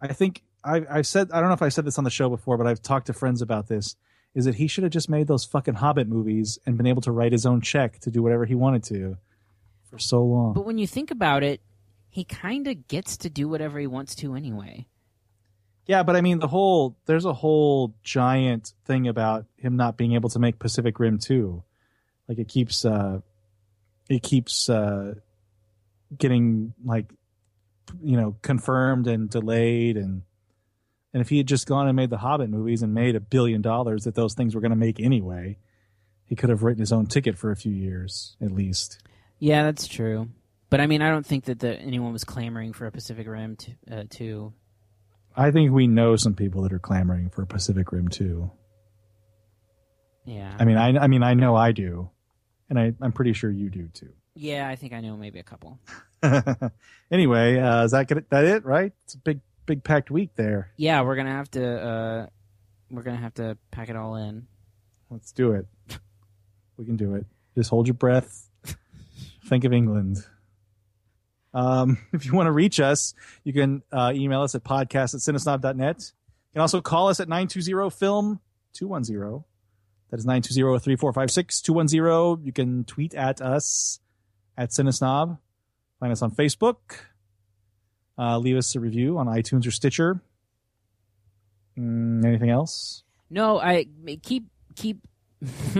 I 0.00 0.12
think 0.12 0.42
I, 0.62 0.82
I've 0.90 1.06
said 1.06 1.30
I 1.32 1.40
don't 1.40 1.48
know 1.48 1.54
if 1.54 1.62
I 1.62 1.70
said 1.70 1.84
this 1.84 1.98
on 1.98 2.04
the 2.04 2.10
show 2.10 2.28
before, 2.28 2.58
but 2.58 2.66
I've 2.66 2.82
talked 2.82 3.06
to 3.06 3.12
friends 3.12 3.42
about 3.42 3.68
this. 3.68 3.96
Is 4.34 4.44
that 4.44 4.56
he 4.56 4.66
should 4.66 4.84
have 4.84 4.92
just 4.92 5.08
made 5.08 5.28
those 5.28 5.46
fucking 5.46 5.74
Hobbit 5.74 6.08
movies 6.08 6.58
and 6.66 6.76
been 6.76 6.86
able 6.86 7.00
to 7.02 7.10
write 7.10 7.32
his 7.32 7.46
own 7.46 7.62
check 7.62 7.98
to 8.00 8.10
do 8.10 8.22
whatever 8.22 8.44
he 8.44 8.54
wanted 8.54 8.84
to 8.84 9.16
for 9.88 9.98
so 9.98 10.22
long. 10.22 10.52
But 10.52 10.66
when 10.66 10.76
you 10.76 10.86
think 10.86 11.10
about 11.10 11.42
it, 11.42 11.62
he 12.16 12.24
kind 12.24 12.66
of 12.66 12.88
gets 12.88 13.18
to 13.18 13.28
do 13.28 13.46
whatever 13.46 13.78
he 13.78 13.86
wants 13.86 14.14
to 14.14 14.34
anyway. 14.34 14.86
Yeah, 15.84 16.02
but 16.02 16.16
I 16.16 16.22
mean 16.22 16.38
the 16.38 16.48
whole 16.48 16.96
there's 17.04 17.26
a 17.26 17.34
whole 17.34 17.94
giant 18.02 18.72
thing 18.86 19.06
about 19.06 19.44
him 19.58 19.76
not 19.76 19.98
being 19.98 20.14
able 20.14 20.30
to 20.30 20.38
make 20.38 20.58
Pacific 20.58 20.98
Rim 20.98 21.18
2. 21.18 21.62
Like 22.26 22.38
it 22.38 22.48
keeps 22.48 22.86
uh 22.86 23.20
it 24.08 24.22
keeps 24.22 24.70
uh 24.70 25.16
getting 26.16 26.72
like 26.82 27.12
you 28.02 28.16
know 28.16 28.34
confirmed 28.40 29.08
and 29.08 29.28
delayed 29.28 29.98
and 29.98 30.22
and 31.12 31.20
if 31.20 31.28
he 31.28 31.36
had 31.36 31.46
just 31.46 31.66
gone 31.66 31.86
and 31.86 31.96
made 31.96 32.08
the 32.08 32.16
Hobbit 32.16 32.48
movies 32.48 32.82
and 32.82 32.94
made 32.94 33.14
a 33.14 33.20
billion 33.20 33.60
dollars 33.60 34.04
that 34.04 34.14
those 34.14 34.32
things 34.32 34.54
were 34.54 34.62
going 34.62 34.70
to 34.70 34.76
make 34.76 35.00
anyway, 35.00 35.58
he 36.24 36.34
could 36.34 36.48
have 36.48 36.62
written 36.62 36.80
his 36.80 36.92
own 36.92 37.04
ticket 37.04 37.36
for 37.36 37.50
a 37.50 37.56
few 37.56 37.72
years 37.72 38.38
at 38.40 38.52
least. 38.52 39.02
Yeah, 39.38 39.64
that's 39.64 39.86
true. 39.86 40.30
But 40.68 40.80
I 40.80 40.86
mean, 40.86 41.02
I 41.02 41.10
don't 41.10 41.24
think 41.24 41.44
that 41.44 41.60
the, 41.60 41.78
anyone 41.78 42.12
was 42.12 42.24
clamoring 42.24 42.72
for 42.72 42.86
a 42.86 42.90
Pacific 42.90 43.26
Rim 43.26 43.56
t- 43.56 43.76
uh, 43.90 44.04
two. 44.10 44.52
I 45.36 45.50
think 45.50 45.70
we 45.70 45.86
know 45.86 46.16
some 46.16 46.34
people 46.34 46.62
that 46.62 46.72
are 46.72 46.78
clamoring 46.78 47.28
for 47.28 47.42
a 47.42 47.46
Pacific 47.46 47.92
Rim 47.92 48.08
2. 48.08 48.50
Yeah. 50.24 50.56
I 50.58 50.64
mean, 50.64 50.76
I, 50.78 50.96
I 50.96 51.06
mean, 51.08 51.22
I 51.22 51.34
know 51.34 51.54
I 51.54 51.72
do, 51.72 52.10
and 52.70 52.78
I, 52.78 52.94
I'm 53.00 53.12
pretty 53.12 53.34
sure 53.34 53.50
you 53.50 53.68
do 53.68 53.88
too. 53.88 54.12
Yeah, 54.34 54.68
I 54.68 54.76
think 54.76 54.92
I 54.92 55.00
know 55.00 55.16
maybe 55.16 55.38
a 55.38 55.44
couple. 55.44 55.78
anyway, 57.10 57.58
uh, 57.58 57.84
is 57.84 57.92
that 57.92 58.08
good, 58.08 58.24
that 58.30 58.44
it? 58.44 58.64
Right? 58.64 58.92
It's 59.04 59.14
a 59.14 59.18
big, 59.18 59.40
big 59.66 59.84
packed 59.84 60.10
week 60.10 60.30
there. 60.36 60.72
Yeah, 60.76 61.02
we're 61.02 61.16
gonna 61.16 61.30
have 61.30 61.50
to 61.52 61.64
uh, 61.64 62.26
we're 62.90 63.02
gonna 63.02 63.16
have 63.16 63.34
to 63.34 63.56
pack 63.70 63.88
it 63.88 63.96
all 63.96 64.16
in. 64.16 64.46
Let's 65.10 65.32
do 65.32 65.52
it. 65.52 65.66
We 66.76 66.84
can 66.84 66.96
do 66.96 67.14
it. 67.14 67.24
Just 67.54 67.70
hold 67.70 67.86
your 67.86 67.94
breath. 67.94 68.50
Think 69.46 69.64
of 69.64 69.72
England. 69.72 70.26
Um, 71.56 71.98
if 72.12 72.24
you 72.26 72.34
want 72.34 72.48
to 72.48 72.52
reach 72.52 72.78
us, 72.78 73.14
you 73.42 73.52
can 73.52 73.82
uh, 73.90 74.12
email 74.14 74.42
us 74.42 74.54
at 74.54 74.62
podcast 74.62 75.14
at 75.14 75.20
cinesnob.net. 75.20 75.96
You 75.98 76.52
can 76.52 76.60
also 76.60 76.80
call 76.80 77.08
us 77.08 77.18
at 77.18 77.26
920-film-210. 77.28 79.44
That 80.10 80.18
is 80.18 80.26
920-3456-210. 80.26 82.44
You 82.44 82.52
can 82.52 82.84
tweet 82.84 83.14
at 83.14 83.40
us 83.40 83.98
at 84.56 84.70
Cinesnob. 84.70 85.38
Find 85.98 86.12
us 86.12 86.22
on 86.22 86.30
Facebook. 86.30 86.76
Uh, 88.18 88.38
leave 88.38 88.56
us 88.56 88.76
a 88.76 88.80
review 88.80 89.18
on 89.18 89.26
iTunes 89.26 89.66
or 89.66 89.70
Stitcher. 89.70 90.22
Mm, 91.78 92.24
anything 92.24 92.48
else? 92.50 93.02
No, 93.28 93.58
I 93.58 93.86
keep 94.22 94.46
keep 94.74 95.00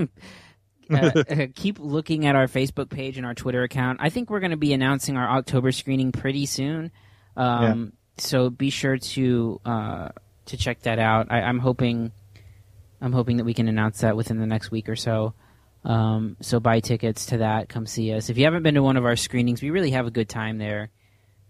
uh, 0.91 1.11
uh, 1.31 1.47
keep 1.55 1.79
looking 1.79 2.27
at 2.27 2.37
our 2.37 2.47
Facebook 2.47 2.91
page 2.91 3.17
and 3.17 3.27
our 3.27 3.35
Twitter 3.35 3.63
account. 3.63 3.99
I 4.03 4.11
think 4.11 4.31
we're 4.31 4.41
going 4.41 4.51
to 4.53 4.57
be 4.57 4.73
announcing 4.73 5.17
our 5.17 5.29
October 5.29 5.73
screening 5.73 6.13
pretty 6.13 6.47
soon. 6.47 6.91
Um, 7.37 7.93
So 8.19 8.49
be 8.51 8.71
sure 8.71 8.97
to 8.97 9.61
uh, 9.65 10.09
to 10.47 10.57
check 10.57 10.81
that 10.83 10.99
out. 10.99 11.27
I, 11.31 11.43
I'm 11.43 11.59
hoping 11.59 12.13
I'm 13.01 13.13
hoping 13.13 13.37
that 13.39 13.45
we 13.45 13.53
can 13.55 13.69
announce 13.69 14.01
that 14.01 14.17
within 14.17 14.39
the 14.39 14.47
next 14.47 14.71
week 14.71 14.89
or 14.89 14.97
so. 14.97 15.35
Um, 15.85 16.37
so 16.41 16.59
buy 16.59 16.81
tickets 16.81 17.27
to 17.27 17.39
that. 17.39 17.69
Come 17.69 17.87
see 17.87 18.13
us. 18.13 18.31
If 18.31 18.39
you 18.39 18.45
haven't 18.45 18.63
been 18.63 18.75
to 18.75 18.83
one 18.83 18.97
of 18.97 19.05
our 19.05 19.17
screenings, 19.17 19.63
we 19.63 19.71
really 19.71 19.91
have 19.91 20.07
a 20.07 20.11
good 20.11 20.29
time 20.29 20.59
there. 20.59 20.89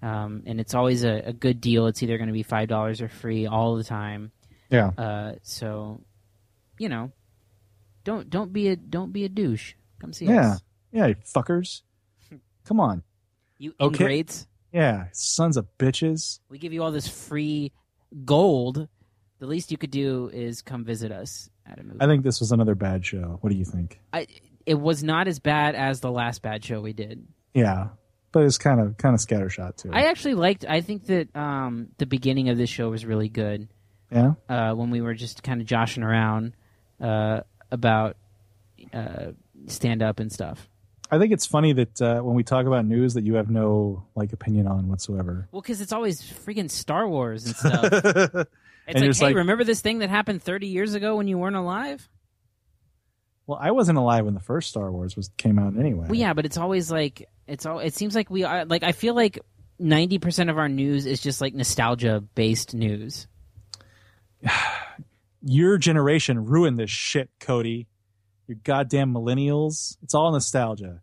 Um, 0.02 0.42
and 0.44 0.60
it's 0.60 0.74
always 0.74 1.04
a, 1.04 1.22
a 1.26 1.32
good 1.32 1.60
deal. 1.60 1.86
It's 1.86 2.02
either 2.02 2.18
going 2.18 2.28
to 2.28 2.32
be 2.34 2.42
five 2.42 2.68
dollars 2.68 3.00
or 3.00 3.08
free 3.08 3.46
all 3.46 3.76
the 3.76 3.84
time. 3.84 4.32
Yeah. 4.70 4.88
Uh, 4.88 5.32
so, 5.42 6.00
you 6.78 6.88
know, 6.88 7.12
don't 8.06 8.30
don't 8.30 8.52
be 8.52 8.68
a 8.68 8.76
don't 8.76 9.12
be 9.12 9.24
a 9.24 9.28
douche. 9.28 9.74
Come 10.00 10.12
see 10.14 10.26
Yeah. 10.26 10.52
us. 10.52 10.62
Yeah, 10.92 11.06
you 11.08 11.16
fuckers. 11.16 11.82
Come 12.64 12.80
on. 12.80 13.02
You 13.58 13.74
Okay. 13.80 14.04
ingrates. 14.04 14.46
Yeah, 14.72 15.06
sons 15.12 15.56
of 15.56 15.66
bitches. 15.78 16.40
We 16.48 16.58
give 16.58 16.72
you 16.72 16.82
all 16.82 16.92
this 16.92 17.08
free 17.08 17.72
gold. 18.24 18.88
The 19.38 19.46
least 19.46 19.70
you 19.70 19.76
could 19.78 19.90
do 19.90 20.30
is 20.32 20.62
come 20.62 20.84
visit 20.84 21.12
us 21.12 21.50
at 21.66 21.78
a 21.78 21.82
movie. 21.82 21.98
I 22.00 22.06
think 22.06 22.24
this 22.24 22.40
was 22.40 22.52
another 22.52 22.74
bad 22.74 23.04
show. 23.04 23.38
What 23.40 23.50
do 23.50 23.56
you 23.56 23.64
think? 23.64 24.00
I, 24.12 24.26
it 24.64 24.74
was 24.80 25.02
not 25.02 25.28
as 25.28 25.38
bad 25.38 25.74
as 25.74 26.00
the 26.00 26.10
last 26.10 26.40
bad 26.42 26.64
show 26.64 26.80
we 26.80 26.92
did. 26.92 27.26
Yeah, 27.54 27.88
but 28.32 28.44
it's 28.44 28.58
kind 28.58 28.80
of 28.80 28.96
kind 28.96 29.14
of 29.14 29.20
scattershot 29.20 29.76
too. 29.76 29.90
I 29.92 30.04
actually 30.04 30.34
liked. 30.34 30.64
I 30.68 30.80
think 30.80 31.06
that 31.06 31.34
um, 31.36 31.88
the 31.98 32.06
beginning 32.06 32.48
of 32.48 32.56
this 32.58 32.70
show 32.70 32.88
was 32.90 33.04
really 33.04 33.28
good. 33.28 33.68
Yeah? 34.10 34.34
Uh, 34.48 34.72
when 34.74 34.90
we 34.90 35.00
were 35.00 35.14
just 35.14 35.42
kind 35.42 35.60
of 35.60 35.66
joshing 35.66 36.02
around 36.02 36.54
uh, 37.00 37.40
about 37.70 38.16
uh, 38.92 39.32
stand 39.66 40.02
up 40.02 40.20
and 40.20 40.32
stuff. 40.32 40.68
I 41.10 41.18
think 41.18 41.32
it's 41.32 41.46
funny 41.46 41.72
that 41.72 42.02
uh, 42.02 42.20
when 42.20 42.34
we 42.34 42.42
talk 42.42 42.66
about 42.66 42.84
news, 42.84 43.14
that 43.14 43.24
you 43.24 43.34
have 43.34 43.48
no 43.48 44.04
like 44.14 44.32
opinion 44.32 44.66
on 44.66 44.88
whatsoever. 44.88 45.48
Well, 45.52 45.62
because 45.62 45.80
it's 45.80 45.92
always 45.92 46.20
freaking 46.20 46.70
Star 46.70 47.08
Wars 47.08 47.46
and 47.46 47.56
stuff. 47.56 47.92
and 48.42 48.46
It's 48.88 49.02
like, 49.02 49.16
hey, 49.16 49.24
like, 49.26 49.36
remember 49.36 49.62
this 49.62 49.80
thing 49.80 50.00
that 50.00 50.10
happened 50.10 50.42
30 50.42 50.66
years 50.66 50.94
ago 50.94 51.16
when 51.16 51.28
you 51.28 51.38
weren't 51.38 51.56
alive? 51.56 52.08
well, 53.46 53.58
I 53.60 53.70
wasn't 53.70 53.98
alive 53.98 54.24
when 54.24 54.34
the 54.34 54.40
first 54.40 54.68
Star 54.68 54.90
Wars 54.90 55.16
was 55.16 55.30
came 55.36 55.58
out 55.58 55.78
anyway. 55.78 56.06
Well, 56.08 56.18
yeah, 56.18 56.34
but 56.34 56.44
it's 56.44 56.56
always 56.56 56.90
like 56.90 57.28
it's 57.46 57.64
all. 57.64 57.78
It 57.78 57.94
seems 57.94 58.14
like 58.14 58.28
we 58.28 58.42
are 58.42 58.64
like 58.64 58.82
I 58.82 58.92
feel 58.92 59.14
like 59.14 59.38
90 59.78 60.18
percent 60.18 60.50
of 60.50 60.58
our 60.58 60.68
news 60.68 61.06
is 61.06 61.20
just 61.20 61.40
like 61.40 61.54
nostalgia 61.54 62.24
based 62.34 62.74
news. 62.74 63.28
Your 65.42 65.78
generation 65.78 66.44
ruined 66.46 66.78
this 66.78 66.90
shit, 66.90 67.30
Cody. 67.40 67.88
You 68.46 68.54
goddamn 68.54 69.12
millennials. 69.12 69.96
It's 70.02 70.14
all 70.14 70.32
nostalgia. 70.32 71.02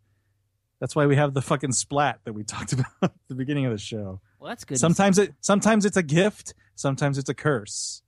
That's 0.79 0.95
why 0.95 1.05
we 1.05 1.15
have 1.15 1.33
the 1.33 1.41
fucking 1.41 1.71
splat 1.71 2.19
that 2.25 2.33
we 2.33 2.43
talked 2.43 2.73
about 2.73 2.87
at 3.01 3.11
the 3.27 3.35
beginning 3.35 3.65
of 3.65 3.71
the 3.71 3.77
show. 3.77 4.19
Well, 4.39 4.49
that's 4.49 4.65
good. 4.65 4.77
Sometimes 4.77 5.17
it 5.17 5.33
sometimes 5.39 5.85
it's 5.85 5.97
a 5.97 6.03
gift, 6.03 6.53
sometimes 6.75 7.17
it's 7.17 7.29
a 7.29 7.33
curse. 7.33 8.01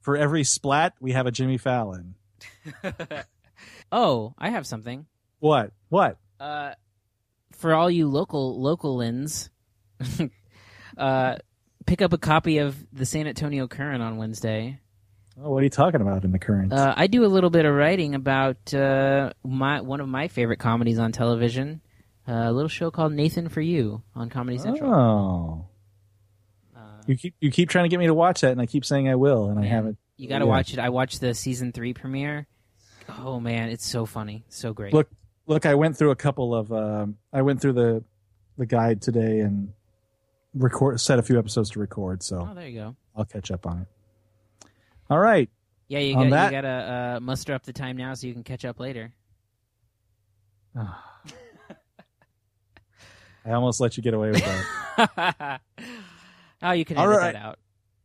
For 0.00 0.16
every 0.16 0.44
splat, 0.44 0.94
we 1.00 1.12
have 1.12 1.26
a 1.26 1.30
Jimmy 1.30 1.56
Fallon. 1.56 2.16
oh, 3.92 4.34
I 4.36 4.50
have 4.50 4.66
something. 4.66 5.06
What? 5.38 5.70
What? 5.88 6.18
Uh, 6.40 6.72
for 7.52 7.74
all 7.74 7.90
you 7.90 8.08
local 8.08 8.60
localins, 8.60 9.48
uh, 10.98 11.36
pick 11.86 12.02
up 12.02 12.12
a 12.12 12.18
copy 12.18 12.58
of 12.58 12.76
the 12.92 13.06
San 13.06 13.26
Antonio 13.26 13.68
Current 13.68 14.02
on 14.02 14.16
Wednesday. 14.16 14.80
Oh, 15.42 15.50
what 15.50 15.60
are 15.60 15.64
you 15.64 15.70
talking 15.70 16.00
about 16.00 16.24
in 16.24 16.30
the 16.32 16.38
current? 16.38 16.72
Uh, 16.72 16.94
I 16.96 17.06
do 17.08 17.24
a 17.24 17.26
little 17.26 17.50
bit 17.50 17.64
of 17.64 17.74
writing 17.74 18.14
about 18.14 18.72
uh, 18.72 19.32
my 19.44 19.80
one 19.80 20.00
of 20.00 20.08
my 20.08 20.28
favorite 20.28 20.58
comedies 20.58 20.98
on 20.98 21.10
television, 21.12 21.80
uh, 22.28 22.32
a 22.32 22.52
little 22.52 22.68
show 22.68 22.90
called 22.90 23.12
Nathan 23.12 23.48
for 23.48 23.60
You 23.60 24.02
on 24.14 24.30
Comedy 24.30 24.58
Central. 24.58 24.92
Oh. 24.92 25.66
you 27.06 27.16
keep 27.16 27.34
you 27.40 27.50
keep 27.50 27.68
trying 27.68 27.84
to 27.84 27.88
get 27.88 27.98
me 27.98 28.06
to 28.06 28.14
watch 28.14 28.42
that, 28.42 28.52
and 28.52 28.60
I 28.60 28.66
keep 28.66 28.84
saying 28.84 29.08
I 29.08 29.16
will, 29.16 29.48
and 29.48 29.58
I 29.58 29.64
haven't. 29.66 29.98
You 30.16 30.28
got 30.28 30.38
to 30.38 30.44
Yeah. 30.44 30.50
watch 30.50 30.72
it. 30.72 30.78
I 30.78 30.90
watched 30.90 31.20
the 31.20 31.34
season 31.34 31.72
three 31.72 31.92
premiere. 31.94 32.46
Oh 33.18 33.40
man, 33.40 33.70
it's 33.70 33.84
so 33.86 34.06
funny, 34.06 34.44
so 34.48 34.72
great. 34.72 34.92
Look, 34.94 35.10
look! 35.46 35.66
I 35.66 35.74
went 35.74 35.96
through 35.96 36.12
a 36.12 36.16
couple 36.16 36.54
of. 36.54 36.72
Um, 36.72 37.16
I 37.32 37.42
went 37.42 37.60
through 37.60 37.72
the 37.72 38.04
the 38.56 38.66
guide 38.66 39.02
today 39.02 39.40
and 39.40 39.72
record 40.54 41.00
set 41.00 41.18
a 41.18 41.22
few 41.22 41.38
episodes 41.40 41.70
to 41.70 41.80
record, 41.80 42.22
so 42.22 42.46
oh, 42.48 42.54
there 42.54 42.68
you 42.68 42.78
go. 42.78 42.96
I'll 43.16 43.24
catch 43.24 43.50
up 43.50 43.66
on 43.66 43.80
it. 43.80 43.88
All 45.10 45.18
right. 45.18 45.50
Yeah, 45.88 45.98
you 45.98 46.14
got 46.14 46.30
that- 46.30 46.46
you 46.46 46.50
got 46.50 46.60
to 46.62 47.16
uh, 47.16 47.20
muster 47.20 47.54
up 47.54 47.64
the 47.64 47.72
time 47.72 47.96
now 47.96 48.14
so 48.14 48.26
you 48.26 48.32
can 48.32 48.42
catch 48.42 48.64
up 48.64 48.80
later. 48.80 49.12
I 53.46 53.52
almost 53.52 53.80
let 53.80 53.96
you 53.96 54.02
get 54.02 54.14
away 54.14 54.30
with 54.30 54.44
that. 54.44 55.60
oh, 56.62 56.72
you 56.72 56.84
can 56.84 56.96
edit 56.96 57.16
right. 57.16 57.32
that 57.34 57.36
out. 57.36 57.58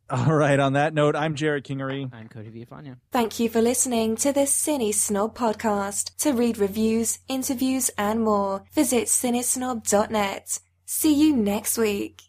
All 0.09 0.33
right. 0.33 0.59
On 0.59 0.73
that 0.73 0.93
note, 0.93 1.15
I'm 1.15 1.35
Jerrod 1.35 1.63
Kingery. 1.63 2.11
I'm 2.13 2.27
Cody 2.27 2.49
Villafana. 2.49 2.97
Thank 3.11 3.39
you 3.39 3.47
for 3.47 3.61
listening 3.61 4.15
to 4.17 4.33
the 4.33 4.41
Cinesnob 4.41 5.35
podcast. 5.35 6.15
To 6.17 6.33
read 6.33 6.57
reviews, 6.57 7.19
interviews, 7.27 7.89
and 7.97 8.21
more, 8.21 8.63
visit 8.73 9.05
cinesnob.net. 9.05 10.59
See 10.85 11.13
you 11.13 11.35
next 11.35 11.77
week. 11.77 12.17